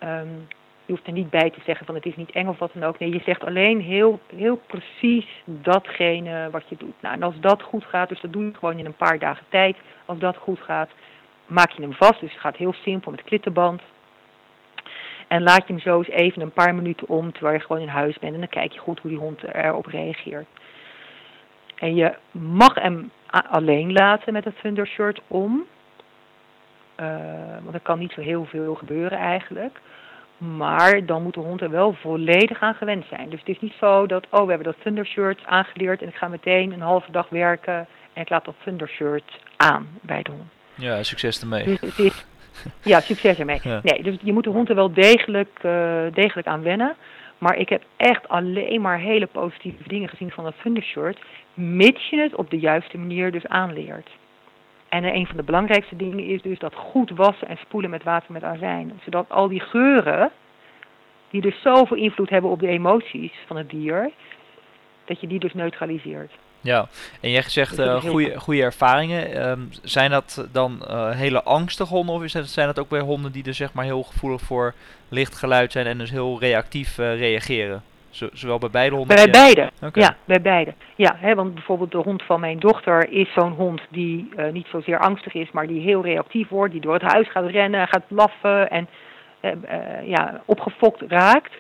Um, 0.04 0.48
je 0.86 0.92
hoeft 0.94 1.08
er 1.08 1.14
niet 1.14 1.30
bij 1.30 1.50
te 1.50 1.60
zeggen 1.66 1.86
van 1.86 1.96
het 1.96 2.06
is 2.06 2.16
niet 2.16 2.32
eng 2.32 2.48
of 2.48 2.60
wat 2.60 2.72
dan 2.74 2.84
ook. 2.84 3.00
Nee, 3.00 3.14
je 3.14 3.22
zegt 3.26 3.44
alleen 3.44 3.82
heel, 3.82 4.20
heel 4.36 4.62
precies 4.68 5.28
datgene 5.46 6.50
wat 6.52 6.64
je 6.70 6.76
doet. 6.78 7.02
Nou, 7.02 7.16
en 7.16 7.24
als 7.24 7.40
dat 7.40 7.62
goed 7.62 7.86
gaat, 7.86 8.10
dus 8.10 8.22
dat 8.22 8.34
doe 8.34 8.44
je 8.44 8.54
gewoon 8.54 8.78
in 8.78 8.86
een 8.86 8.96
paar 8.96 9.20
dagen 9.20 9.46
tijd. 9.50 9.78
Als 10.06 10.20
dat 10.20 10.38
goed 10.38 10.60
gaat, 10.60 10.90
maak 11.46 11.72
je 11.72 11.82
hem 11.82 11.94
vast. 11.94 12.20
Dus 12.20 12.32
het 12.32 12.42
gaat 12.42 12.58
heel 12.58 12.74
simpel 12.74 13.12
met 13.12 13.24
klittenband. 13.24 13.82
En 15.28 15.44
laat 15.44 15.68
je 15.68 15.74
hem 15.74 15.80
zo 15.80 15.98
eens 15.98 16.08
even 16.08 16.42
een 16.42 16.52
paar 16.52 16.76
minuten 16.76 17.08
om 17.08 17.32
terwijl 17.32 17.56
je 17.56 17.66
gewoon 17.66 17.82
in 17.82 17.88
huis 17.88 18.20
bent. 18.20 18.34
En 18.34 18.40
dan 18.40 18.50
kijk 18.50 18.72
je 18.72 18.80
goed 18.80 19.00
hoe 19.00 19.12
die 19.12 19.20
hond 19.20 19.44
erop 19.44 19.86
reageert. 19.86 20.48
En 21.76 21.96
je 21.96 22.16
mag 22.32 22.76
hem 22.76 23.12
alleen 23.50 23.92
laten 23.92 24.34
met 24.34 24.46
het 24.46 24.60
thundershirt 24.62 25.22
om. 25.28 25.64
Uh, 27.00 27.08
want 27.64 27.74
er 27.74 27.80
kan 27.80 28.00
niet 28.00 28.12
zo 28.12 28.22
heel 28.22 28.46
veel 28.46 28.76
gebeuren 28.76 29.18
eigenlijk. 29.18 29.80
Maar 30.44 31.06
dan 31.06 31.24
moet 31.24 31.34
de 31.34 31.40
hond 31.40 31.62
er 31.62 31.70
wel 31.70 31.94
volledig 31.94 32.62
aan 32.62 32.74
gewend 32.74 33.06
zijn. 33.10 33.30
Dus 33.30 33.40
het 33.40 33.50
is 33.50 33.60
niet 33.60 33.74
zo 33.80 34.06
dat, 34.06 34.28
oh 34.30 34.44
we 34.44 34.50
hebben 34.50 34.74
dat 34.74 34.82
thundershirt 34.82 35.46
aangeleerd 35.46 36.02
en 36.02 36.08
ik 36.08 36.16
ga 36.16 36.28
meteen 36.28 36.72
een 36.72 36.82
halve 36.82 37.12
dag 37.12 37.30
werken 37.30 37.88
en 38.14 38.22
ik 38.22 38.30
laat 38.30 38.46
dat 38.46 38.56
thundershirt 38.64 39.40
aan 39.58 39.88
bij 40.02 40.24
de 40.24 40.32
hond. 40.32 40.52
Ja, 40.76 41.04
succes 41.04 41.42
ermee. 41.42 41.64
Dus 41.64 41.82
het 41.82 42.00
is, 42.00 42.26
ja, 42.84 43.00
succes 43.00 43.40
ermee. 43.40 43.60
Ja. 43.64 43.80
Nee, 43.84 44.04
dus 44.04 44.18
je 44.22 44.34
moet 44.34 44.44
de 44.44 44.50
hond 44.50 44.70
er 44.70 44.76
wel 44.76 44.94
degelijk, 44.94 45.60
uh, 45.66 46.02
degelijk 46.14 46.48
aan 46.48 46.64
wennen. 46.64 46.96
Maar 47.38 47.58
ik 47.58 47.70
heb 47.70 47.84
echt 47.98 48.30
alleen 48.30 48.82
maar 48.82 49.00
hele 49.00 49.26
positieve 49.26 49.88
dingen 49.88 50.10
gezien 50.10 50.32
van 50.32 50.44
dat 50.44 50.54
thundershirt 50.62 51.20
mits 51.54 52.10
je 52.10 52.18
het 52.18 52.36
op 52.36 52.50
de 52.50 52.60
juiste 52.60 52.98
manier 52.98 53.32
dus 53.32 53.48
aanleert. 53.48 54.10
En 54.94 55.04
een 55.04 55.28
van 55.28 55.38
de 55.38 55.44
belangrijkste 55.44 55.96
dingen 55.96 56.26
is 56.26 56.42
dus 56.42 56.60
dat 56.60 56.76
goed 56.76 57.10
wassen 57.10 57.48
en 57.48 57.58
spoelen 57.58 57.90
met 57.90 58.04
water 58.04 58.32
met 58.32 58.44
azijn. 58.44 59.00
Zodat 59.04 59.26
al 59.30 59.48
die 59.48 59.60
geuren, 59.60 60.32
die 61.30 61.42
dus 61.42 61.62
zoveel 61.62 61.98
invloed 61.98 62.30
hebben 62.30 62.52
op 62.52 62.60
de 62.60 62.68
emoties 62.68 63.32
van 63.48 63.58
het 63.58 63.70
dier, 63.70 64.12
dat 65.06 65.22
je 65.22 65.28
die 65.28 65.40
dus 65.40 65.54
neutraliseert. 65.54 66.32
Ja, 66.62 66.88
en 67.22 67.30
jij 67.30 67.42
zegt 67.42 67.80
uh, 67.80 68.02
goede, 68.02 68.40
goede 68.40 68.62
ervaringen. 68.62 69.50
Um, 69.50 69.70
zijn 69.82 70.12
dat 70.12 70.48
dan 70.52 70.86
uh, 70.88 71.10
hele 71.10 71.44
angstige 71.44 71.94
honden 71.94 72.16
of 72.16 72.24
zijn 72.28 72.68
dat 72.68 72.80
ook 72.80 72.90
weer 72.90 73.02
honden 73.02 73.32
die 73.32 73.44
dus 73.44 73.58
zeg 73.58 73.74
maar 73.74 73.86
heel 73.86 74.04
gevoelig 74.04 74.42
voor 74.42 74.74
licht 75.10 75.36
geluid 75.36 75.72
zijn 75.72 75.86
en 75.86 75.98
dus 75.98 76.12
heel 76.12 76.40
reactief 76.40 76.98
uh, 76.98 77.18
reageren? 77.18 77.84
Zowel 78.34 78.58
bij 78.58 78.70
beide 78.70 78.96
honden? 78.96 79.16
Bij 79.16 79.30
beide, 79.30 79.70
okay. 79.82 80.04
ja, 80.04 80.16
bij 80.26 80.42
beide. 80.42 80.74
Ja, 80.96 81.16
hè, 81.18 81.36
want 81.36 81.54
bijvoorbeeld 81.54 81.92
de 81.92 81.98
hond 81.98 82.24
van 82.24 82.40
mijn 82.40 82.60
dochter 82.60 83.10
is 83.10 83.34
zo'n 83.34 83.52
hond 83.52 83.82
die 83.90 84.30
uh, 84.38 84.52
niet 84.52 84.68
zozeer 84.68 85.00
angstig 85.00 85.34
is, 85.34 85.52
maar 85.52 85.68
die 85.68 85.82
heel 85.82 86.04
reactief 86.04 86.50
wordt, 86.50 86.72
die 86.72 86.82
door 86.82 86.94
het 86.94 87.12
huis 87.12 87.32
gaat 87.32 87.50
rennen, 87.50 87.88
gaat 87.88 88.08
blaffen 88.08 88.70
en 88.70 88.88
uh, 89.42 89.52
uh, 89.52 90.08
ja, 90.08 90.42
opgefokt 90.46 91.02
raakt. 91.08 91.54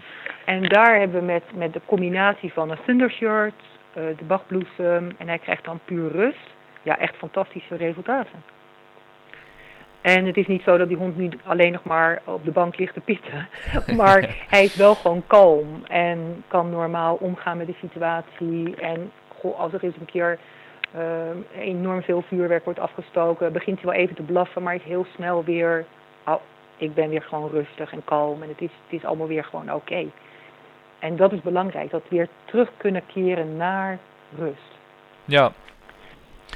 En 0.46 0.64
daar 0.64 1.00
hebben 1.00 1.20
we 1.20 1.26
met, 1.26 1.44
met 1.56 1.74
de 1.74 1.82
combinatie 1.86 2.54
van 2.54 2.72
een 2.72 2.84
thundershirt, 2.86 3.62
de 3.94 4.26
bachbloesem 4.28 5.12
en 5.18 5.28
hij 5.28 5.40
krijgt 5.40 5.66
dan 5.66 5.80
puur 5.86 6.12
rust, 6.12 6.50
ja, 6.82 6.98
echt 6.98 7.16
fantastische 7.16 7.76
resultaten. 7.76 8.53
En 10.04 10.26
het 10.26 10.38
is 10.38 10.48
niet 10.48 10.62
zo 10.62 10.78
dat 10.78 10.88
die 10.88 10.98
hond 10.98 11.18
nu 11.18 11.30
alleen 11.44 11.72
nog 11.72 11.84
maar 11.84 12.22
op 12.24 12.46
de 12.46 12.52
bank 12.52 12.78
ligt 12.78 12.94
te 12.94 13.00
pitten. 13.00 13.48
Maar 14.00 14.46
hij 14.50 14.64
is 14.64 14.76
wel 14.76 14.96
gewoon 14.96 15.24
kalm 15.28 15.84
en 15.88 16.44
kan 16.48 16.70
normaal 16.70 17.16
omgaan 17.16 17.58
met 17.58 17.68
de 17.68 17.76
situatie. 17.80 18.76
En 18.76 19.12
als 19.58 19.74
er 19.74 19.84
eens 19.84 19.96
een 20.00 20.06
keer 20.06 20.40
uh, 20.96 21.66
enorm 21.66 22.02
veel 22.02 22.22
vuurwerk 22.22 22.64
wordt 22.64 22.80
afgestoken, 22.80 23.54
begint 23.54 23.82
hij 23.82 23.92
wel 23.92 24.00
even 24.00 24.16
te 24.16 24.22
blaffen, 24.22 24.64
maar 24.64 24.76
is 24.76 24.84
heel 24.84 25.06
snel 25.16 25.44
weer. 25.44 25.86
Oh, 26.26 26.42
ik 26.78 26.94
ben 26.94 27.10
weer 27.10 27.22
gewoon 27.22 27.50
rustig 27.50 27.92
en 27.92 28.04
kalm 28.04 28.44
en 28.44 28.50
het 28.50 28.62
is, 28.62 28.72
het 28.84 29.00
is 29.00 29.06
allemaal 29.06 29.28
weer 29.28 29.44
gewoon 29.44 29.74
oké. 29.74 30.06
En 31.00 31.16
dat 31.16 31.32
is 31.32 31.42
belangrijk, 31.42 31.92
dat 31.92 32.02
we 32.10 32.16
weer 32.16 32.28
terug 32.46 32.70
kunnen 32.78 33.06
keren 33.06 33.58
naar 33.58 34.00
rust. 34.38 34.78
Ja, 35.26 35.52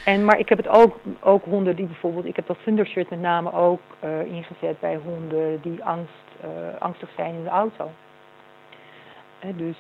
en, 0.06 0.26
maar 0.26 0.40
ik 0.40 0.50
heb 0.50 0.58
het 0.58 0.68
ook, 0.68 1.00
ook 1.20 1.44
honden 1.44 1.76
die 1.76 1.86
bijvoorbeeld, 1.86 2.26
ik 2.26 2.36
heb 2.36 2.48
dat 2.48 2.58
Thundershirt 2.64 3.10
met 3.10 3.22
name 3.22 3.54
ook 3.54 3.82
uh, 4.04 4.26
ingezet 4.26 4.80
bij 4.80 4.96
honden 4.96 5.62
die 5.62 5.84
angst, 5.84 6.26
uh, 6.44 6.82
angstig 6.82 7.10
zijn 7.16 7.36
in 7.36 7.44
de 7.44 7.50
auto. 7.50 7.90
Dus 9.56 9.78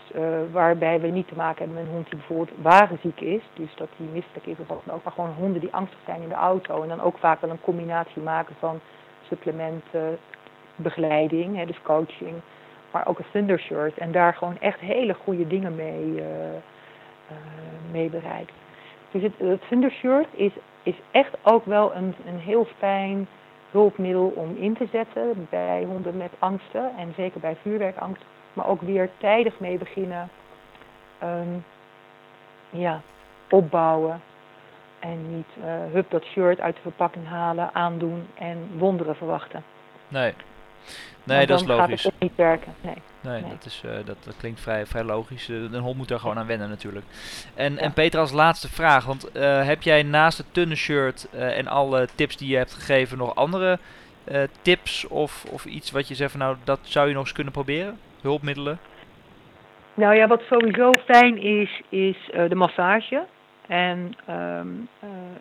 waarbij 0.51 0.99
we 0.99 1.07
niet 1.07 1.27
te 1.27 1.35
maken 1.35 1.57
hebben 1.57 1.75
met 1.75 1.85
een 1.85 1.93
hond 1.93 2.09
die 2.09 2.17
bijvoorbeeld 2.17 2.57
wagenziek 2.61 3.21
is, 3.21 3.41
dus 3.53 3.75
dat 3.75 3.87
die 3.97 4.07
misselijk 4.13 4.45
is 4.45 4.59
of 4.59 4.67
wat 4.67 4.81
dan 4.85 4.95
ook, 4.95 5.03
maar 5.03 5.13
gewoon 5.13 5.33
honden 5.37 5.61
die 5.61 5.73
angstig 5.73 5.99
zijn 6.05 6.21
in 6.21 6.29
de 6.29 6.35
auto. 6.35 6.81
En 6.81 6.87
dan 6.89 7.01
ook 7.01 7.17
vaak 7.17 7.41
wel 7.41 7.49
een 7.49 7.61
combinatie 7.61 8.21
maken 8.21 8.55
van 8.59 8.79
supplementen, 9.27 10.17
begeleiding, 10.75 11.65
dus 11.65 11.81
coaching, 11.81 12.33
maar 12.91 13.07
ook 13.07 13.19
een 13.19 13.25
Thundershirt. 13.31 13.97
En 13.97 14.11
daar 14.11 14.33
gewoon 14.33 14.59
echt 14.59 14.79
hele 14.79 15.13
goede 15.13 15.47
dingen 15.47 15.75
mee, 15.75 16.23
mee 17.91 18.09
bereiken. 18.09 18.55
Dus 19.11 19.21
het, 19.21 19.33
het 19.37 19.61
Thundershirt 19.67 20.27
is, 20.31 20.51
is 20.83 20.95
echt 21.11 21.37
ook 21.43 21.65
wel 21.65 21.95
een, 21.95 22.15
een 22.25 22.39
heel 22.39 22.67
fijn 22.77 23.27
hulpmiddel 23.71 24.27
om 24.35 24.55
in 24.55 24.73
te 24.73 24.87
zetten 24.91 25.47
bij 25.49 25.83
honden 25.83 26.17
met 26.17 26.31
angsten 26.39 26.91
en 26.97 27.13
zeker 27.15 27.39
bij 27.39 27.55
vuurwerkangst. 27.61 28.23
Maar 28.53 28.67
ook 28.67 28.81
weer 28.81 29.09
tijdig 29.17 29.59
mee 29.59 29.77
beginnen. 29.77 30.29
Um, 31.23 31.63
ja, 32.69 33.01
opbouwen. 33.49 34.21
En 34.99 35.35
niet 35.35 35.47
uh, 35.57 35.93
hup 35.93 36.09
dat 36.09 36.23
shirt 36.23 36.59
uit 36.59 36.75
de 36.75 36.81
verpakking 36.81 37.27
halen, 37.27 37.73
aandoen 37.73 38.27
en 38.33 38.69
wonderen 38.77 39.15
verwachten. 39.15 39.63
Nee, 40.07 40.33
nee 41.23 41.45
dat 41.45 41.61
is 41.61 41.67
logisch. 41.67 41.87
Dan 41.87 41.97
gaat 41.97 42.11
het 42.11 42.19
niet 42.19 42.35
werken. 42.35 42.73
Nee. 42.81 42.95
Nee, 43.21 43.41
Dat, 43.41 43.65
is, 43.65 43.81
uh, 43.85 43.91
dat, 44.05 44.23
dat, 44.23 44.37
klinkt 44.37 44.61
vrij, 44.61 44.85
vrij 44.85 45.03
logisch. 45.03 45.49
Uh, 45.49 45.61
een 45.71 45.79
hond 45.79 45.97
moet 45.97 46.07
daar 46.07 46.19
gewoon 46.19 46.37
aan 46.37 46.47
wennen 46.47 46.69
natuurlijk. 46.69 47.05
En, 47.55 47.73
ja. 47.73 47.79
en 47.79 47.93
Peter, 47.93 48.19
als 48.19 48.31
laatste 48.31 48.69
vraag. 48.69 49.05
Want 49.05 49.29
uh, 49.35 49.65
heb 49.65 49.81
jij 49.81 50.03
naast 50.03 50.37
het 50.37 50.53
tunne 50.53 50.75
shirt 50.75 51.29
en 51.31 51.67
alle 51.67 52.07
tips 52.15 52.37
die 52.37 52.49
je 52.49 52.57
hebt 52.57 52.73
gegeven 52.73 53.17
nog 53.17 53.35
andere 53.35 53.79
tips 54.61 55.07
of, 55.07 55.45
of 55.51 55.65
iets 55.65 55.91
wat 55.91 56.07
je 56.07 56.15
zegt 56.15 56.31
van 56.31 56.39
nou 56.39 56.55
dat 56.63 56.79
zou 56.81 57.07
je 57.07 57.13
nog 57.13 57.23
eens 57.23 57.33
kunnen 57.33 57.53
proberen? 57.53 57.99
Hulpmiddelen? 58.21 58.79
Nou 59.93 60.15
ja, 60.15 60.27
wat 60.27 60.41
sowieso 60.49 60.93
fijn 61.05 61.37
is, 61.37 61.81
is 61.89 62.17
de 62.47 62.55
massage. 62.55 63.25
En 63.67 64.15
um, 64.29 64.89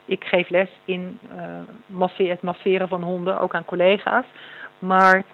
ik 0.04 0.24
geef 0.24 0.48
les 0.48 0.68
in 0.84 1.18
masseren, 1.86 2.30
het 2.30 2.42
masseren 2.42 2.88
van 2.88 3.02
honden, 3.02 3.40
ook 3.40 3.54
aan 3.54 3.64
collega's. 3.64 4.26
Maar 4.78 5.24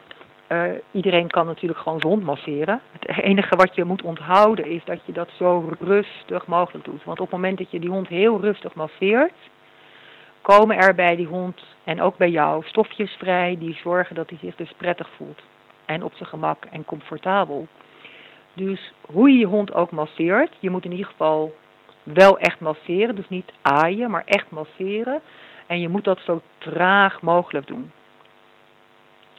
uh, 0.49 0.65
iedereen 0.91 1.31
kan 1.31 1.47
natuurlijk 1.47 1.81
gewoon 1.81 2.01
zijn 2.01 2.13
hond 2.13 2.25
masseren. 2.25 2.81
Het 2.99 3.23
enige 3.23 3.57
wat 3.57 3.75
je 3.75 3.85
moet 3.85 4.03
onthouden 4.03 4.67
is 4.67 4.85
dat 4.85 5.01
je 5.05 5.13
dat 5.13 5.29
zo 5.37 5.73
rustig 5.81 6.47
mogelijk 6.47 6.85
doet. 6.85 7.05
Want 7.05 7.21
op 7.21 7.27
het 7.27 7.35
moment 7.35 7.59
dat 7.59 7.71
je 7.71 7.81
die 7.81 7.91
hond 7.91 8.09
heel 8.09 8.41
rustig 8.41 8.75
masseert, 8.75 9.33
komen 10.43 10.77
er 10.77 10.95
bij 10.95 11.17
die 11.17 11.27
hond 11.27 11.63
en 11.85 12.01
ook 12.01 12.17
bij 12.17 12.31
jou 12.31 12.65
stofjes 12.65 13.17
vrij 13.19 13.57
die 13.59 13.79
zorgen 13.83 14.15
dat 14.15 14.29
hij 14.29 14.39
zich 14.39 14.57
dus 14.57 14.73
prettig 14.77 15.09
voelt. 15.17 15.43
En 15.85 16.03
op 16.03 16.15
zijn 16.15 16.29
gemak 16.29 16.65
en 16.71 16.85
comfortabel. 16.85 17.67
Dus 18.55 18.93
hoe 19.01 19.31
je 19.31 19.39
je 19.39 19.47
hond 19.47 19.75
ook 19.75 19.91
masseert, 19.91 20.57
je 20.61 20.71
moet 20.71 20.85
in 20.85 20.91
ieder 20.91 21.07
geval 21.07 21.55
wel 22.03 22.39
echt 22.39 22.61
masseren. 22.61 23.17
Dus 23.17 23.29
niet 23.29 23.53
aaien, 23.63 24.11
maar 24.11 24.23
echt 24.25 24.51
masseren. 24.51 25.21
En 25.67 25.81
je 25.81 25.89
moet 25.89 26.05
dat 26.05 26.19
zo 26.25 26.41
traag 26.59 27.23
mogelijk 27.23 27.67
doen. 27.67 27.91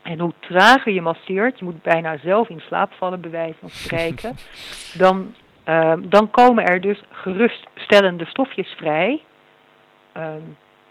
En 0.03 0.19
hoe 0.19 0.33
trager 0.39 0.93
je 0.93 1.01
masseert, 1.01 1.59
je 1.59 1.65
moet 1.65 1.81
bijna 1.81 2.17
zelf 2.17 2.49
in 2.49 2.59
slaap 2.59 2.93
vallen, 2.93 3.21
bij 3.21 3.31
wijze 3.31 3.57
van 3.59 3.69
spreken, 3.69 4.35
dan, 5.03 5.35
uh, 5.67 5.93
dan 6.01 6.31
komen 6.31 6.65
er 6.65 6.81
dus 6.81 7.03
geruststellende 7.09 8.25
stofjes 8.25 8.73
vrij 8.77 9.21
uh, 10.17 10.33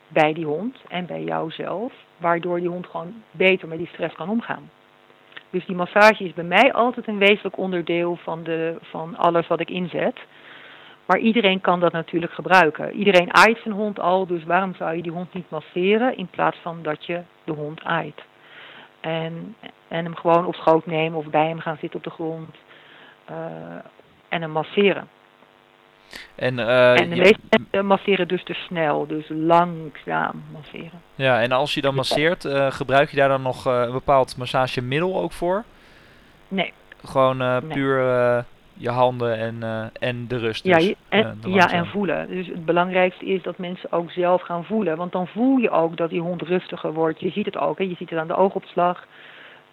bij 0.09 0.33
die 0.33 0.45
hond 0.45 0.77
en 0.89 1.07
bij 1.07 1.23
jouzelf, 1.23 1.93
waardoor 2.17 2.61
die 2.61 2.69
hond 2.69 2.87
gewoon 2.87 3.23
beter 3.31 3.69
met 3.69 3.79
die 3.79 3.89
stress 3.93 4.15
kan 4.15 4.29
omgaan. 4.29 4.71
Dus 5.51 5.67
die 5.67 5.77
massage 5.77 6.25
is 6.25 6.35
bij 6.35 6.45
mij 6.45 6.73
altijd 6.73 7.07
een 7.07 7.19
wezenlijk 7.19 7.59
onderdeel 7.59 8.17
van, 8.17 8.43
de, 8.43 8.77
van 8.81 9.17
alles 9.17 9.47
wat 9.47 9.61
ik 9.61 9.71
inzet. 9.71 10.21
Maar 11.07 11.19
iedereen 11.19 11.61
kan 11.61 11.81
dat 11.81 11.93
natuurlijk 11.93 12.33
gebruiken. 12.33 12.93
Iedereen 12.93 13.35
aait 13.35 13.59
zijn 13.63 13.75
hond 13.75 14.01
al, 14.01 14.27
dus 14.27 14.45
waarom 14.45 14.75
zou 14.75 14.97
je 14.97 15.03
die 15.03 15.13
hond 15.13 15.35
niet 15.35 15.51
masseren 15.51 16.17
in 16.17 16.27
plaats 16.27 16.57
van 16.63 16.79
dat 16.83 17.07
je 17.07 17.21
de 17.45 17.53
hond 17.53 17.83
aait? 17.83 18.23
En, 19.03 19.57
en 19.89 20.05
hem 20.05 20.17
gewoon 20.17 20.47
op 20.47 20.55
schoot 20.55 20.87
nemen 20.87 21.19
of 21.19 21.27
bij 21.27 21.47
hem 21.47 21.61
gaan 21.61 21.77
zitten 21.81 21.99
op 21.99 22.05
de 22.05 22.11
grond. 22.11 22.57
Uh, 23.31 23.37
en 24.29 24.41
hem 24.41 24.51
masseren. 24.51 25.09
En, 26.35 26.59
uh, 26.59 27.01
en 27.01 27.11
de 27.11 27.17
meeste 27.17 27.39
mensen 27.51 27.87
masseren 27.87 28.29
dus 28.29 28.45
te 28.45 28.55
snel, 28.55 29.07
dus 29.07 29.25
langzaam 29.29 30.45
masseren. 30.53 31.03
Ja, 31.15 31.41
en 31.41 31.53
als 31.53 31.75
je 31.75 31.81
dan 31.81 31.95
masseert, 31.95 32.45
uh, 32.45 32.71
gebruik 32.71 33.11
je 33.11 33.17
daar 33.17 33.29
dan 33.29 33.43
nog 33.43 33.65
een 33.65 33.93
bepaald 33.93 34.37
massagemiddel 34.37 35.21
ook 35.21 35.33
voor? 35.33 35.65
Nee. 36.49 36.73
Gewoon 37.05 37.37
nee. 37.37 38.43
Je 38.75 38.91
handen 38.91 39.39
en, 39.39 39.57
uh, 39.63 39.85
en 40.09 40.29
de 40.29 40.39
rust. 40.39 40.65
Dus, 40.65 40.87
ja, 40.87 40.95
en, 41.09 41.39
uh, 41.47 41.55
ja, 41.55 41.71
en 41.71 41.87
voelen. 41.87 42.29
Dus 42.29 42.47
het 42.47 42.65
belangrijkste 42.65 43.25
is 43.25 43.43
dat 43.43 43.59
mensen 43.59 43.93
ook 43.93 44.11
zelf 44.11 44.43
gaan 44.43 44.65
voelen. 44.65 44.97
Want 44.97 45.13
dan 45.13 45.27
voel 45.27 45.57
je 45.57 45.71
ook 45.71 45.97
dat 45.97 46.11
die 46.11 46.21
hond 46.21 46.43
rustiger 46.43 46.93
wordt. 46.93 47.21
Je 47.21 47.31
ziet 47.31 47.47
het 47.47 47.59
ook, 47.59 47.79
hè? 47.79 47.85
je 47.85 47.95
ziet 47.95 48.11
het 48.11 48.19
aan 48.19 48.27
de 48.27 48.37
oogopslag. 48.37 49.07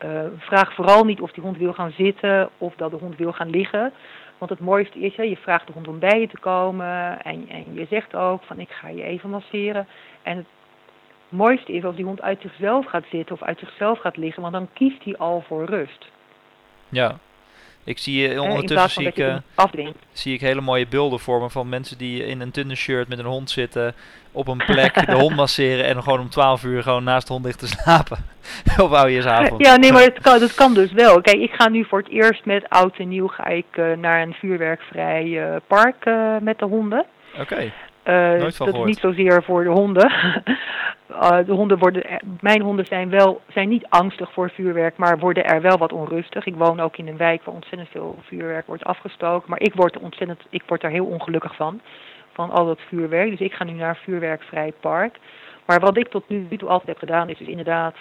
Uh, 0.05 0.21
vraag 0.37 0.73
vooral 0.73 1.05
niet 1.05 1.21
of 1.21 1.31
die 1.31 1.43
hond 1.43 1.57
wil 1.57 1.73
gaan 1.73 1.91
zitten 1.91 2.49
of 2.57 2.73
dat 2.75 2.91
de 2.91 2.97
hond 2.97 3.17
wil 3.17 3.31
gaan 3.31 3.49
liggen. 3.49 3.93
Want 4.37 4.51
het 4.51 4.59
mooiste 4.59 4.99
is, 4.99 5.15
hè, 5.15 5.23
je 5.23 5.37
vraagt 5.37 5.67
de 5.67 5.73
hond 5.73 5.87
om 5.87 5.99
bij 5.99 6.19
je 6.19 6.27
te 6.27 6.39
komen. 6.39 7.21
En, 7.21 7.49
en 7.49 7.65
je 7.73 7.85
zegt 7.89 8.15
ook 8.15 8.43
van 8.43 8.59
ik 8.59 8.69
ga 8.69 8.87
je 8.87 9.03
even 9.03 9.29
masseren. 9.29 9.87
En 10.23 10.37
het 10.37 10.45
mooiste 11.29 11.73
is 11.73 11.83
als 11.83 11.95
die 11.95 12.05
hond 12.05 12.21
uit 12.21 12.41
zichzelf 12.41 12.85
gaat 12.85 13.05
zitten 13.11 13.35
of 13.35 13.41
uit 13.41 13.59
zichzelf 13.59 13.99
gaat 13.99 14.17
liggen. 14.17 14.41
Want 14.41 14.53
dan 14.53 14.69
kiest 14.73 15.03
hij 15.03 15.17
al 15.17 15.43
voor 15.47 15.65
rust. 15.65 16.09
Ja, 16.89 17.19
ik 17.89 17.97
zie 17.97 18.33
uh, 18.33 18.41
ondertussen 18.41 18.89
zie 18.89 19.07
ik, 19.07 19.17
uh, 19.17 19.87
zie 20.11 20.33
ik 20.33 20.41
hele 20.41 20.61
mooie 20.61 20.87
beelden 20.87 21.19
vormen 21.19 21.51
van 21.51 21.69
mensen 21.69 21.97
die 21.97 22.25
in 22.25 22.41
een 22.41 22.51
dunne 22.51 22.75
shirt 22.75 23.07
met 23.07 23.19
een 23.19 23.25
hond 23.25 23.49
zitten, 23.49 23.95
op 24.31 24.47
een 24.47 24.63
plek 24.65 25.05
de 25.05 25.15
hond 25.15 25.35
masseren 25.43 25.85
en 25.85 26.03
gewoon 26.03 26.19
om 26.19 26.29
12 26.29 26.63
uur 26.63 26.83
gewoon 26.83 27.03
naast 27.03 27.27
de 27.27 27.33
hond 27.33 27.45
ligt 27.45 27.59
te 27.59 27.67
slapen. 27.67 28.17
op 28.77 28.91
oudjesavond. 28.91 29.65
Ja, 29.65 29.75
nee, 29.75 29.91
maar 29.91 30.03
dat 30.03 30.19
kan, 30.19 30.39
dat 30.39 30.53
kan 30.53 30.73
dus 30.73 30.91
wel. 30.91 31.21
Kijk, 31.21 31.37
ik 31.37 31.51
ga 31.51 31.69
nu 31.69 31.85
voor 31.85 31.99
het 31.99 32.09
eerst 32.09 32.45
met 32.45 32.69
oud 32.69 32.97
en 32.97 33.07
nieuw 33.07 33.27
ga 33.27 33.45
ik 33.45 33.65
uh, 33.75 33.97
naar 33.97 34.21
een 34.21 34.33
vuurwerkvrij 34.33 35.59
park 35.67 36.05
met 36.41 36.59
de 36.59 36.65
honden. 36.65 37.05
Oké. 37.33 37.41
Okay. 37.41 37.73
Uh, 38.09 38.39
dat 38.57 38.73
is 38.73 38.83
niet 38.83 38.99
zozeer 38.99 39.43
voor 39.43 39.63
de 39.63 39.69
honden. 39.69 40.11
uh, 41.09 41.37
de 41.45 41.53
honden 41.53 41.77
worden, 41.77 42.03
mijn 42.41 42.61
honden 42.61 42.85
zijn, 42.85 43.09
wel, 43.09 43.41
zijn 43.47 43.69
niet 43.69 43.85
angstig 43.89 44.33
voor 44.33 44.49
vuurwerk, 44.49 44.97
maar 44.97 45.19
worden 45.19 45.45
er 45.45 45.61
wel 45.61 45.77
wat 45.77 45.93
onrustig. 45.93 46.45
Ik 46.45 46.55
woon 46.55 46.79
ook 46.79 46.97
in 46.97 47.07
een 47.07 47.17
wijk 47.17 47.43
waar 47.43 47.55
ontzettend 47.55 47.89
veel 47.89 48.19
vuurwerk 48.21 48.67
wordt 48.67 48.83
afgestoken. 48.83 49.49
Maar 49.49 49.61
ik 49.61 49.73
word, 49.73 49.99
ontzettend, 49.99 50.41
ik 50.49 50.63
word 50.67 50.81
daar 50.81 50.91
heel 50.91 51.05
ongelukkig 51.05 51.55
van, 51.55 51.81
van 52.33 52.49
al 52.49 52.65
dat 52.65 52.79
vuurwerk. 52.87 53.29
Dus 53.29 53.39
ik 53.39 53.53
ga 53.53 53.63
nu 53.63 53.71
naar 53.71 53.89
een 53.89 53.95
vuurwerkvrij 53.95 54.73
park. 54.79 55.17
Maar 55.65 55.79
wat 55.79 55.97
ik 55.97 56.07
tot 56.07 56.29
nu 56.29 56.57
toe 56.57 56.69
altijd 56.69 56.87
heb 56.87 56.97
gedaan, 56.97 57.29
is 57.29 57.37
dus 57.37 57.47
inderdaad, 57.47 57.95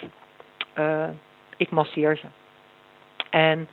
uh, 0.79 1.03
ik 1.57 1.69
masseer 1.69 2.17
ze. 2.17 2.25
En 3.29 3.67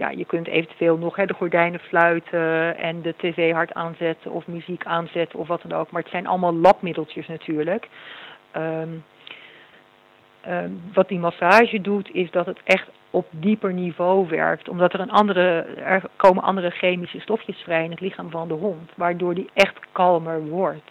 ja, 0.00 0.10
je 0.10 0.24
kunt 0.24 0.46
eventueel 0.46 0.96
nog 0.96 1.16
hè, 1.16 1.26
de 1.26 1.34
gordijnen 1.34 1.80
fluiten 1.80 2.76
en 2.76 3.02
de 3.02 3.14
tv 3.16 3.52
hard 3.52 3.74
aanzetten 3.74 4.30
of 4.30 4.46
muziek 4.46 4.84
aanzetten 4.84 5.38
of 5.38 5.48
wat 5.48 5.62
dan 5.62 5.78
ook. 5.78 5.90
Maar 5.90 6.02
het 6.02 6.10
zijn 6.10 6.26
allemaal 6.26 6.54
labmiddeltjes 6.54 7.26
natuurlijk. 7.26 7.88
Um, 8.56 9.04
um, 10.48 10.82
wat 10.92 11.08
die 11.08 11.18
massage 11.18 11.80
doet 11.80 12.14
is 12.14 12.30
dat 12.30 12.46
het 12.46 12.60
echt 12.64 12.90
op 13.10 13.26
dieper 13.30 13.72
niveau 13.72 14.28
werkt. 14.28 14.68
Omdat 14.68 14.92
er, 14.92 15.00
een 15.00 15.10
andere, 15.10 15.62
er 15.84 16.02
komen 16.16 16.42
andere 16.42 16.70
chemische 16.70 17.20
stofjes 17.20 17.58
vrij 17.58 17.84
in 17.84 17.90
het 17.90 18.00
lichaam 18.00 18.30
van 18.30 18.48
de 18.48 18.54
hond. 18.54 18.90
Waardoor 18.96 19.34
die 19.34 19.50
echt 19.54 19.78
kalmer 19.92 20.46
wordt. 20.46 20.90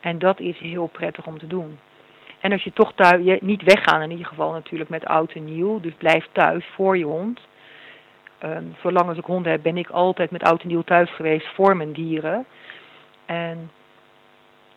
En 0.00 0.18
dat 0.18 0.40
is 0.40 0.58
heel 0.58 0.86
prettig 0.86 1.26
om 1.26 1.38
te 1.38 1.46
doen. 1.46 1.78
En 2.40 2.52
als 2.52 2.62
je 2.62 2.72
toch 2.72 2.92
thuis, 2.94 3.40
niet 3.40 3.62
weggaan 3.62 4.02
in 4.02 4.10
ieder 4.10 4.26
geval 4.26 4.52
natuurlijk 4.52 4.90
met 4.90 5.04
oud 5.04 5.32
en 5.32 5.44
nieuw. 5.44 5.80
Dus 5.80 5.94
blijf 5.94 6.28
thuis 6.32 6.64
voor 6.74 6.98
je 6.98 7.04
hond. 7.04 7.40
Um, 8.44 8.74
zolang 8.82 9.08
als 9.08 9.18
ik 9.18 9.24
honden 9.24 9.52
heb, 9.52 9.62
ben 9.62 9.76
ik 9.76 9.88
altijd 9.88 10.30
met 10.30 10.42
oud 10.42 10.62
en 10.62 10.68
nieuw 10.68 10.82
thuis 10.82 11.14
geweest 11.14 11.46
voor 11.54 11.76
mijn 11.76 11.92
dieren. 11.92 12.46
En, 13.26 13.70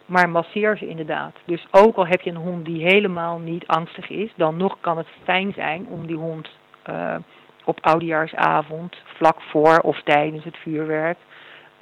maar 0.06 0.30
masseer 0.30 0.78
ze 0.78 0.88
inderdaad. 0.88 1.36
Dus 1.46 1.68
ook 1.72 1.96
al 1.96 2.08
heb 2.08 2.22
je 2.22 2.30
een 2.30 2.36
hond 2.36 2.66
die 2.66 2.84
helemaal 2.84 3.40
niet 3.40 3.68
angstig 3.68 4.10
is, 4.10 4.32
dan 4.36 4.58
nog 4.58 4.78
kan 4.80 4.98
het 4.98 5.08
fijn 5.24 5.54
zijn 5.54 5.88
om 5.88 6.08
die 6.08 6.16
hond 6.16 6.50
uh, 6.90 7.16
op 7.64 7.78
oudejaarsavond, 7.82 8.96
vlak 9.06 9.42
voor 9.42 9.78
of 9.78 10.02
tijdens 10.04 10.44
het 10.44 10.58
vuurwerk, 10.58 11.18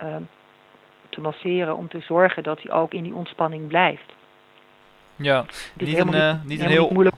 uh, 0.03 0.15
te 1.09 1.21
masseren 1.21 1.77
om 1.77 1.87
te 1.87 1.99
zorgen 1.99 2.43
dat 2.43 2.61
hij 2.61 2.71
ook 2.71 2.93
in 2.93 3.03
die 3.03 3.15
ontspanning 3.15 3.67
blijft. 3.67 4.13
Ja, 5.15 5.45
niet 5.73 5.97
een, 5.97 6.13
uh, 6.13 6.33
niet 6.43 6.59
een 6.59 6.67
heel... 6.67 6.89
moeilijk 6.91 7.15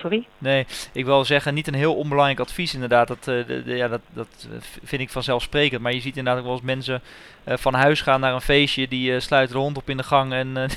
Sorry? 0.00 0.26
Nee, 0.38 0.66
ik 0.92 1.04
wil 1.04 1.24
zeggen, 1.24 1.54
niet 1.54 1.66
een 1.66 1.74
heel 1.74 1.94
onbelangrijk 1.94 2.40
advies 2.40 2.74
inderdaad. 2.74 3.08
Dat, 3.08 3.26
uh, 3.28 3.46
de, 3.46 3.62
de, 3.62 3.76
ja, 3.76 3.88
dat, 3.88 4.00
dat 4.12 4.48
vind 4.82 5.02
ik 5.02 5.10
vanzelfsprekend. 5.10 5.82
Maar 5.82 5.92
je 5.92 6.00
ziet 6.00 6.16
inderdaad 6.16 6.40
ook 6.40 6.48
wel 6.48 6.56
eens 6.56 6.66
mensen 6.66 7.00
uh, 7.48 7.56
van 7.56 7.74
huis 7.74 8.00
gaan 8.00 8.20
naar 8.20 8.34
een 8.34 8.40
feestje. 8.40 8.88
Die 8.88 9.12
uh, 9.12 9.18
sluiten 9.18 9.56
de 9.56 9.62
hond 9.62 9.76
op 9.76 9.88
in 9.88 9.96
de 9.96 10.02
gang 10.02 10.32
en 10.32 10.48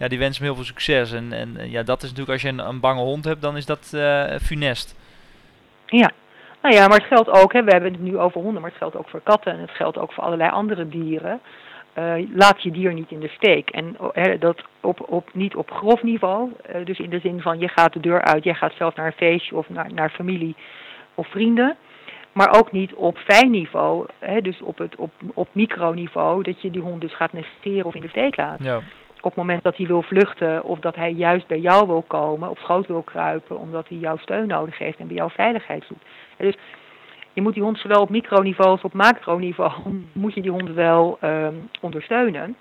ja, 0.00 0.08
die 0.08 0.18
wensen 0.18 0.44
hem 0.44 0.52
heel 0.52 0.54
veel 0.54 0.72
succes. 0.72 1.12
En, 1.12 1.32
en 1.32 1.70
ja, 1.70 1.82
dat 1.82 2.02
is 2.02 2.08
natuurlijk 2.08 2.32
als 2.32 2.42
je 2.42 2.48
een, 2.48 2.68
een 2.68 2.80
bange 2.80 3.00
hond 3.00 3.24
hebt, 3.24 3.42
dan 3.42 3.56
is 3.56 3.66
dat 3.66 3.96
funest. 4.42 4.94
Ja, 5.86 6.10
nou 6.62 6.74
ja, 6.74 6.88
maar 6.88 6.98
het 6.98 7.06
geldt 7.06 7.28
ook, 7.28 7.52
hè, 7.52 7.64
we 7.64 7.70
hebben 7.70 7.92
het 7.92 8.00
nu 8.00 8.18
over 8.18 8.40
honden, 8.40 8.60
maar 8.60 8.70
het 8.70 8.78
geldt 8.78 8.96
ook 8.96 9.08
voor 9.08 9.20
katten 9.22 9.52
en 9.52 9.60
het 9.60 9.70
geldt 9.70 9.98
ook 9.98 10.12
voor 10.12 10.24
allerlei 10.24 10.50
andere 10.50 10.88
dieren. 10.88 11.40
Uh, 11.98 12.14
laat 12.34 12.62
je 12.62 12.70
dier 12.70 12.92
niet 12.92 13.10
in 13.10 13.20
de 13.20 13.28
steek. 13.28 13.70
En 13.70 13.96
uh, 14.14 14.40
dat 14.40 14.64
op, 14.80 15.10
op, 15.10 15.28
niet 15.32 15.56
op 15.56 15.70
grof 15.70 16.02
niveau, 16.02 16.50
uh, 16.74 16.84
dus 16.84 16.98
in 16.98 17.10
de 17.10 17.18
zin 17.18 17.40
van 17.40 17.58
je 17.58 17.68
gaat 17.68 17.92
de 17.92 18.00
deur 18.00 18.22
uit, 18.22 18.44
jij 18.44 18.54
gaat 18.54 18.72
zelf 18.72 18.94
naar 18.94 19.06
een 19.06 19.12
feestje 19.12 19.56
of 19.56 19.68
naar, 19.68 19.92
naar 19.92 20.10
familie 20.10 20.56
of 21.14 21.28
vrienden. 21.28 21.76
Maar 22.32 22.58
ook 22.58 22.72
niet 22.72 22.94
op 22.94 23.18
fijn 23.18 23.50
niveau, 23.50 24.06
hè, 24.18 24.40
dus 24.40 24.62
op, 24.62 24.78
het, 24.78 24.96
op, 24.96 25.10
op 25.34 25.48
microniveau, 25.52 26.42
dat 26.42 26.62
je 26.62 26.70
die 26.70 26.80
hond 26.80 27.00
dus 27.00 27.14
gaat 27.16 27.32
negeren 27.32 27.84
of 27.86 27.94
in 27.94 28.00
de 28.00 28.08
steek 28.08 28.36
laat. 28.36 28.62
Ja. 28.62 28.76
Op 29.16 29.30
het 29.30 29.34
moment 29.34 29.62
dat 29.62 29.76
hij 29.76 29.86
wil 29.86 30.02
vluchten 30.02 30.64
of 30.64 30.78
dat 30.78 30.94
hij 30.94 31.10
juist 31.12 31.46
bij 31.46 31.58
jou 31.58 31.86
wil 31.86 32.04
komen, 32.06 32.50
op 32.50 32.58
schoot 32.58 32.86
wil 32.86 33.02
kruipen, 33.02 33.58
omdat 33.58 33.88
hij 33.88 33.98
jouw 33.98 34.16
steun 34.16 34.46
nodig 34.46 34.78
heeft 34.78 34.98
en 34.98 35.06
bij 35.06 35.16
jou 35.16 35.30
veiligheid 35.30 35.84
zoekt. 35.88 36.04
Dus 36.36 36.56
je 37.34 37.42
moet 37.42 37.54
die 37.54 37.62
hond 37.62 37.78
zowel 37.78 38.00
op 38.00 38.08
microniveau 38.08 38.70
als 38.70 38.82
op 38.82 38.92
macroniveau 38.92 39.72
moet 40.12 40.34
je 40.34 40.42
die 40.42 40.50
hond 40.50 40.70
wel 40.70 41.18
um, 41.22 41.68
ondersteunen. 41.80 42.56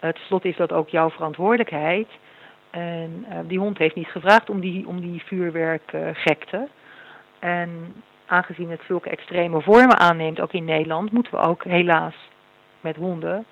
Uh, 0.00 0.10
Ten 0.10 0.22
slotte 0.26 0.48
is 0.48 0.56
dat 0.56 0.72
ook 0.72 0.88
jouw 0.88 1.10
verantwoordelijkheid. 1.10 2.08
En 2.70 3.26
uh, 3.28 3.38
die 3.46 3.58
hond 3.58 3.78
heeft 3.78 3.94
niet 3.94 4.08
gevraagd 4.08 4.50
om 4.50 4.60
die, 4.60 4.86
om 4.86 5.00
die 5.00 5.22
vuurwerkgekte. 5.24 6.68
En 7.38 7.94
aangezien 8.26 8.70
het 8.70 8.80
zulke 8.86 9.10
extreme 9.10 9.60
vormen 9.60 9.98
aanneemt, 9.98 10.40
ook 10.40 10.52
in 10.52 10.64
Nederland, 10.64 11.12
moeten 11.12 11.32
we 11.32 11.38
ook 11.38 11.64
helaas 11.64 12.14
met 12.80 12.96
honden 12.96 13.46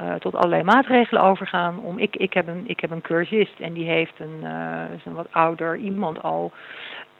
uh, 0.00 0.14
tot 0.14 0.34
allerlei 0.34 0.62
maatregelen 0.62 1.22
overgaan. 1.22 1.78
Om, 1.78 1.98
ik, 1.98 2.16
ik, 2.16 2.32
heb 2.32 2.46
een, 2.46 2.64
ik 2.66 2.80
heb 2.80 2.90
een 2.90 3.00
cursist 3.00 3.60
en 3.60 3.72
die 3.72 3.88
heeft 3.88 4.20
een, 4.20 4.44
een 5.04 5.14
wat 5.14 5.26
ouder 5.30 5.76
iemand 5.76 6.22
al. 6.22 6.52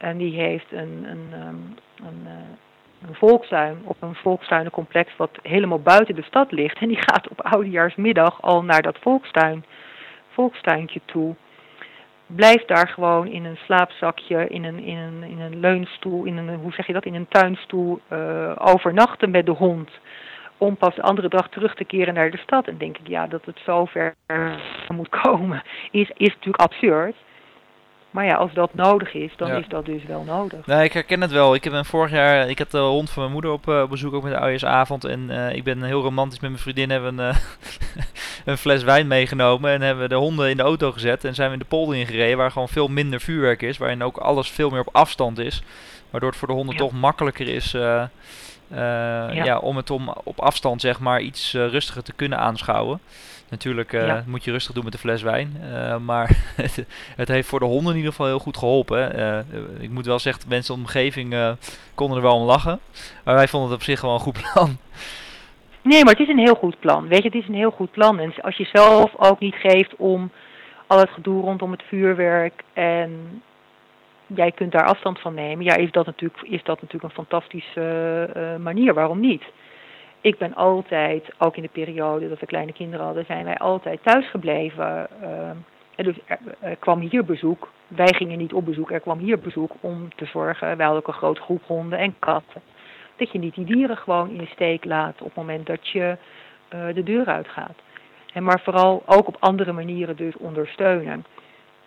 En 0.00 0.16
die 0.16 0.40
heeft 0.40 0.72
een, 0.72 1.04
een, 1.04 1.40
um, 1.46 1.74
een, 1.96 2.20
uh, 2.24 3.08
een 3.08 3.14
volkstuin 3.14 3.78
op 3.84 3.96
een 4.00 4.14
volkstuinencomplex 4.14 5.16
wat 5.16 5.38
helemaal 5.42 5.80
buiten 5.80 6.14
de 6.14 6.22
stad 6.22 6.52
ligt. 6.52 6.78
En 6.78 6.88
die 6.88 7.02
gaat 7.02 7.28
op 7.28 7.40
oudejaarsmiddag 7.40 8.42
al 8.42 8.64
naar 8.64 8.82
dat 8.82 8.98
volkstuin, 9.00 9.64
volkstuintje 10.28 11.00
toe. 11.04 11.34
Blijft 12.26 12.68
daar 12.68 12.88
gewoon 12.88 13.26
in 13.26 13.44
een 13.44 13.58
slaapzakje, 13.64 14.48
in 14.48 14.64
een, 14.64 14.78
in 14.78 14.96
een, 14.96 15.22
in 15.22 15.40
een 15.40 15.60
leunstoel, 15.60 16.24
in 16.24 16.36
een, 16.36 16.54
hoe 16.54 16.72
zeg 16.72 16.86
je 16.86 16.92
dat, 16.92 17.04
in 17.04 17.14
een 17.14 17.28
tuinstoel 17.28 18.00
uh, 18.12 18.52
overnachten 18.58 19.30
met 19.30 19.46
de 19.46 19.52
hond. 19.52 19.90
Om 20.58 20.76
pas 20.76 20.94
de 20.94 21.02
andere 21.02 21.28
dag 21.28 21.48
terug 21.48 21.74
te 21.74 21.84
keren 21.84 22.14
naar 22.14 22.30
de 22.30 22.38
stad. 22.38 22.68
En 22.68 22.78
denk 22.78 22.98
ik, 22.98 23.08
ja, 23.08 23.26
dat 23.26 23.44
het 23.44 23.60
zover 23.64 24.14
moet 24.88 25.08
komen, 25.08 25.62
is, 25.90 26.10
is 26.14 26.34
natuurlijk 26.34 26.62
absurd. 26.62 27.16
Maar 28.10 28.24
ja, 28.24 28.34
als 28.34 28.52
dat 28.52 28.74
nodig 28.74 29.14
is, 29.14 29.32
dan 29.36 29.48
ja. 29.48 29.56
is 29.56 29.68
dat 29.68 29.84
dus 29.84 30.04
wel 30.04 30.22
nodig. 30.22 30.66
Nee, 30.66 30.84
ik 30.84 30.92
herken 30.92 31.20
het 31.20 31.30
wel. 31.30 31.54
Ik 31.54 31.64
heb 31.64 31.86
vorig 31.86 32.10
jaar, 32.10 32.48
ik 32.48 32.58
had 32.58 32.70
de 32.70 32.78
hond 32.78 33.10
van 33.10 33.22
mijn 33.22 33.32
moeder 33.32 33.50
op 33.50 33.68
uh, 33.68 33.86
bezoek, 33.86 34.14
ook 34.14 34.22
met 34.22 34.32
de 34.32 34.38
oudejaarsavond. 34.38 35.04
En 35.04 35.30
uh, 35.30 35.54
ik 35.54 35.64
ben 35.64 35.82
heel 35.82 36.02
romantisch 36.02 36.40
met 36.40 36.50
mijn 36.50 36.62
vriendin, 36.62 36.90
hebben 36.90 37.18
een, 37.18 37.34
uh, 37.34 38.04
een 38.44 38.58
fles 38.58 38.82
wijn 38.82 39.06
meegenomen. 39.06 39.70
En 39.70 39.80
hebben 39.80 40.08
de 40.08 40.14
honden 40.14 40.50
in 40.50 40.56
de 40.56 40.62
auto 40.62 40.92
gezet 40.92 41.24
en 41.24 41.34
zijn 41.34 41.48
we 41.48 41.52
in 41.52 41.60
de 41.60 41.68
polder 41.68 41.96
ingereden, 41.96 42.36
waar 42.36 42.50
gewoon 42.50 42.68
veel 42.68 42.88
minder 42.88 43.20
vuurwerk 43.20 43.62
is. 43.62 43.78
Waarin 43.78 44.02
ook 44.02 44.16
alles 44.16 44.50
veel 44.50 44.70
meer 44.70 44.80
op 44.80 44.94
afstand 44.94 45.38
is. 45.38 45.62
Waardoor 46.10 46.30
het 46.30 46.38
voor 46.38 46.48
de 46.48 46.54
honden 46.54 46.74
ja. 46.74 46.80
toch 46.80 46.92
makkelijker 46.92 47.48
is 47.48 47.70
ja. 47.70 49.58
om 49.60 49.76
het 49.76 49.90
om, 49.90 50.14
op 50.24 50.40
afstand 50.40 50.80
zeg 50.80 51.00
maar 51.00 51.20
iets 51.20 51.52
rustiger 51.52 52.02
te 52.02 52.12
kunnen 52.12 52.38
aanschouwen. 52.38 53.00
Natuurlijk 53.50 53.92
uh, 53.92 54.06
ja. 54.06 54.24
moet 54.26 54.44
je 54.44 54.50
rustig 54.50 54.74
doen 54.74 54.84
met 54.84 54.92
de 54.92 54.98
fles 54.98 55.22
wijn. 55.22 55.56
Uh, 55.62 55.96
maar 55.96 56.28
het, 56.62 56.86
het, 57.16 57.28
heeft 57.28 57.48
voor 57.48 57.58
de 57.58 57.64
honden 57.64 57.90
in 57.90 57.96
ieder 57.96 58.10
geval 58.10 58.26
heel 58.26 58.38
goed 58.38 58.56
geholpen. 58.56 59.18
Uh, 59.18 59.82
ik 59.82 59.90
moet 59.90 60.06
wel 60.06 60.18
zeggen, 60.18 60.48
mensen 60.48 60.74
in 60.74 60.80
de 60.80 60.86
omgeving 60.86 61.56
konden 61.94 62.16
er 62.16 62.22
wel 62.22 62.36
om 62.36 62.46
lachen. 62.46 62.80
Maar 63.24 63.34
wij 63.34 63.48
vonden 63.48 63.70
het 63.70 63.78
op 63.78 63.84
zich 63.84 64.00
wel 64.00 64.14
een 64.14 64.20
goed 64.20 64.40
plan. 64.52 64.76
Nee, 65.82 66.04
maar 66.04 66.12
het 66.12 66.22
is 66.22 66.28
een 66.28 66.46
heel 66.46 66.54
goed 66.54 66.80
plan. 66.80 67.08
Weet 67.08 67.22
je, 67.22 67.28
het 67.28 67.42
is 67.42 67.48
een 67.48 67.54
heel 67.54 67.70
goed 67.70 67.90
plan. 67.90 68.18
En 68.18 68.34
als 68.40 68.56
je 68.56 68.68
zelf 68.72 69.12
ook 69.16 69.40
niet 69.40 69.54
geeft 69.54 69.96
om 69.96 70.30
al 70.86 70.98
het 70.98 71.10
gedoe 71.10 71.42
rondom 71.42 71.70
het 71.70 71.82
vuurwerk 71.82 72.62
en 72.72 73.42
jij 74.26 74.52
kunt 74.52 74.72
daar 74.72 74.86
afstand 74.86 75.20
van 75.20 75.34
nemen, 75.34 75.64
ja, 75.64 75.76
is 75.76 75.90
dat 75.90 76.06
natuurlijk, 76.06 76.42
is 76.42 76.62
dat 76.62 76.80
natuurlijk 76.80 77.04
een 77.04 77.24
fantastische 77.24 78.56
manier. 78.60 78.94
Waarom 78.94 79.20
niet? 79.20 79.42
Ik 80.20 80.38
ben 80.38 80.54
altijd, 80.54 81.32
ook 81.38 81.56
in 81.56 81.62
de 81.62 81.68
periode 81.72 82.28
dat 82.28 82.40
we 82.40 82.46
kleine 82.46 82.72
kinderen 82.72 83.04
hadden, 83.04 83.24
zijn 83.24 83.44
wij 83.44 83.58
altijd 83.58 84.02
thuis 84.02 84.30
gebleven. 84.30 85.08
Uh, 85.22 85.50
dus 85.96 86.16
er, 86.60 86.76
kwam 86.76 87.00
hier 87.00 87.24
bezoek. 87.24 87.68
Wij 87.88 88.14
gingen 88.16 88.38
niet 88.38 88.52
op 88.52 88.64
bezoek, 88.64 88.90
er 88.90 89.00
kwam 89.00 89.18
hier 89.18 89.38
bezoek 89.38 89.72
om 89.80 90.08
te 90.16 90.24
zorgen. 90.24 90.76
Wij 90.76 90.86
hadden 90.86 91.02
ook 91.02 91.08
een 91.08 91.20
grote 91.20 91.40
groep 91.40 91.62
honden 91.66 91.98
en 91.98 92.14
katten. 92.18 92.60
Dat 93.16 93.32
je 93.32 93.38
niet 93.38 93.54
die 93.54 93.64
dieren 93.64 93.96
gewoon 93.96 94.30
in 94.30 94.38
de 94.38 94.46
steek 94.46 94.84
laat 94.84 95.20
op 95.20 95.26
het 95.26 95.34
moment 95.34 95.66
dat 95.66 95.88
je 95.88 96.16
uh, 96.74 96.94
de 96.94 97.02
deur 97.02 97.26
uitgaat. 97.26 97.74
En 98.32 98.42
maar 98.42 98.60
vooral 98.60 99.02
ook 99.06 99.28
op 99.28 99.36
andere 99.40 99.72
manieren 99.72 100.16
dus 100.16 100.36
ondersteunen. 100.36 101.24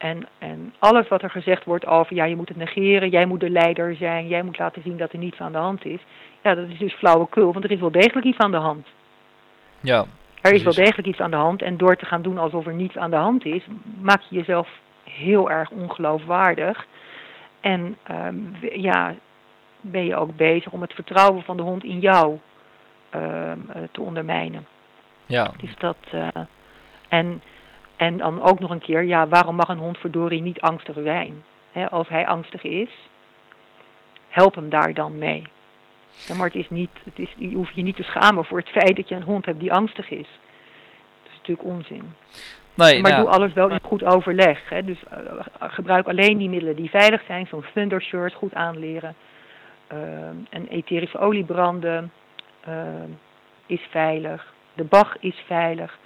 En, 0.03 0.27
en 0.37 0.73
alles 0.79 1.07
wat 1.07 1.21
er 1.21 1.29
gezegd 1.29 1.63
wordt 1.63 1.85
over, 1.85 2.15
ja, 2.15 2.25
je 2.25 2.35
moet 2.35 2.47
het 2.47 2.57
negeren, 2.57 3.09
jij 3.09 3.25
moet 3.25 3.39
de 3.39 3.49
leider 3.49 3.95
zijn, 3.95 4.27
jij 4.27 4.43
moet 4.43 4.57
laten 4.57 4.81
zien 4.81 4.97
dat 4.97 5.11
er 5.11 5.19
niets 5.19 5.39
aan 5.39 5.51
de 5.51 5.57
hand 5.57 5.85
is. 5.85 5.99
Ja, 6.41 6.55
dat 6.55 6.67
is 6.67 6.77
dus 6.77 6.93
flauwekul, 6.93 7.53
want 7.53 7.65
er 7.65 7.71
is 7.71 7.79
wel 7.79 7.91
degelijk 7.91 8.25
iets 8.25 8.37
aan 8.37 8.51
de 8.51 8.57
hand. 8.57 8.87
Ja. 9.79 10.05
Er 10.41 10.53
is 10.53 10.63
wel 10.63 10.73
degelijk 10.73 11.07
iets 11.07 11.19
aan 11.19 11.31
de 11.31 11.37
hand 11.37 11.61
en 11.61 11.77
door 11.77 11.95
te 11.95 12.05
gaan 12.05 12.21
doen 12.21 12.37
alsof 12.37 12.65
er 12.65 12.73
niets 12.73 12.97
aan 12.97 13.09
de 13.09 13.15
hand 13.15 13.45
is, 13.45 13.63
maak 14.01 14.21
je 14.21 14.35
jezelf 14.35 14.69
heel 15.03 15.49
erg 15.49 15.69
ongeloofwaardig. 15.69 16.85
En 17.61 17.97
um, 18.11 18.55
ja, 18.61 19.15
ben 19.81 20.05
je 20.05 20.15
ook 20.15 20.35
bezig 20.35 20.71
om 20.71 20.81
het 20.81 20.93
vertrouwen 20.93 21.43
van 21.43 21.57
de 21.57 21.63
hond 21.63 21.83
in 21.83 21.99
jou 21.99 22.39
um, 23.15 23.65
te 23.91 24.01
ondermijnen. 24.01 24.65
Ja. 25.25 25.51
Dus 25.57 25.75
dat, 25.77 25.97
uh, 26.13 26.27
en, 27.07 27.41
en 28.03 28.17
dan 28.17 28.41
ook 28.41 28.59
nog 28.59 28.69
een 28.69 28.79
keer, 28.79 29.03
ja, 29.03 29.27
waarom 29.27 29.55
mag 29.55 29.67
een 29.67 29.77
hond 29.77 29.97
verdorie 29.97 30.41
niet 30.41 30.61
angstig 30.61 30.95
zijn? 31.03 31.43
He, 31.71 31.89
als 31.89 32.07
hij 32.07 32.27
angstig 32.27 32.63
is, 32.63 32.89
help 34.27 34.55
hem 34.55 34.69
daar 34.69 34.93
dan 34.93 35.17
mee. 35.17 35.43
Ja, 36.27 36.35
maar 36.35 36.45
het 36.45 36.55
is 36.55 36.69
niet, 36.69 36.89
het 37.03 37.19
is, 37.19 37.33
je 37.37 37.55
hoeft 37.55 37.75
je 37.75 37.81
niet 37.81 37.95
te 37.95 38.03
schamen 38.03 38.45
voor 38.45 38.57
het 38.57 38.69
feit 38.69 38.95
dat 38.95 39.09
je 39.09 39.15
een 39.15 39.23
hond 39.23 39.45
hebt 39.45 39.59
die 39.59 39.73
angstig 39.73 40.09
is. 40.09 40.27
Dat 41.23 41.31
is 41.31 41.37
natuurlijk 41.37 41.67
onzin. 41.67 42.13
Nee, 42.73 43.01
maar 43.01 43.11
nou, 43.11 43.23
doe 43.23 43.33
alles 43.33 43.53
wel 43.53 43.69
in 43.69 43.79
goed 43.83 44.03
overleg. 44.03 44.69
Hè. 44.69 44.83
Dus 44.83 45.03
uh, 45.11 45.43
gebruik 45.59 46.07
alleen 46.07 46.37
die 46.37 46.49
middelen 46.49 46.75
die 46.75 46.89
veilig 46.89 47.21
zijn, 47.27 47.47
zo'n 47.47 47.65
thunder 47.73 48.01
shirt 48.01 48.33
goed 48.33 48.53
aanleren. 48.53 49.15
Uh, 49.93 49.99
een 50.49 50.67
etherische 50.67 51.17
olie 51.17 51.43
branden 51.43 52.11
uh, 52.67 52.75
is 53.65 53.81
veilig. 53.89 54.53
De 54.73 54.83
bag 54.83 55.17
is 55.19 55.43
veilig. 55.47 55.97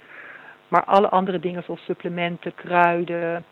Maar 0.68 0.84
alle 0.84 1.08
andere 1.08 1.40
dingen 1.40 1.62
zoals 1.62 1.84
supplementen, 1.84 2.54
kruiden, 2.54 3.44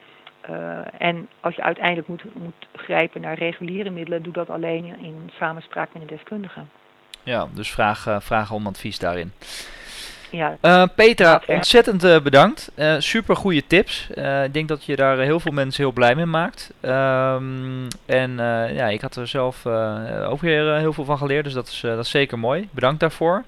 uh, 0.50 0.78
en 0.98 1.28
als 1.40 1.54
je 1.54 1.62
uiteindelijk 1.62 2.08
moet, 2.08 2.24
moet 2.34 2.66
grijpen 2.74 3.20
naar 3.20 3.38
reguliere 3.38 3.90
middelen, 3.90 4.22
doe 4.22 4.32
dat 4.32 4.50
alleen 4.50 4.84
in, 4.84 5.30
samenspraak 5.38 5.88
met 5.92 6.02
een 6.02 6.08
deskundige. 6.08 6.60
Ja, 7.22 7.46
dus 7.54 7.70
vraag, 7.70 8.06
uh, 8.06 8.20
vraag 8.20 8.50
om 8.50 8.66
advies 8.66 8.98
daarin. 8.98 9.32
Ja, 10.30 10.56
uh, 10.62 10.84
Petra, 10.94 11.42
ontzettend 11.46 12.04
uh, 12.04 12.20
bedankt. 12.20 12.72
Uh, 12.76 12.94
super 12.98 13.36
goede 13.36 13.66
tips. 13.66 14.08
ik 14.44 14.52
denk 14.52 14.68
dat 14.68 14.84
je 14.84 14.96
daar 14.96 15.18
heel 15.18 15.40
veel 15.40 15.52
mensen 15.52 15.82
heel 15.82 15.92
blij 15.92 16.14
mee 16.14 16.26
maakt. 16.26 16.72
Um, 16.82 17.86
en 18.06 18.36
ja, 18.74 18.88
ik 18.88 19.00
had 19.00 19.16
er 19.16 19.26
zelf 19.26 19.66
ook 20.28 20.40
weer 20.40 20.76
heel 20.76 20.92
veel 20.92 21.04
van 21.04 21.18
geleerd, 21.18 21.44
dus 21.44 21.52
dat 21.52 21.66
is, 21.66 21.80
dat 21.80 22.04
is 22.04 22.10
zeker 22.10 22.38
mooi. 22.38 22.68
Bedankt 22.70 23.00
daarvoor. 23.00 23.44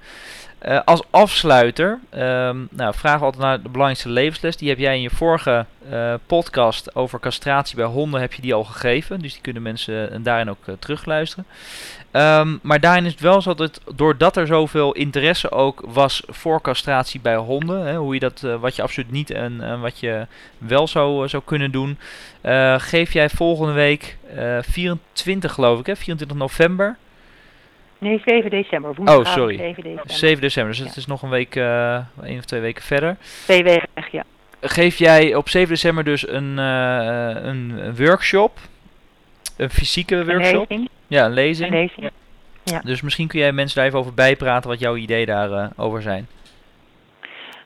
Uh, 0.66 0.80
als 0.84 1.02
afsluiter, 1.11 1.90
um, 1.90 2.68
nou, 2.70 2.94
we 3.02 3.09
altijd 3.09 3.38
naar 3.38 3.62
de 3.62 3.68
belangrijkste 3.68 4.09
levensles. 4.09 4.56
Die 4.56 4.68
heb 4.68 4.78
jij 4.78 4.94
in 4.94 5.02
je 5.02 5.11
vorige 5.11 5.66
uh, 5.92 6.14
podcast 6.26 6.94
over 6.94 7.20
castratie 7.20 7.76
bij 7.76 7.84
honden 7.84 8.20
heb 8.20 8.32
je 8.32 8.42
die 8.42 8.54
al 8.54 8.64
gegeven. 8.64 9.20
Dus 9.20 9.32
die 9.32 9.42
kunnen 9.42 9.62
mensen 9.62 10.22
daarin 10.22 10.50
ook 10.50 10.64
terugluisteren. 10.78 11.46
Um, 12.12 12.59
maar 12.62 12.80
daarin 12.80 13.04
is 13.04 13.12
het 13.12 13.20
wel 13.20 13.42
zo 13.42 13.54
dat 13.54 13.59
het, 13.59 13.96
doordat 13.96 14.36
er 14.36 14.46
zoveel 14.46 14.92
interesse 14.92 15.50
ook 15.50 15.82
was 15.86 16.22
voor 16.26 16.61
castratie 16.61 17.20
bij 17.20 17.36
honden, 17.36 17.86
hè, 17.86 17.96
hoe 17.96 18.14
je 18.14 18.20
dat, 18.20 18.40
wat 18.61 18.76
je 18.76 18.82
absoluut 18.82 19.11
niet 19.11 19.30
en 19.30 19.80
wat 19.80 19.98
je 19.98 20.26
wel 20.59 20.88
zou, 20.88 21.28
zou 21.28 21.42
kunnen 21.46 21.70
doen, 21.70 21.98
geef 22.76 23.12
jij 23.12 23.30
volgende 23.30 23.72
week 23.72 24.16
24 24.61 25.52
geloof 25.52 25.80
ik, 25.80 25.86
hè, 25.86 25.96
24 25.96 26.36
november. 26.36 26.96
Nee, 27.99 28.22
7 28.24 28.51
december. 28.51 28.94
Woensdag 28.94 29.18
oh, 29.18 29.32
sorry. 29.32 29.57
7 29.57 29.82
december. 29.82 30.14
7 30.14 30.40
december, 30.40 30.72
dus 30.72 30.82
ja. 30.82 30.88
het 30.88 30.96
is 30.96 31.07
nog 31.07 31.22
een 31.22 31.30
week, 31.30 31.55
uh, 31.55 31.94
één 32.22 32.38
of 32.38 32.44
twee 32.44 32.61
weken 32.61 32.82
verder. 32.82 33.16
Twee 33.44 33.62
weken, 33.62 33.88
ja. 34.12 34.24
Geef 34.61 34.99
jij 34.99 35.34
op 35.34 35.49
7 35.49 35.68
december 35.68 36.05
dus 36.05 36.28
een, 36.28 36.59
uh, 36.59 37.30
een 37.42 37.96
workshop? 37.96 38.59
Een 39.57 39.70
fysieke 39.70 40.24
workshop? 40.24 40.70
Een 40.70 40.76
lezing. 40.76 40.88
Ja, 41.07 41.24
een 41.24 41.32
lezing. 41.32 41.72
Een 41.72 41.78
lezing. 41.78 42.11
Ja. 42.64 42.80
Dus 42.84 43.01
misschien 43.01 43.28
kun 43.28 43.38
jij 43.38 43.53
mensen 43.53 43.76
daar 43.76 43.86
even 43.86 43.99
over 43.99 44.14
bijpraten 44.14 44.70
wat 44.70 44.78
jouw 44.78 44.96
ideeën 44.96 45.26
daarover 45.26 45.62
uh, 45.62 45.84
over 45.84 46.03
zijn. 46.03 46.28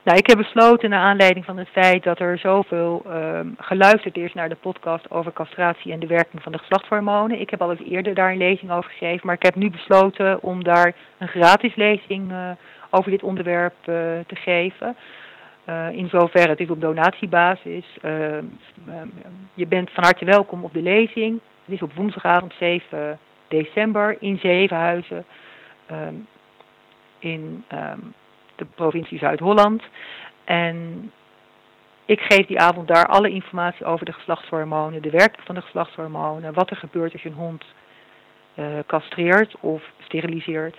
Nou, 0.04 0.18
ik 0.18 0.26
heb 0.26 0.36
besloten 0.36 0.90
naar 0.90 1.00
aanleiding 1.00 1.44
van 1.44 1.56
het 1.56 1.68
feit 1.68 2.02
dat 2.02 2.18
er 2.18 2.38
zoveel 2.38 3.02
um, 3.06 3.54
geluisterd 3.58 4.16
is 4.16 4.32
naar 4.32 4.48
de 4.48 4.54
podcast 4.54 5.10
over 5.10 5.32
castratie 5.32 5.92
en 5.92 6.00
de 6.00 6.06
werking 6.06 6.42
van 6.42 6.52
de 6.52 6.58
geslachtshormonen. 6.58 7.40
Ik 7.40 7.50
heb 7.50 7.62
al 7.62 7.70
eens 7.70 7.90
eerder 7.90 8.14
daar 8.14 8.30
een 8.30 8.38
lezing 8.38 8.70
over 8.70 8.90
gegeven, 8.90 9.26
maar 9.26 9.34
ik 9.34 9.42
heb 9.42 9.54
nu 9.54 9.70
besloten 9.70 10.42
om 10.42 10.64
daar 10.64 10.94
een 11.18 11.28
gratis 11.28 11.74
lezing 11.74 12.30
uh, 12.30 12.50
over 12.90 13.10
dit 13.10 13.22
onderwerp 13.22 13.74
uh, 13.78 13.94
te 14.26 14.36
geven. 14.36 14.96
Uh, 15.68 15.90
in 15.90 16.08
zoverre 16.08 16.48
het 16.48 16.60
is 16.60 16.70
op 16.70 16.80
donatiebasis. 16.80 17.84
Ehm, 18.02 18.44
je 19.54 19.66
bent 19.66 19.90
van 19.90 20.04
harte 20.04 20.24
welkom 20.24 20.64
op 20.64 20.72
de 20.72 20.82
lezing. 20.82 21.40
Het 21.64 21.74
is 21.74 21.82
op 21.82 21.94
woensdagavond 21.94 22.54
7 22.58 23.18
december 23.48 24.16
in 24.20 24.38
Zevenhuizen. 24.38 25.24
Um, 25.90 26.26
in 27.18 27.64
provincie 28.64 29.18
Zuid-Holland. 29.18 29.82
En 30.44 31.10
ik 32.04 32.20
geef 32.20 32.46
die 32.46 32.60
avond 32.60 32.88
daar 32.88 33.06
alle 33.06 33.30
informatie 33.30 33.86
over 33.86 34.06
de 34.06 34.12
geslachtshormonen, 34.12 35.02
de 35.02 35.10
werking 35.10 35.44
van 35.44 35.54
de 35.54 35.62
geslachtshormonen, 35.62 36.54
wat 36.54 36.70
er 36.70 36.76
gebeurt 36.76 37.12
als 37.12 37.22
je 37.22 37.28
een 37.28 37.34
hond 37.34 37.64
uh, 38.54 38.66
castreert 38.86 39.56
of 39.60 39.82
steriliseert 39.98 40.76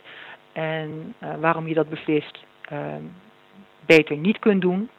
en 0.51 1.13
uh, 1.23 1.29
waarom 1.39 1.67
je 1.67 1.73
dat 1.73 1.89
beslist 1.89 2.39
uh, 2.71 2.79
beter 3.85 4.17
niet 4.17 4.39
kunt 4.39 4.61
doen. 4.61 4.89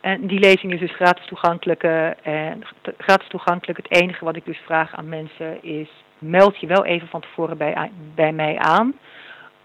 En 0.00 0.26
die 0.26 0.38
lezing 0.38 0.72
is 0.72 0.80
dus 0.80 0.94
gratis 0.94 1.26
toegankelijk. 1.26 1.82
en 1.82 2.62
gratis 2.98 3.28
toegankelijk. 3.28 3.78
Het 3.78 4.00
enige 4.00 4.24
wat 4.24 4.36
ik 4.36 4.44
dus 4.44 4.58
vraag 4.58 4.94
aan 4.94 5.08
mensen 5.08 5.62
is: 5.62 5.88
meld 6.18 6.60
je 6.60 6.66
wel 6.66 6.84
even 6.84 7.08
van 7.08 7.20
tevoren 7.20 7.56
bij, 7.56 7.90
bij 8.14 8.32
mij 8.32 8.58
aan 8.58 8.94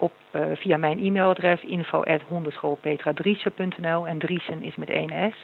op, 0.02 0.12
uh, 0.32 0.42
via 0.54 0.78
mijn 0.78 1.00
e-mailadres 1.00 1.62
info.hondenschoolpetradriesen.nl 1.62 4.08
en 4.08 4.20
Driesen 4.20 4.64
is 4.64 4.76
met 4.76 4.90
één 4.90 5.32
S. 5.32 5.36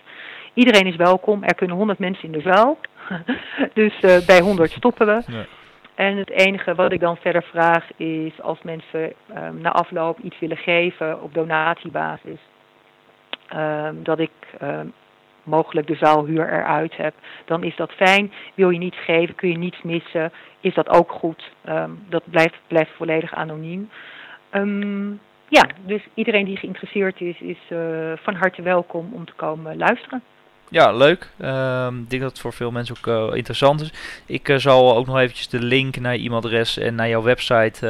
Iedereen 0.54 0.86
is 0.86 0.96
welkom. 0.96 1.44
Er 1.44 1.56
kunnen 1.56 1.76
100 1.76 2.00
mensen 2.00 2.24
in 2.24 2.32
de 2.32 2.42
zaal. 2.42 2.78
dus 3.74 3.94
uh, 4.02 4.26
bij 4.26 4.40
100 4.40 4.72
stoppen 4.72 5.08
we. 5.08 5.22
Ja. 5.28 5.46
En 5.96 6.18
het 6.18 6.30
enige 6.30 6.76
wat 6.76 6.92
ik 6.92 7.00
dan 7.00 7.18
verder 7.18 7.44
vraag 7.44 7.98
is 7.98 8.42
als 8.42 8.62
mensen 8.62 9.14
um, 9.38 9.62
na 9.62 9.72
afloop 9.72 10.20
iets 10.20 10.40
willen 10.40 10.58
geven 10.58 11.22
op 11.22 11.34
donatiebasis. 11.34 12.40
Um, 13.56 14.04
dat 14.04 14.20
ik 14.20 14.32
um, 14.62 14.94
mogelijk 15.44 15.88
de 15.88 15.96
zaalhuur 15.96 16.54
eruit 16.54 16.98
heb, 16.98 17.14
dan 17.46 17.64
is 17.64 17.76
dat 17.76 17.92
fijn. 17.92 18.32
Wil 18.54 18.70
je 18.70 18.80
niets 18.80 19.04
geven, 19.04 19.36
kun 19.36 19.50
je 19.50 19.58
niets 19.58 19.82
missen, 19.82 20.32
is 20.60 20.74
dat 20.74 20.90
ook 20.90 21.12
goed. 21.12 21.52
dat 22.10 22.24
blijft, 22.26 22.60
blijft 22.68 22.92
volledig 22.96 23.34
anoniem. 23.34 23.90
Um, 24.58 25.20
ja, 25.50 25.68
dus 25.86 26.02
iedereen 26.14 26.46
die 26.46 26.58
geïnteresseerd 26.58 27.22
is, 27.22 27.42
is 27.42 27.58
uh, 27.70 28.12
van 28.16 28.36
harte 28.36 28.62
welkom 28.62 29.10
om 29.14 29.26
te 29.26 29.34
komen 29.36 29.78
luisteren. 29.78 30.22
Ja, 30.70 30.92
leuk. 30.92 31.30
Um, 31.42 32.00
ik 32.00 32.10
denk 32.10 32.22
dat 32.22 32.32
het 32.32 32.40
voor 32.40 32.54
veel 32.54 32.72
mensen 32.72 32.96
ook 32.98 33.08
uh, 33.08 33.36
interessant 33.36 33.82
is. 33.82 33.94
Ik 34.26 34.50
uh, 34.50 34.58
zal 34.58 34.96
ook 34.96 35.06
nog 35.06 35.18
eventjes 35.18 35.48
de 35.48 35.62
link 35.62 35.98
naar 35.98 36.18
je 36.18 36.24
e-mailadres 36.24 36.78
en 36.78 36.96
naar 36.96 37.10
jouw 37.10 37.22
website 37.22 37.88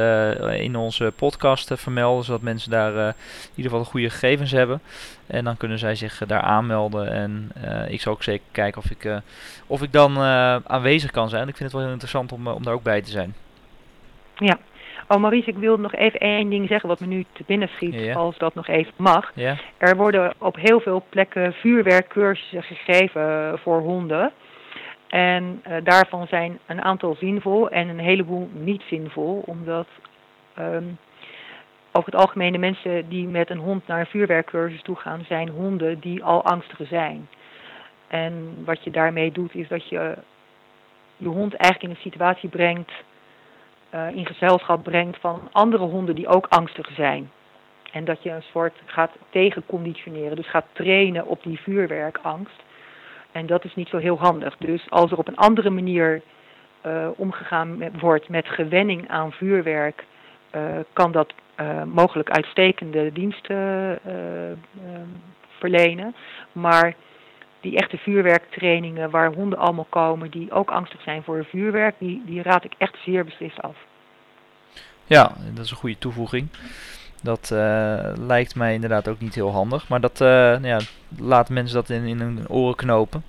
in 0.58 0.76
onze 0.76 1.12
podcast 1.16 1.72
vermelden, 1.74 2.24
zodat 2.24 2.42
mensen 2.42 2.70
daar 2.70 2.92
in 2.92 3.14
ieder 3.54 3.70
geval 3.70 3.78
de 3.78 3.90
goede 3.90 4.10
gegevens 4.10 4.50
hebben. 4.50 4.80
En 5.26 5.44
dan 5.44 5.56
kunnen 5.56 5.78
zij 5.78 5.94
zich 5.94 6.22
daar 6.26 6.40
aanmelden. 6.40 7.12
En 7.12 7.52
ik 7.88 8.00
zal 8.00 8.12
ook 8.12 8.22
zeker 8.22 8.46
kijken 8.52 8.82
of 8.82 8.90
ik, 8.90 9.20
of 9.66 9.82
ik 9.82 9.92
dan 9.92 10.18
aanwezig 10.66 11.10
kan 11.10 11.28
zijn. 11.28 11.48
Ik 11.48 11.56
vind 11.56 11.64
het 11.64 11.72
wel 11.72 11.82
heel 11.82 11.92
interessant 11.92 12.32
om, 12.32 12.46
om 12.46 12.62
daar 12.62 12.74
ook 12.74 12.82
bij 12.82 13.02
te 13.02 13.10
zijn. 13.10 13.34
Ja, 14.36 14.58
Oh 15.10 15.20
Maurice, 15.20 15.48
ik 15.48 15.56
wil 15.56 15.76
nog 15.76 15.94
even 15.94 16.20
één 16.20 16.50
ding 16.50 16.68
zeggen 16.68 16.88
wat 16.88 17.00
me 17.00 17.06
nu 17.06 17.24
te 17.32 17.42
binnen 17.46 17.68
schiet, 17.68 18.14
als 18.14 18.38
dat 18.38 18.54
nog 18.54 18.68
even 18.68 18.92
mag. 18.96 19.32
Er 19.78 19.96
worden 19.96 20.32
op 20.38 20.56
heel 20.56 20.80
veel 20.80 21.04
plekken 21.08 21.52
vuurwerkcursussen 21.52 22.62
gegeven 22.62 23.58
voor 23.58 23.80
honden. 23.80 24.32
En 25.06 25.62
uh, 25.68 25.76
daarvan 25.84 26.26
zijn 26.26 26.58
een 26.66 26.82
aantal 26.82 27.14
zinvol 27.14 27.70
en 27.70 27.88
een 27.88 27.98
heleboel 27.98 28.48
niet 28.52 28.82
zinvol, 28.82 29.42
omdat 29.46 29.86
um, 30.58 30.98
over 31.92 32.12
het 32.12 32.20
algemeen 32.20 32.52
de 32.52 32.58
mensen 32.58 33.08
die 33.08 33.26
met 33.26 33.50
een 33.50 33.58
hond 33.58 33.86
naar 33.86 34.00
een 34.00 34.06
vuurwerkcursus 34.06 34.82
toe 34.82 34.96
gaan, 34.96 35.24
zijn 35.28 35.48
honden 35.48 36.00
die 36.00 36.24
al 36.24 36.44
angstig 36.44 36.88
zijn. 36.88 37.28
En 38.08 38.62
wat 38.64 38.84
je 38.84 38.90
daarmee 38.90 39.32
doet, 39.32 39.54
is 39.54 39.68
dat 39.68 39.88
je 39.88 40.14
je 41.16 41.28
hond 41.28 41.54
eigenlijk 41.54 41.82
in 41.82 41.90
een 41.90 42.10
situatie 42.10 42.48
brengt 42.48 42.92
uh, 43.94 44.16
in 44.16 44.26
gezelschap 44.26 44.82
brengt 44.82 45.18
van 45.20 45.48
andere 45.52 45.84
honden 45.84 46.14
die 46.14 46.28
ook 46.28 46.46
angstig 46.48 46.90
zijn. 46.94 47.30
En 47.92 48.04
dat 48.04 48.22
je 48.22 48.30
een 48.30 48.42
soort 48.42 48.74
gaat 48.84 49.10
tegenconditioneren, 49.30 50.36
dus 50.36 50.50
gaat 50.50 50.66
trainen 50.72 51.26
op 51.26 51.42
die 51.42 51.60
vuurwerkangst. 51.60 52.62
En 53.32 53.46
dat 53.46 53.64
is 53.64 53.74
niet 53.74 53.88
zo 53.88 53.96
heel 53.96 54.18
handig. 54.18 54.56
Dus 54.56 54.90
als 54.90 55.10
er 55.10 55.18
op 55.18 55.28
een 55.28 55.36
andere 55.36 55.70
manier 55.70 56.22
uh, 56.86 57.08
omgegaan 57.16 57.98
wordt 57.98 58.28
met 58.28 58.48
gewenning 58.48 59.08
aan 59.08 59.32
vuurwerk, 59.32 60.04
uh, 60.52 60.62
kan 60.92 61.12
dat 61.12 61.34
mogelijk 61.84 62.30
uitstekende 62.30 63.12
diensten 63.12 63.98
verlenen. 65.58 66.14
Maar 66.52 66.94
die 67.68 67.78
echte 67.78 67.96
vuurwerktrainingen 67.96 69.10
waar 69.10 69.32
honden 69.32 69.58
allemaal 69.58 69.86
komen 69.88 70.30
die 70.30 70.52
ook 70.52 70.70
angstig 70.70 71.02
zijn 71.02 71.22
voor 71.22 71.44
vuurwerk, 71.44 71.94
die, 71.98 72.22
die 72.26 72.42
raad 72.42 72.64
ik 72.64 72.72
echt 72.78 72.96
zeer 73.04 73.24
beslist 73.24 73.62
af. 73.62 73.76
Ja, 75.04 75.32
dat 75.54 75.64
is 75.64 75.70
een 75.70 75.76
goede 75.76 75.98
toevoeging. 75.98 76.48
Dat 77.22 77.50
uh, 77.52 78.12
lijkt 78.14 78.54
mij 78.54 78.74
inderdaad 78.74 79.08
ook 79.08 79.20
niet 79.20 79.34
heel 79.34 79.50
handig. 79.50 79.88
Maar 79.88 80.00
dat 80.00 80.20
uh, 80.20 80.62
ja, 80.62 80.78
laat 81.18 81.48
mensen 81.48 81.74
dat 81.74 81.90
in, 81.90 82.04
in 82.04 82.20
hun 82.20 82.48
oren 82.48 82.76
knopen. 82.76 83.24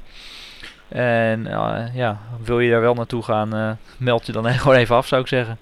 En 0.88 1.40
uh, 1.46 1.96
ja, 1.96 2.18
wil 2.44 2.60
je 2.60 2.72
daar 2.72 2.82
wel 2.82 2.94
naartoe 2.94 3.24
gaan, 3.24 3.78
meld 3.98 4.26
je 4.26 4.32
dan 4.32 4.46
gewoon 4.64 4.78
even 4.78 4.96
af, 4.96 5.08
zou 5.08 5.22
ik 5.22 5.28
zeggen. 5.28 5.58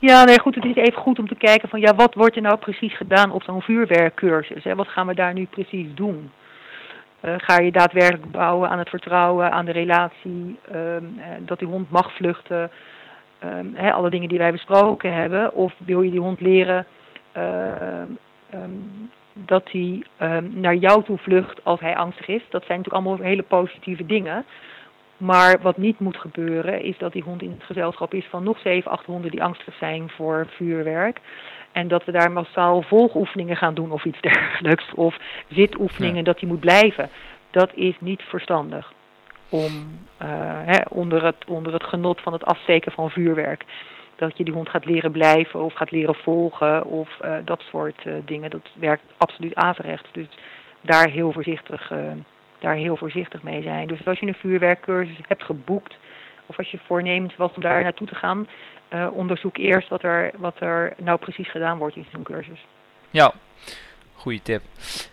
Ja, 0.00 0.24
nee, 0.24 0.40
goed. 0.40 0.54
Het 0.54 0.64
is 0.64 0.74
even 0.74 1.02
goed 1.02 1.18
om 1.18 1.28
te 1.28 1.34
kijken 1.34 1.68
van 1.68 1.80
ja, 1.80 1.94
wat 1.94 2.14
wordt 2.14 2.36
er 2.36 2.42
nou 2.42 2.56
precies 2.56 2.96
gedaan 2.96 3.30
op 3.30 3.42
zo'n 3.42 3.62
vuurwerkcursus? 3.62 4.64
Hè? 4.64 4.74
Wat 4.74 4.88
gaan 4.88 5.06
we 5.06 5.14
daar 5.14 5.32
nu 5.32 5.44
precies 5.44 5.94
doen? 5.94 6.30
Uh, 7.24 7.34
ga 7.36 7.60
je 7.60 7.72
daadwerkelijk 7.72 8.30
bouwen 8.30 8.68
aan 8.68 8.78
het 8.78 8.88
vertrouwen, 8.88 9.52
aan 9.52 9.64
de 9.64 9.72
relatie, 9.72 10.58
um, 10.74 11.20
dat 11.38 11.58
die 11.58 11.68
hond 11.68 11.90
mag 11.90 12.12
vluchten, 12.12 12.70
hè, 13.74 13.92
alle 13.92 14.10
dingen 14.10 14.28
die 14.28 14.38
wij 14.38 14.52
besproken 14.52 15.12
hebben, 15.12 15.54
of 15.54 15.74
wil 15.78 16.02
je 16.02 16.10
die 16.10 16.20
hond 16.20 16.40
leren 16.40 16.86
um, 18.54 19.10
dat 19.32 19.70
hij 19.70 20.02
naar 20.50 20.74
jou 20.74 21.04
toe 21.04 21.18
vlucht 21.18 21.64
als 21.64 21.80
hij 21.80 21.96
angstig 21.96 22.28
is? 22.28 22.42
Dat 22.50 22.64
zijn 22.64 22.78
natuurlijk 22.78 23.06
allemaal 23.06 23.26
hele 23.26 23.42
positieve 23.42 24.06
dingen. 24.06 24.44
Maar 25.16 25.60
wat 25.62 25.76
niet 25.76 26.00
moet 26.00 26.16
gebeuren 26.16 26.82
is 26.82 26.98
dat 26.98 27.12
die 27.12 27.22
hond 27.22 27.42
in 27.42 27.50
het 27.50 27.62
gezelschap 27.62 28.14
is 28.14 28.26
van 28.26 28.42
nog 28.42 28.58
zeven, 28.58 28.90
acht 28.90 29.04
honden 29.04 29.30
die 29.30 29.42
angstig 29.42 29.74
zijn 29.74 30.08
voor 30.08 30.46
vuurwerk. 30.50 31.20
En 31.76 31.88
dat 31.88 32.04
we 32.04 32.12
daar 32.12 32.32
massaal 32.32 32.82
volgoefeningen 32.82 33.56
gaan 33.56 33.74
doen 33.74 33.90
of 33.90 34.04
iets 34.04 34.20
dergelijks. 34.30 34.94
Of 34.94 35.16
zitoefeningen, 35.48 36.16
ja. 36.16 36.22
dat 36.22 36.38
die 36.38 36.48
moet 36.48 36.60
blijven. 36.60 37.10
Dat 37.50 37.70
is 37.74 37.94
niet 38.00 38.22
verstandig. 38.22 38.92
Om 39.48 39.98
uh, 40.22 40.28
hè, 40.64 40.80
onder, 40.88 41.24
het, 41.24 41.44
onder 41.46 41.72
het 41.72 41.84
genot 41.84 42.20
van 42.20 42.32
het 42.32 42.44
afsteken 42.44 42.92
van 42.92 43.10
vuurwerk. 43.10 43.64
Dat 44.16 44.36
je 44.38 44.44
die 44.44 44.54
hond 44.54 44.68
gaat 44.68 44.84
leren 44.84 45.10
blijven 45.12 45.60
of 45.60 45.74
gaat 45.74 45.90
leren 45.90 46.14
volgen 46.14 46.84
of 46.84 47.08
uh, 47.24 47.36
dat 47.44 47.62
soort 47.70 48.04
uh, 48.04 48.14
dingen. 48.24 48.50
Dat 48.50 48.68
werkt 48.74 49.02
absoluut 49.16 49.54
averechts. 49.54 50.08
Dus 50.12 50.28
daar 50.80 51.08
heel 51.08 51.32
voorzichtig, 51.32 51.92
daar 52.58 52.74
heel 52.74 52.96
voorzichtig 52.96 53.42
mee 53.42 53.62
zijn. 53.62 53.86
Dus 53.86 54.06
als 54.06 54.18
je 54.18 54.26
een 54.26 54.34
vuurwerkcursus 54.34 55.18
hebt 55.28 55.42
geboekt 55.42 55.96
of 56.46 56.58
als 56.58 56.70
je 56.70 56.78
voornemens 56.86 57.36
was 57.36 57.50
om 57.54 57.62
daar 57.62 57.82
naartoe 57.82 58.06
te 58.06 58.14
gaan, 58.14 58.48
uh, 58.90 59.08
onderzoek 59.12 59.56
eerst 59.56 59.88
wat 59.88 60.02
er, 60.02 60.30
wat 60.36 60.60
er 60.60 60.94
nou 60.96 61.18
precies 61.18 61.50
gedaan 61.50 61.78
wordt 61.78 61.96
in 61.96 62.06
zo'n 62.12 62.22
cursus. 62.22 62.66
Ja, 63.10 63.32
goede 64.14 64.42
tip. 64.42 64.62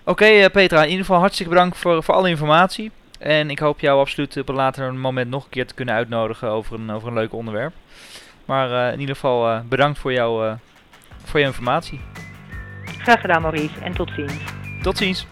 Oké 0.06 0.50
Petra, 0.50 0.82
in 0.82 0.90
ieder 0.90 1.06
geval 1.06 1.20
hartstikke 1.20 1.52
bedankt 1.52 1.78
voor, 1.78 2.04
voor 2.04 2.14
alle 2.14 2.30
informatie. 2.30 2.92
En 3.20 3.50
ik 3.50 3.60
hoop 3.60 3.80
jou 3.80 4.00
absoluut 4.00 4.38
op 4.38 4.50
een 4.50 4.56
later 4.56 4.94
moment 4.94 5.30
nog 5.30 5.44
een 5.44 5.50
keer 5.50 5.68
te 5.68 5.74
kunnen 5.74 5.96
uitnodigen 5.96 6.50
over 6.50 6.80
een, 6.80 6.92
over 6.92 7.08
een 7.08 7.14
leuk 7.14 7.34
onderwerp. 7.34 7.74
Maar 8.46 8.94
in 8.94 9.00
ieder 9.00 9.16
geval 9.16 9.64
bedankt 9.64 10.00
voor, 10.00 10.14
jou, 10.14 10.58
voor 11.24 11.40
je 11.40 11.46
informatie. 11.46 12.02
Graag 12.86 13.22
gedaan 13.22 13.42
Maurice 13.42 13.80
en 13.80 13.94
tot 13.94 14.12
ziens. 14.16 14.44
Tot 14.82 14.98
ziens. 14.98 15.28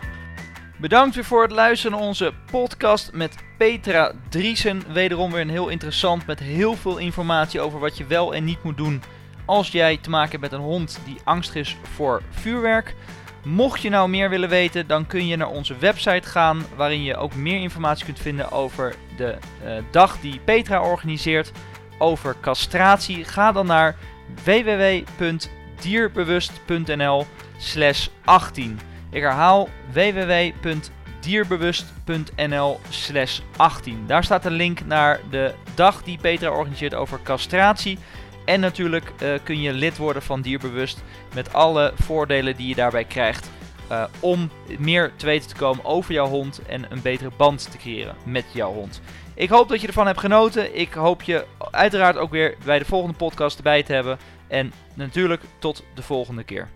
Bedankt 0.82 1.16
weer 1.16 1.26
voor 1.26 1.42
het 1.42 1.52
luisteren 1.52 1.98
naar 1.98 2.08
onze 2.08 2.34
podcast 2.52 3.12
met 3.14 3.36
Petra 3.58 4.12
Driesen. 4.30 4.84
Wederom 4.94 5.32
weer 5.32 5.42
een 5.42 5.50
heel 5.50 5.68
interessant 5.68 6.26
met 6.26 6.40
heel 6.40 6.76
veel 6.76 6.98
informatie 6.98 7.62
over 7.62 7.80
wat 7.80 7.98
je 7.98 8.06
wel 8.06 8.34
en 8.34 8.44
niet 8.44 8.64
moet 8.64 8.78
doen 8.78 9.02
als 9.46 9.72
jij 9.72 9.98
te 9.98 10.10
maken 10.10 10.30
hebt 10.30 10.42
met 10.42 10.52
een 10.52 10.60
hond 10.60 11.00
die 11.06 11.18
angstig 11.24 11.56
is 11.56 11.78
voor 11.96 12.22
vuurwerk. 12.30 12.96
Mocht 13.44 13.82
je 13.82 13.90
nou 13.90 14.10
meer 14.10 14.30
willen 14.30 14.50
weten, 14.50 14.88
dan 14.88 15.08
kun 15.08 15.28
je 15.28 15.36
naar 15.36 15.50
onze 15.50 15.78
website 15.78 16.30
gaan 16.30 16.66
waarin 16.76 17.04
je 17.04 17.18
ook 17.18 17.36
meer 17.36 17.62
informatie 17.62 18.06
kunt 18.06 18.20
vinden 18.20 18.52
over 18.52 18.96
de 19.18 19.38
uh, 19.64 19.72
dag 19.92 20.20
die 20.20 20.40
Petra 20.40 20.82
organiseert 20.82 21.52
over 21.98 22.36
castratie. 22.42 23.24
Ga 23.24 23.52
dan 23.52 23.66
naar 23.66 23.96
www.dierbewust.nl 24.44 27.26
slash 27.58 28.08
18. 28.26 28.91
Ik 29.12 29.22
herhaal 29.22 29.70
www.dierbewust.nl 29.94 32.80
slash 32.90 33.40
18. 33.58 34.04
Daar 34.08 34.24
staat 34.24 34.46
een 34.46 34.52
link 34.52 34.86
naar 34.86 35.20
de 35.30 35.54
dag 35.76 36.04
die 36.04 36.18
Petra 36.18 36.50
organiseert 36.50 36.94
over 36.94 37.20
castratie. 37.24 37.98
En 38.46 38.60
natuurlijk 38.60 39.12
uh, 39.24 39.34
kun 39.44 39.62
je 39.62 39.74
lid 39.74 39.98
worden 39.98 40.22
van 40.22 40.42
Dierbewust 40.42 41.04
met 41.34 41.54
alle 41.54 41.94
voordelen 41.96 42.56
die 42.56 42.68
je 42.68 42.76
daarbij 42.76 43.04
krijgt. 43.04 43.50
Uh, 43.92 44.04
om 44.20 44.50
meer 44.78 45.12
te 45.16 45.26
weten 45.26 45.50
te 45.50 45.56
komen 45.56 45.86
over 45.86 46.14
jouw 46.14 46.28
hond 46.28 46.62
en 46.66 46.86
een 46.90 47.02
betere 47.02 47.32
band 47.38 47.72
te 47.72 47.78
creëren 47.78 48.16
met 48.26 48.46
jouw 48.54 48.74
hond. 48.74 49.02
Ik 49.34 49.50
hoop 49.50 49.70
dat 49.70 49.82
je 49.82 49.88
ervan 49.88 50.06
hebt 50.06 50.20
genoten. 50.20 50.80
Ik 50.80 50.94
hoop 50.94 51.22
je 51.22 51.46
uiteraard 51.72 52.18
ook 52.18 52.32
weer 52.32 52.56
bij 52.66 52.80
de 52.80 52.86
volgende 52.86 53.18
podcast 53.18 53.58
erbij 53.58 53.84
te 53.84 53.94
hebben. 53.94 54.18
En 54.48 54.74
natuurlijk 54.94 55.42
tot 55.60 55.84
de 55.94 56.02
volgende 56.02 56.44
keer. 56.44 56.70